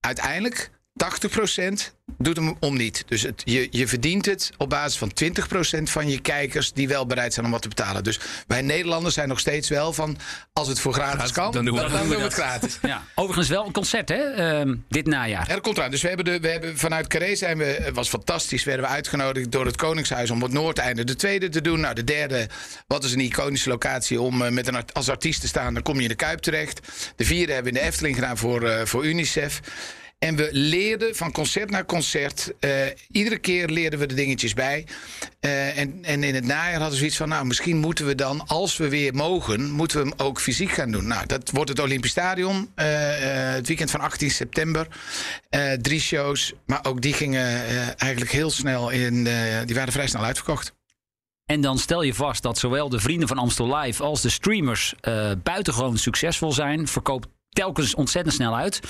Uiteindelijk, 0.00 0.70
80% 0.94 1.92
doet 2.18 2.36
hem 2.36 2.56
om 2.60 2.76
niet. 2.76 3.04
Dus 3.06 3.22
het, 3.22 3.42
je, 3.44 3.68
je 3.70 3.88
verdient 3.88 4.26
het 4.26 4.50
op 4.56 4.68
basis 4.68 4.98
van 4.98 5.12
20% 5.78 5.82
van 5.82 6.08
je 6.08 6.20
kijkers... 6.20 6.72
die 6.72 6.88
wel 6.88 7.06
bereid 7.06 7.34
zijn 7.34 7.46
om 7.46 7.52
wat 7.52 7.62
te 7.62 7.68
betalen. 7.68 8.04
Dus 8.04 8.20
wij 8.46 8.62
Nederlanders 8.62 9.14
zijn 9.14 9.28
nog 9.28 9.38
steeds 9.38 9.68
wel 9.68 9.92
van... 9.92 10.16
als 10.52 10.68
het 10.68 10.80
voor 10.80 10.92
gratis 10.92 11.32
kan, 11.32 11.52
dan 11.52 11.64
doen 11.64 11.74
we- 11.74 11.80
dan, 11.80 11.90
dan 11.90 11.98
doen 12.00 12.08
doen 12.08 12.16
we 12.16 12.22
we 12.22 12.28
het 12.28 12.34
gratis. 12.34 12.78
Ja. 12.82 13.02
Overigens 13.14 13.48
wel 13.48 13.66
een 13.66 13.72
concert, 13.72 14.08
hè? 14.08 14.16
ehm, 14.16 14.74
dit 14.88 15.06
najaar. 15.06 15.46
Ja, 15.48 15.54
dat 15.54 15.62
komt 15.62 15.76
eraan. 15.76 15.90
Dus 15.90 16.02
we 16.02 16.08
hebben, 16.08 16.24
de, 16.26 16.40
we 16.40 16.48
hebben 16.48 16.78
vanuit 16.78 17.06
Carré 17.06 17.34
zijn 17.34 17.58
we, 17.58 17.64
het 17.64 17.94
was 17.94 18.08
fantastisch, 18.08 18.64
werden 18.64 18.84
we 18.86 18.90
uitgenodigd 18.92 19.52
door 19.52 19.66
het 19.66 19.76
Koningshuis 19.76 20.30
om 20.30 20.42
het 20.42 20.52
Noordeinde 20.52 21.04
de 21.04 21.16
tweede 21.16 21.48
te 21.48 21.60
doen. 21.60 21.80
Nou, 21.80 21.94
de 21.94 22.04
derde, 22.04 22.48
wat 22.86 23.04
is 23.04 23.12
een 23.12 23.20
iconische 23.20 23.68
locatie 23.68 24.20
om 24.20 24.42
eh, 24.42 24.50
met 24.50 24.66
een, 24.66 24.92
als 24.92 25.08
artiest 25.08 25.40
te 25.40 25.48
staan, 25.48 25.74
dan 25.74 25.82
kom 25.82 25.96
je 25.96 26.02
in 26.02 26.08
de 26.08 26.14
Kuip 26.14 26.38
terecht. 26.38 26.80
De 27.16 27.24
vierde 27.24 27.52
hebben 27.52 27.72
we 27.72 27.78
in 27.78 27.84
de 27.84 27.90
Efteling 27.90 28.14
gedaan 28.14 28.36
voor, 28.38 28.68
eh, 28.68 28.84
voor 28.86 29.04
UNICEF. 29.06 29.60
En 30.20 30.36
we 30.36 30.48
leerden 30.52 31.16
van 31.16 31.32
concert 31.32 31.70
naar 31.70 31.84
concert. 31.84 32.52
Eh, 32.58 32.70
iedere 33.10 33.38
keer 33.38 33.68
leerden 33.68 33.98
we 33.98 34.06
de 34.06 34.14
dingetjes 34.14 34.54
bij. 34.54 34.86
Eh, 35.40 35.78
en, 35.78 36.04
en 36.04 36.24
in 36.24 36.34
het 36.34 36.44
najaar 36.44 36.72
hadden 36.72 36.90
we 36.90 36.96
zoiets 36.96 37.16
van... 37.16 37.28
nou, 37.28 37.46
misschien 37.46 37.76
moeten 37.76 38.06
we 38.06 38.14
dan, 38.14 38.46
als 38.46 38.76
we 38.76 38.88
weer 38.88 39.14
mogen... 39.14 39.70
moeten 39.70 40.02
we 40.02 40.08
hem 40.08 40.26
ook 40.26 40.40
fysiek 40.40 40.70
gaan 40.70 40.90
doen. 40.90 41.06
Nou, 41.06 41.26
dat 41.26 41.50
wordt 41.50 41.68
het 41.68 41.78
Olympisch 41.78 42.10
Stadion. 42.10 42.70
eh, 42.74 42.86
het 43.52 43.66
weekend 43.66 43.90
van 43.90 44.00
18 44.00 44.30
september. 44.30 44.86
Drie 45.80 46.00
shows. 46.00 46.52
Maar 46.66 46.80
ook 46.82 47.00
die 47.00 47.12
gingen 47.12 47.64
eigenlijk 47.98 48.32
heel 48.32 48.50
snel 48.50 48.90
in... 48.90 49.24
die 49.64 49.74
waren 49.74 49.92
vrij 49.92 50.06
snel 50.06 50.24
uitverkocht. 50.24 50.74
En 51.46 51.60
dan 51.60 51.78
stel 51.78 52.02
je 52.02 52.14
vast 52.14 52.42
dat 52.42 52.58
zowel 52.58 52.88
de 52.88 53.00
vrienden 53.00 53.28
van 53.28 53.38
Amstel 53.38 53.76
Live 53.76 54.02
als 54.02 54.20
de 54.20 54.30
streamers 54.30 54.94
buitengewoon 55.42 55.98
succesvol 55.98 56.52
zijn. 56.52 56.88
Verkoopt 56.88 57.28
telkens 57.48 57.94
ontzettend 57.94 58.34
snel 58.34 58.56
uit. 58.56 58.80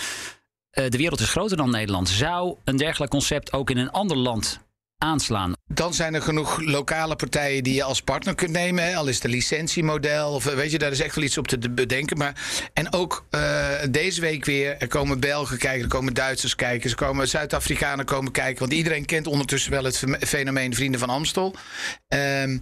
Eh, 0.70 0.88
de 0.88 0.98
wereld 0.98 1.20
is 1.20 1.30
groter 1.30 1.56
dan 1.56 1.70
Nederland. 1.70 2.08
Zou 2.08 2.56
een 2.64 2.76
dergelijk 2.76 3.10
concept 3.10 3.52
ook 3.52 3.70
in 3.70 3.76
een 3.78 3.90
ander 3.90 4.16
land 4.16 4.60
aanslaan? 4.98 5.52
Dan 5.66 5.94
zijn 5.94 6.14
er 6.14 6.22
genoeg 6.22 6.60
lokale 6.60 7.16
partijen 7.16 7.64
die 7.64 7.74
je 7.74 7.82
als 7.82 8.02
partner 8.02 8.34
kunt 8.34 8.50
nemen. 8.50 8.94
Al 8.94 9.06
is 9.08 9.22
het 9.22 9.32
licentiemodel. 9.32 10.32
Of 10.32 10.46
eh, 10.46 10.54
weet 10.54 10.70
je, 10.70 10.78
daar 10.78 10.90
is 10.90 11.00
echt 11.00 11.14
wel 11.14 11.24
iets 11.24 11.38
op 11.38 11.48
te 11.48 11.58
de- 11.58 11.70
bedenken. 11.70 12.18
Maar, 12.18 12.34
en 12.72 12.92
ook 12.92 13.24
eh, 13.30 13.68
deze 13.90 14.20
week 14.20 14.44
weer. 14.44 14.76
Er 14.78 14.88
komen 14.88 15.20
Belgen 15.20 15.58
kijken, 15.58 15.82
er 15.82 15.88
komen 15.88 16.14
Duitsers 16.14 16.54
kijken. 16.54 16.90
Er 16.90 16.96
komen 16.96 17.28
Zuid-Afrikanen 17.28 18.04
komen 18.04 18.32
kijken. 18.32 18.58
Want 18.58 18.72
iedereen 18.72 19.04
kent 19.04 19.26
ondertussen 19.26 19.70
wel 19.70 19.84
het 19.84 20.04
fenomeen 20.20 20.74
Vrienden 20.74 21.00
van 21.00 21.08
Amstel. 21.10 21.54
Ehm, 22.08 22.58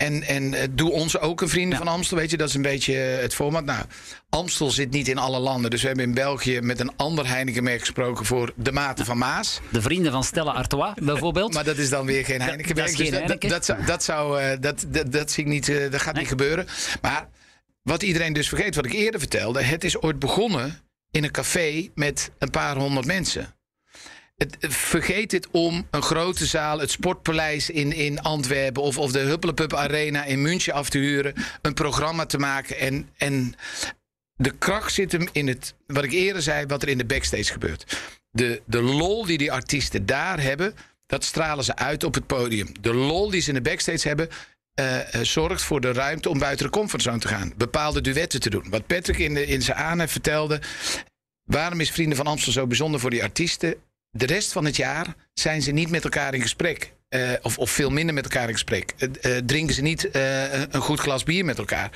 en, 0.00 0.22
en 0.22 0.54
eh, 0.54 0.68
doe 0.70 0.90
ons 0.90 1.18
ook 1.18 1.40
een 1.40 1.48
Vrienden 1.48 1.78
van 1.78 1.88
Amstel. 1.88 2.16
Weet 2.16 2.30
je, 2.30 2.36
dat 2.36 2.48
is 2.48 2.54
een 2.54 2.62
beetje 2.62 3.02
eh, 3.02 3.20
het 3.22 3.34
format. 3.34 3.64
Nou, 3.64 3.84
Amstel 4.28 4.70
zit 4.70 4.90
niet 4.90 5.08
in 5.08 5.18
alle 5.18 5.38
landen. 5.38 5.70
Dus 5.70 5.80
we 5.80 5.86
hebben 5.86 6.04
in 6.04 6.14
België 6.14 6.60
met 6.60 6.80
een 6.80 6.96
ander 6.96 7.28
Heinekenmerk 7.28 7.80
gesproken 7.80 8.24
voor 8.24 8.52
de 8.56 8.72
Maten 8.72 9.04
van 9.04 9.18
Maas. 9.18 9.60
De 9.70 9.82
vrienden 9.82 10.12
van 10.12 10.24
Stella 10.24 10.52
Artois 10.52 10.92
bijvoorbeeld. 11.12 11.54
Maar 11.54 11.64
dat 11.64 11.76
is 11.76 11.90
dan 11.90 12.06
weer 12.06 12.24
geen 12.24 12.40
Heineken. 12.40 12.74
dat 12.74 12.86
Dus 12.86 12.96
dat, 12.96 13.18
Heineken. 13.18 13.48
dat, 13.48 13.64
zou, 13.64 13.84
dat, 13.84 14.02
zou, 14.04 14.40
eh, 14.40 14.56
dat, 14.60 14.84
dat, 14.88 15.12
dat 15.12 15.30
zie 15.30 15.44
ik 15.44 15.50
niet, 15.50 15.66
dat 15.66 16.00
gaat 16.00 16.12
Nee. 16.12 16.22
niet 16.22 16.30
gebeuren. 16.30 16.66
Maar 17.00 17.28
wat 17.82 18.02
iedereen 18.02 18.32
dus 18.32 18.48
vergeet, 18.48 18.74
wat 18.74 18.86
ik 18.86 18.92
eerder 18.92 19.20
vertelde, 19.20 19.62
het 19.62 19.84
is 19.84 20.02
ooit 20.02 20.18
begonnen 20.18 20.78
in 21.10 21.24
een 21.24 21.30
café 21.30 21.88
met 21.94 22.30
een 22.38 22.50
paar 22.50 22.76
honderd 22.76 23.06
mensen. 23.06 23.54
Vergeet 24.60 25.32
het 25.32 25.48
om 25.50 25.86
een 25.90 26.02
grote 26.02 26.46
zaal, 26.46 26.78
het 26.78 26.90
Sportpaleis 26.90 27.70
in, 27.70 27.92
in 27.92 28.20
Antwerpen 28.20 28.82
of, 28.82 28.98
of 28.98 29.12
de 29.12 29.18
Huppelepup 29.18 29.74
Arena 29.74 30.24
in 30.24 30.42
München 30.42 30.72
af 30.72 30.88
te 30.88 30.98
huren, 30.98 31.34
een 31.62 31.74
programma 31.74 32.26
te 32.26 32.38
maken. 32.38 32.78
En, 32.78 33.08
en 33.16 33.54
de 34.36 34.50
kracht 34.50 34.92
zit 34.92 35.12
hem 35.12 35.28
in 35.32 35.48
het, 35.48 35.74
wat 35.86 36.04
ik 36.04 36.12
eerder 36.12 36.42
zei, 36.42 36.66
wat 36.66 36.82
er 36.82 36.88
in 36.88 36.98
de 36.98 37.04
backstage 37.04 37.52
gebeurt. 37.52 37.98
De, 38.30 38.62
de 38.66 38.82
lol 38.82 39.26
die 39.26 39.38
die 39.38 39.52
artiesten 39.52 40.06
daar 40.06 40.40
hebben, 40.40 40.74
dat 41.06 41.24
stralen 41.24 41.64
ze 41.64 41.76
uit 41.76 42.04
op 42.04 42.14
het 42.14 42.26
podium. 42.26 42.68
De 42.80 42.94
lol 42.94 43.30
die 43.30 43.40
ze 43.40 43.48
in 43.48 43.54
de 43.54 43.70
backstage 43.70 44.08
hebben, 44.08 44.28
eh, 44.74 45.14
eh, 45.14 45.20
zorgt 45.22 45.62
voor 45.62 45.80
de 45.80 45.92
ruimte 45.92 46.28
om 46.28 46.38
buiten 46.38 46.66
de 46.66 46.72
comfortzone 46.72 47.18
te 47.18 47.28
gaan. 47.28 47.52
Bepaalde 47.56 48.00
duetten 48.00 48.40
te 48.40 48.50
doen. 48.50 48.70
Wat 48.70 48.86
Patrick 48.86 49.18
in, 49.18 49.34
de, 49.34 49.46
in 49.46 49.62
zijn 49.62 49.76
aanhef 49.76 50.10
vertelde. 50.10 50.60
Waarom 51.44 51.80
is 51.80 51.90
Vrienden 51.90 52.16
van 52.16 52.26
Amstel 52.26 52.52
zo 52.52 52.66
bijzonder 52.66 53.00
voor 53.00 53.10
die 53.10 53.22
artiesten? 53.22 53.74
De 54.10 54.26
rest 54.26 54.52
van 54.52 54.64
het 54.64 54.76
jaar 54.76 55.14
zijn 55.32 55.62
ze 55.62 55.70
niet 55.70 55.90
met 55.90 56.04
elkaar 56.04 56.34
in 56.34 56.42
gesprek. 56.42 56.92
Eh, 57.08 57.32
of, 57.42 57.58
of 57.58 57.70
veel 57.70 57.90
minder 57.90 58.14
met 58.14 58.24
elkaar 58.24 58.46
in 58.46 58.52
gesprek. 58.52 58.94
Eh, 58.96 59.36
eh, 59.36 59.44
drinken 59.44 59.74
ze 59.74 59.82
niet 59.82 60.08
een 60.12 60.80
goed 60.80 61.00
glas 61.00 61.22
bier 61.22 61.44
met 61.44 61.58
elkaar. 61.58 61.90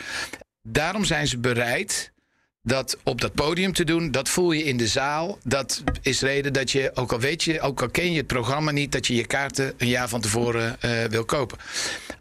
Daarom 0.63 1.05
zijn 1.05 1.27
ze 1.27 1.39
bereid 1.39 2.13
dat 2.63 2.99
op 3.03 3.21
dat 3.21 3.35
podium 3.35 3.73
te 3.73 3.85
doen. 3.85 4.11
Dat 4.11 4.29
voel 4.29 4.53
je 4.53 4.65
in 4.65 4.77
de 4.77 4.87
zaal. 4.87 5.39
Dat 5.43 5.83
is 6.03 6.21
reden 6.21 6.53
dat 6.53 6.71
je, 6.71 6.91
ook 6.95 7.13
al 7.13 7.21
weet 7.21 7.43
je, 7.43 7.61
ook 7.61 7.83
al 7.83 7.89
ken 7.89 8.11
je 8.11 8.17
het 8.17 8.27
programma 8.27 8.71
niet, 8.71 8.93
dat 8.93 9.07
je 9.07 9.15
je 9.15 9.27
kaarten 9.27 9.75
een 9.77 9.89
jaar 9.89 10.09
van 10.09 10.21
tevoren 10.21 10.79
wil 11.11 11.25
kopen. 11.25 11.59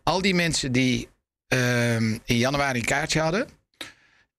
Al 0.04 0.22
die 0.22 0.36
mensen 0.36 0.72
die 0.72 1.10
ehm, 1.48 2.18
in 2.26 2.38
januari 2.38 2.80
een 2.80 2.86
kaartje 2.86 3.20
hadden. 3.20 3.48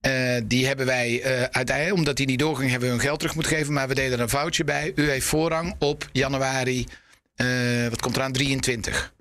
Eh, 0.05 0.43
die 0.45 0.67
hebben 0.67 0.87
wij 0.87 1.23
eh, 1.23 1.43
uiteindelijk, 1.43 1.97
omdat 1.97 2.17
die 2.17 2.27
niet 2.27 2.39
doorging, 2.39 2.71
hebben 2.71 2.89
we 2.89 2.95
hun 2.95 3.05
geld 3.05 3.19
terug 3.19 3.35
moeten 3.35 3.57
geven. 3.57 3.73
Maar 3.73 3.89
we 3.89 3.95
deden 3.95 4.13
er 4.13 4.21
een 4.21 4.29
foutje 4.29 4.65
bij. 4.65 4.93
U 4.95 5.11
heeft 5.11 5.27
voorrang 5.27 5.75
op 5.79 6.09
januari, 6.13 6.87
eh, 7.35 7.89
wat 7.89 8.01
komt 8.01 8.17
eraan, 8.17 8.33
23. 8.33 9.13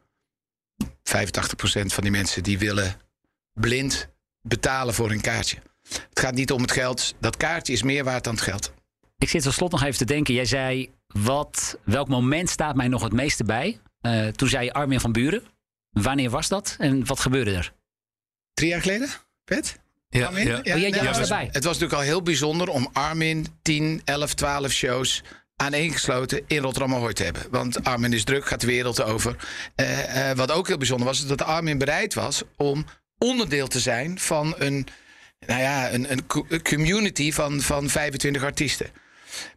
85% 1.04 1.94
van 1.94 2.04
die 2.04 2.12
mensen 2.12 2.44
die 2.44 2.60
willen 2.60 2.96
blind 3.54 4.10
betalen 4.42 4.94
voor 4.94 5.10
hun 5.10 5.22
kaartje. 5.22 5.58
Het 5.90 6.20
gaat 6.20 6.34
niet 6.34 6.52
om 6.52 6.62
het 6.62 6.72
geld. 6.72 7.16
Dat 7.20 7.38
kaartje 7.38 7.74
is 7.74 7.84
meer 7.84 8.04
waard 8.04 8.24
dan 8.24 8.34
het 8.34 8.44
geld. 8.44 8.74
Ik 9.18 9.30
zit 9.30 9.44
tot 9.44 9.54
slot 9.54 9.72
nog 9.72 9.84
even 9.84 9.98
te 9.98 10.06
denken. 10.06 10.34
Jij 10.34 10.46
zei, 10.46 10.92
wat, 11.08 11.78
welk 11.84 12.08
moment 12.08 12.50
staat 12.50 12.76
mij 12.76 12.88
nog 12.88 13.04
het 13.04 13.14
meeste 13.14 13.44
bij? 13.44 13.80
Toen 14.36 14.48
zei 14.48 14.66
je 14.66 14.74
Armin 14.74 15.00
van 15.00 15.12
Buren. 15.12 15.44
Wanneer 15.90 16.30
was 16.30 16.48
dat 16.48 16.76
en 16.80 17.06
wat 17.06 17.20
gebeurde 17.20 17.54
er? 17.54 17.74
Drie 18.54 18.70
jaar 18.70 18.82
geleden, 18.82 19.10
Pet? 19.44 19.82
Ja, 20.20 20.26
Armin? 20.26 20.48
ja. 20.48 20.58
Oh, 20.58 20.64
jij- 20.64 20.80
jij 20.80 20.90
nee, 20.90 21.02
was 21.04 21.18
het 21.18 21.30
erbij. 21.30 21.46
Het 21.52 21.64
was 21.64 21.74
natuurlijk 21.74 21.94
al 21.94 22.08
heel 22.08 22.22
bijzonder 22.22 22.70
om 22.70 22.88
Armin 22.94 23.48
10, 23.62 24.02
11, 24.06 24.34
12 24.34 24.72
shows 24.72 25.24
aaneengesloten 25.56 26.42
in 26.48 26.62
Rotterdam 26.62 26.94
Ahoy 26.96 27.14
te 27.14 27.24
hebben. 27.24 27.44
Want 27.52 27.84
Armin 27.84 28.14
is 28.14 28.24
druk, 28.24 28.46
gaat 28.46 28.62
de 28.62 28.68
wereld 28.68 29.04
over. 29.04 29.36
Eh, 29.76 30.30
eh, 30.30 30.38
wat 30.38 30.52
ook 30.52 30.68
heel 30.68 30.78
bijzonder 30.78 31.08
was, 31.08 31.22
is 31.22 31.28
dat 31.28 31.42
Armin 31.44 31.78
bereid 31.78 32.14
was 32.14 32.42
om 32.58 32.86
onderdeel 33.18 33.68
te 33.68 33.80
zijn 33.80 34.20
van 34.20 34.56
een, 34.58 34.88
nou 35.48 35.62
ja, 35.62 35.92
een, 35.94 36.12
een 36.12 36.62
community 36.64 37.32
van, 37.32 37.62
van 37.62 37.90
25 37.90 38.44
artiesten. 38.44 38.88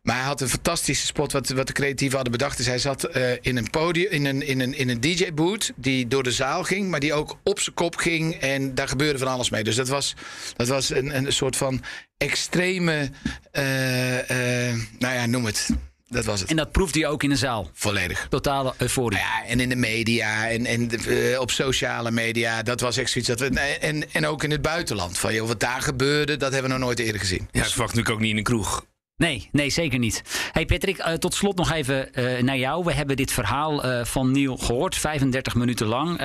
Maar 0.03 0.17
hij 0.17 0.25
had 0.25 0.41
een 0.41 0.49
fantastische 0.49 1.07
spot 1.07 1.33
wat, 1.33 1.49
wat 1.49 1.67
de 1.67 1.73
creatieven 1.73 2.15
hadden 2.15 2.33
bedacht. 2.33 2.57
Dus 2.57 2.67
hij 2.67 2.79
zat 2.79 3.05
eh, 3.05 3.33
in 3.41 3.57
een 3.57 3.71
podium, 3.71 4.11
in 4.11 4.25
een, 4.25 4.43
in 4.43 4.61
een, 4.61 4.75
in 4.75 4.89
een 4.89 5.01
DJ-boot 5.01 5.73
die 5.77 6.09
door 6.09 6.23
de 6.23 6.33
zaal 6.33 6.65
ging, 6.65 6.91
maar 6.91 7.01
die 7.01 7.15
ook 7.15 7.39
op 7.43 7.61
zijn 7.61 7.75
kop 7.75 7.97
ging. 7.97 8.35
En 8.35 8.75
daar 8.75 8.89
gebeurde 8.89 9.19
van 9.19 9.29
alles 9.29 9.51
mee. 9.51 9.65
Dus 9.65 9.77
dat 9.77 9.89
was, 9.89 10.15
dat 10.57 10.69
was 10.69 10.91
een, 10.91 11.17
een 11.17 11.33
soort 11.33 11.57
van 11.57 11.83
extreme, 12.17 13.11
eh, 13.53 14.69
eh, 14.71 14.79
nou 14.99 15.15
ja, 15.15 15.27
noem 15.27 15.45
het. 15.45 15.69
Dat 16.09 16.25
was 16.25 16.41
het. 16.41 16.51
En 16.51 16.57
dat 16.57 16.73
proefde 16.73 16.99
je 16.99 17.07
ook 17.07 17.23
in 17.23 17.29
de 17.29 17.37
zaal. 17.37 17.71
Volledig. 17.73 18.27
Totale 18.31 18.75
euforie. 18.77 19.19
Nou 19.19 19.31
ja, 19.31 19.47
en 19.47 19.61
in 19.61 19.69
de 19.69 19.77
media 19.77 20.49
en, 20.49 20.67
en 20.67 20.91
op 21.39 21.51
sociale 21.51 22.11
media. 22.11 22.63
Dat 22.63 22.81
was 22.81 22.97
echt 22.97 23.11
zoiets. 23.11 23.31
Dat 23.31 23.41
we, 23.41 23.61
en, 23.61 24.13
en 24.13 24.27
ook 24.27 24.43
in 24.45 24.51
het 24.51 24.63
buitenland. 24.63 25.19
Van, 25.19 25.35
joh, 25.35 25.47
wat 25.47 25.61
daar 25.61 25.83
gebeurde, 25.83 26.37
dat 26.37 26.53
hebben 26.53 26.71
we 26.71 26.77
nog 26.77 26.87
nooit 26.87 26.99
eerder 26.99 27.21
gezien. 27.21 27.49
Ja, 27.51 27.61
ik 27.61 27.69
verwacht 27.69 27.95
natuurlijk 27.95 28.15
ook 28.15 28.21
niet 28.21 28.31
in 28.31 28.37
een 28.37 28.43
kroeg. 28.43 28.87
Nee, 29.17 29.49
nee, 29.53 29.71
zeker 29.71 29.99
niet. 29.99 30.23
Hey 30.53 30.67
Patrick, 30.67 30.99
eh, 30.99 31.15
tot 31.15 31.35
slot 31.35 31.57
nog 31.57 31.73
even 31.73 32.15
eh, 32.15 32.43
naar 32.43 32.57
jou. 32.57 32.85
We 32.85 32.93
hebben 32.93 33.17
dit 33.17 33.33
verhaal 33.33 33.85
eh, 33.85 34.05
van 34.05 34.31
Neil 34.31 34.57
gehoord, 34.57 34.97
35 34.97 35.55
minuten 35.55 35.87
lang. 35.87 36.21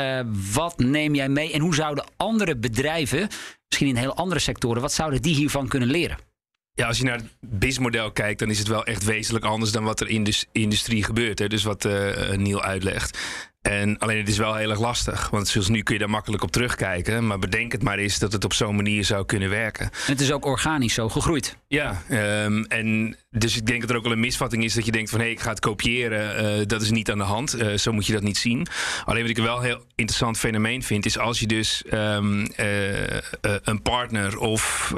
Wat 0.53 0.77
neem 0.79 1.15
jij 1.15 1.29
mee 1.29 1.51
en 1.53 1.61
hoe 1.61 1.75
zouden 1.75 2.05
andere 2.17 2.57
bedrijven, 2.57 3.27
misschien 3.67 3.87
in 3.87 3.95
heel 3.95 4.15
andere 4.15 4.39
sectoren, 4.39 4.81
wat 4.81 4.93
zouden 4.93 5.21
die 5.21 5.35
hiervan 5.35 5.67
kunnen 5.67 5.89
leren? 5.89 6.17
Ja, 6.73 6.87
als 6.87 6.97
je 6.97 7.03
naar 7.03 7.17
het 7.17 7.29
BIS-model 7.39 8.11
kijkt, 8.11 8.39
dan 8.39 8.49
is 8.49 8.59
het 8.59 8.67
wel 8.67 8.85
echt 8.85 9.03
wezenlijk 9.03 9.45
anders 9.45 9.71
dan 9.71 9.83
wat 9.83 9.99
er 9.99 10.09
in 10.09 10.23
de 10.23 10.45
industrie 10.51 11.03
gebeurt. 11.03 11.39
Hè? 11.39 11.47
Dus 11.47 11.63
wat 11.63 11.85
eh 11.85 12.29
Neil 12.29 12.61
uitlegt. 12.61 13.17
En 13.61 13.97
alleen 13.97 14.17
het 14.17 14.27
is 14.27 14.37
wel 14.37 14.55
heel 14.55 14.69
erg 14.69 14.79
lastig. 14.79 15.29
Want 15.29 15.47
zoals 15.47 15.69
nu 15.69 15.83
kun 15.83 15.93
je 15.93 15.99
daar 15.99 16.09
makkelijk 16.09 16.43
op 16.43 16.51
terugkijken. 16.51 17.27
Maar 17.27 17.39
bedenk 17.39 17.71
het 17.71 17.83
maar 17.83 17.97
eens 17.97 18.19
dat 18.19 18.31
het 18.31 18.43
op 18.43 18.53
zo'n 18.53 18.75
manier 18.75 19.05
zou 19.05 19.25
kunnen 19.25 19.49
werken. 19.49 19.85
En 19.85 20.11
het 20.11 20.21
is 20.21 20.31
ook 20.31 20.45
organisch 20.45 20.93
zo 20.93 21.09
gegroeid. 21.09 21.57
Ja, 21.67 22.03
ehm, 22.09 22.63
en 22.63 23.17
dus 23.29 23.57
ik 23.57 23.65
denk 23.65 23.81
dat 23.81 23.89
er 23.89 23.95
ook 23.95 24.03
wel 24.03 24.11
een 24.11 24.19
misvatting 24.19 24.63
is 24.63 24.73
dat 24.73 24.85
je 24.85 24.91
denkt 24.91 25.09
van 25.09 25.19
hé, 25.19 25.25
ik 25.25 25.39
ga 25.39 25.49
het 25.49 25.59
kopiëren. 25.59 26.35
Eh, 26.35 26.65
dat 26.67 26.81
is 26.81 26.91
niet 26.91 27.11
aan 27.11 27.17
de 27.17 27.23
hand. 27.23 27.53
Eh, 27.53 27.77
zo 27.77 27.91
moet 27.91 28.05
je 28.05 28.13
dat 28.13 28.21
niet 28.21 28.37
zien. 28.37 28.67
Alleen 29.05 29.21
wat 29.21 29.29
ik 29.29 29.37
wel 29.37 29.57
een 29.57 29.63
heel 29.63 29.85
interessant 29.95 30.37
fenomeen 30.37 30.83
vind, 30.83 31.05
is 31.05 31.17
als 31.17 31.39
je 31.39 31.47
dus 31.47 31.83
ehm, 31.83 32.45
eh, 32.45 33.19
een 33.41 33.81
partner 33.81 34.37
of 34.37 34.93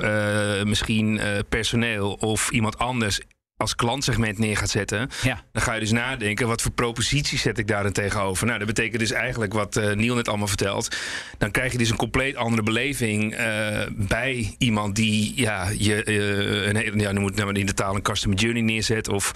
misschien 0.63 1.21
personeel 1.49 2.13
of 2.13 2.51
iemand 2.51 2.77
anders 2.77 3.19
als 3.57 3.75
klantsegment 3.75 4.37
neer 4.37 4.57
gaat 4.57 4.69
zetten, 4.69 5.09
Ja. 5.21 5.43
dan 5.51 5.61
ga 5.61 5.73
je 5.73 5.79
dus 5.79 5.91
nadenken, 5.91 6.47
wat 6.47 6.61
voor 6.61 6.71
proposities 6.71 7.41
zet 7.41 7.57
ik 7.57 7.67
daar 7.67 7.83
dan 7.83 7.91
tegenover? 7.91 8.45
Nou, 8.45 8.57
dat 8.57 8.67
betekent 8.67 8.99
dus 8.99 9.11
eigenlijk 9.11 9.53
wat 9.53 9.75
eh 9.75 9.91
Neil 9.91 10.15
net 10.15 10.27
allemaal 10.27 10.47
vertelt. 10.47 10.95
Dan 11.37 11.51
krijg 11.51 11.71
je 11.71 11.77
dus 11.77 11.89
een 11.89 11.95
compleet 11.95 12.35
andere 12.35 12.63
beleving 12.63 13.33
eh, 13.35 13.79
bij 13.91 14.55
iemand 14.57 14.95
die 14.95 15.33
ja, 15.35 15.69
je 15.77 16.03
eh, 16.03 16.67
een 16.67 16.99
ja, 16.99 17.11
noem 17.11 17.25
het 17.25 17.35
nou 17.35 17.53
in 17.53 17.65
de 17.65 17.73
taal 17.73 17.95
een 17.95 18.01
customer 18.01 18.37
journey 18.37 18.61
neerzet 18.61 19.09
of 19.09 19.31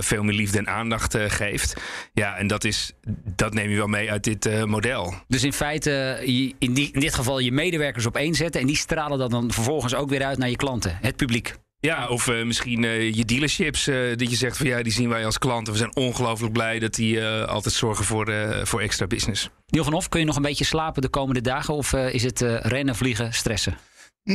veel 0.00 0.22
meer 0.22 0.34
liefde 0.34 0.58
en 0.58 0.68
aandacht 0.68 1.16
geeft. 1.28 1.76
Ja, 2.12 2.36
en 2.36 2.46
dat, 2.46 2.64
is, 2.64 2.92
dat 3.36 3.54
neem 3.54 3.70
je 3.70 3.76
wel 3.76 3.86
mee 3.86 4.10
uit 4.10 4.24
dit 4.24 4.66
model. 4.66 5.14
Dus 5.28 5.44
in 5.44 5.52
feite, 5.52 6.20
in, 6.58 6.74
die, 6.74 6.90
in 6.92 7.00
dit 7.00 7.14
geval 7.14 7.38
je 7.38 7.52
medewerkers 7.52 8.06
op 8.06 8.16
één 8.16 8.34
zetten 8.34 8.60
en 8.60 8.66
die 8.66 8.76
stralen 8.76 9.18
dat 9.18 9.30
dan 9.30 9.52
vervolgens 9.52 9.94
ook 9.94 10.08
weer 10.10 10.24
uit 10.24 10.38
naar 10.38 10.50
je 10.50 10.56
klanten, 10.56 10.98
het 11.00 11.16
publiek. 11.16 11.54
Ja, 11.80 12.08
of 12.08 12.28
eh, 12.28 12.44
misschien 12.44 12.84
eh, 12.84 13.12
je 13.12 13.24
dealerships, 13.24 13.86
eh, 13.86 13.96
dat 14.16 14.30
je 14.30 14.36
zegt 14.36 14.56
van 14.56 14.66
ja, 14.66 14.82
die 14.82 14.92
zien 14.92 15.08
wij 15.08 15.24
als 15.24 15.38
klanten. 15.38 15.72
We 15.72 15.78
zijn 15.78 15.96
ongelooflijk 15.96 16.52
blij 16.52 16.78
dat 16.78 16.94
die 16.94 17.24
altijd 17.24 17.74
zorgen 17.74 18.04
voor, 18.04 18.32
voor 18.62 18.80
extra 18.80 19.06
business. 19.06 19.50
Neil 19.66 19.84
van 19.84 19.92
Hof, 19.92 20.08
kun 20.08 20.20
je 20.20 20.26
nog 20.26 20.36
een 20.36 20.42
beetje 20.42 20.64
slapen 20.64 21.02
de 21.02 21.08
komende 21.08 21.40
dagen 21.40 21.74
of 21.74 21.92
is 21.92 22.22
het 22.22 22.40
rennen, 22.60 22.96
vliegen, 22.96 23.32
stressen? 23.32 23.76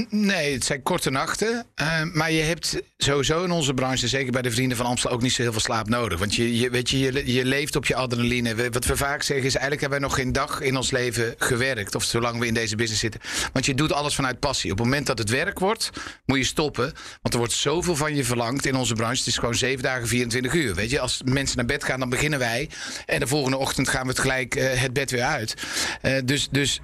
Nee, 0.10 0.54
het 0.54 0.66
zijn 0.66 0.84
korte 0.84 1.10
nachten. 1.10 1.66
Eh, 1.76 2.04
maar 2.14 2.32
je 2.32 2.42
hebt 2.42 2.82
sowieso 2.98 3.44
in 3.44 3.52
onze 3.52 3.74
branche, 3.74 4.08
zeker 4.08 4.32
bij 4.32 4.42
de 4.42 4.52
Vrienden 4.52 4.78
van 4.78 4.86
Amstel, 4.86 5.12
ook 5.12 5.22
niet 5.22 5.32
zo 5.32 5.42
heel 5.42 5.52
veel 5.52 5.62
slaap 5.62 5.90
nodig. 5.90 6.20
Want 6.20 6.36
je, 6.36 6.58
je, 6.58 6.70
weet 6.70 6.90
je, 6.90 7.34
je, 7.34 7.46
leeft 7.46 7.76
op 7.76 7.86
je 7.86 7.96
adrenaline. 7.96 8.72
Wat 8.72 8.86
we 8.86 8.98
vaak 8.98 9.24
zeggen 9.24 9.46
is, 9.46 9.56
eigenlijk 9.56 9.82
hebben 9.82 10.00
wij 10.00 10.08
nog 10.08 10.18
geen 10.18 10.32
dag 10.32 10.62
in 10.62 10.78
ons 10.78 10.92
leven 10.92 11.36
gewerkt. 11.38 11.96
Of 11.96 12.04
zolang 12.04 12.40
we 12.40 12.48
in 12.48 12.54
deze 12.54 12.76
business 12.76 13.02
zitten. 13.02 13.22
Want 13.54 13.66
je 13.66 13.74
doet 13.74 13.92
alles 13.92 14.16
vanuit 14.16 14.40
passie. 14.40 14.72
Op 14.72 14.78
het 14.78 14.88
moment 14.88 15.08
dat 15.08 15.18
het 15.18 15.30
werk 15.30 15.60
wordt, 15.60 15.90
moet 16.26 16.38
je 16.38 16.44
stoppen. 16.44 16.94
Want 17.22 17.34
er 17.34 17.38
wordt 17.38 17.54
zoveel 17.54 17.96
van 17.96 18.16
je 18.16 18.24
verlangd 18.24 18.66
in 18.66 18.76
onze 18.76 18.94
branche. 18.94 19.18
Het 19.18 19.28
is 19.28 19.38
gewoon 19.38 19.56
zeven 19.56 19.84
dagen, 19.84 20.08
24 20.08 20.54
uur. 20.54 20.76
Weet 20.76 20.90
je, 20.90 21.00
als 21.00 21.22
mensen 21.26 21.58
naar 21.58 21.66
bed 21.66 21.84
gaan, 21.84 22.00
dan 22.00 22.10
beginnen 22.10 22.40
wij. 22.40 22.70
En 23.06 23.20
de 23.20 23.28
volgende 23.28 23.58
ochtend 23.58 23.90
gaan 23.90 24.04
we 24.04 24.10
het 24.10 24.20
gelijk 24.20 24.56
eh, 24.56 24.82
het 24.82 24.94
bed 24.94 25.12
weer 25.12 25.24
uit. 25.24 25.54
Eh, 26.02 26.14
dus 26.26 26.50
dus 26.50 26.82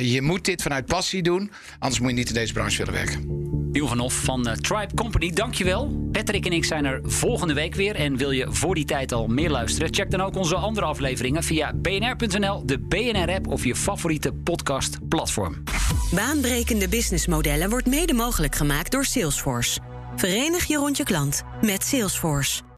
je 0.00 0.18
moet 0.22 0.44
dit 0.44 0.62
vanuit 0.62 0.86
passie 0.86 1.22
doen. 1.22 1.50
Anders 1.78 2.00
moet 2.00 2.10
je 2.10 2.16
niet 2.16 2.31
in 2.32 2.40
deze 2.40 2.52
branche 2.52 2.76
willen 2.76 2.94
werken. 2.94 3.40
Niel 3.72 3.86
van 3.86 3.98
Hoff 3.98 4.24
van 4.24 4.46
eh, 4.46 4.54
Tribe 4.54 4.94
Company, 4.94 5.30
dankjewel. 5.30 6.08
Patrick 6.12 6.46
en 6.46 6.52
ik 6.52 6.64
zijn 6.64 6.84
er 6.84 7.00
volgende 7.02 7.54
week 7.54 7.74
weer. 7.74 7.94
En 7.94 8.16
wil 8.16 8.30
je 8.30 8.46
voor 8.48 8.74
die 8.74 8.84
tijd 8.84 9.12
al 9.12 9.26
meer 9.26 9.50
luisteren? 9.50 9.94
Check 9.94 10.10
dan 10.10 10.20
ook 10.20 10.36
onze 10.36 10.54
andere 10.54 10.86
afleveringen 10.86 11.42
via 11.42 11.72
bnr.nl, 11.74 12.66
de 12.66 12.78
BNR-app 12.78 13.46
of 13.46 13.64
je 13.64 13.74
favoriete 13.76 14.32
podcastplatform. 14.32 15.62
Baanbrekende 16.14 16.88
businessmodellen 16.88 17.70
wordt 17.70 17.86
mede 17.86 18.12
mogelijk 18.12 18.54
gemaakt 18.54 18.90
door 18.90 19.04
Salesforce. 19.04 19.80
Verenig 20.16 20.64
je 20.64 20.76
rond 20.76 20.96
je 20.96 21.04
klant 21.04 21.42
met 21.60 21.82
Salesforce. 21.84 22.62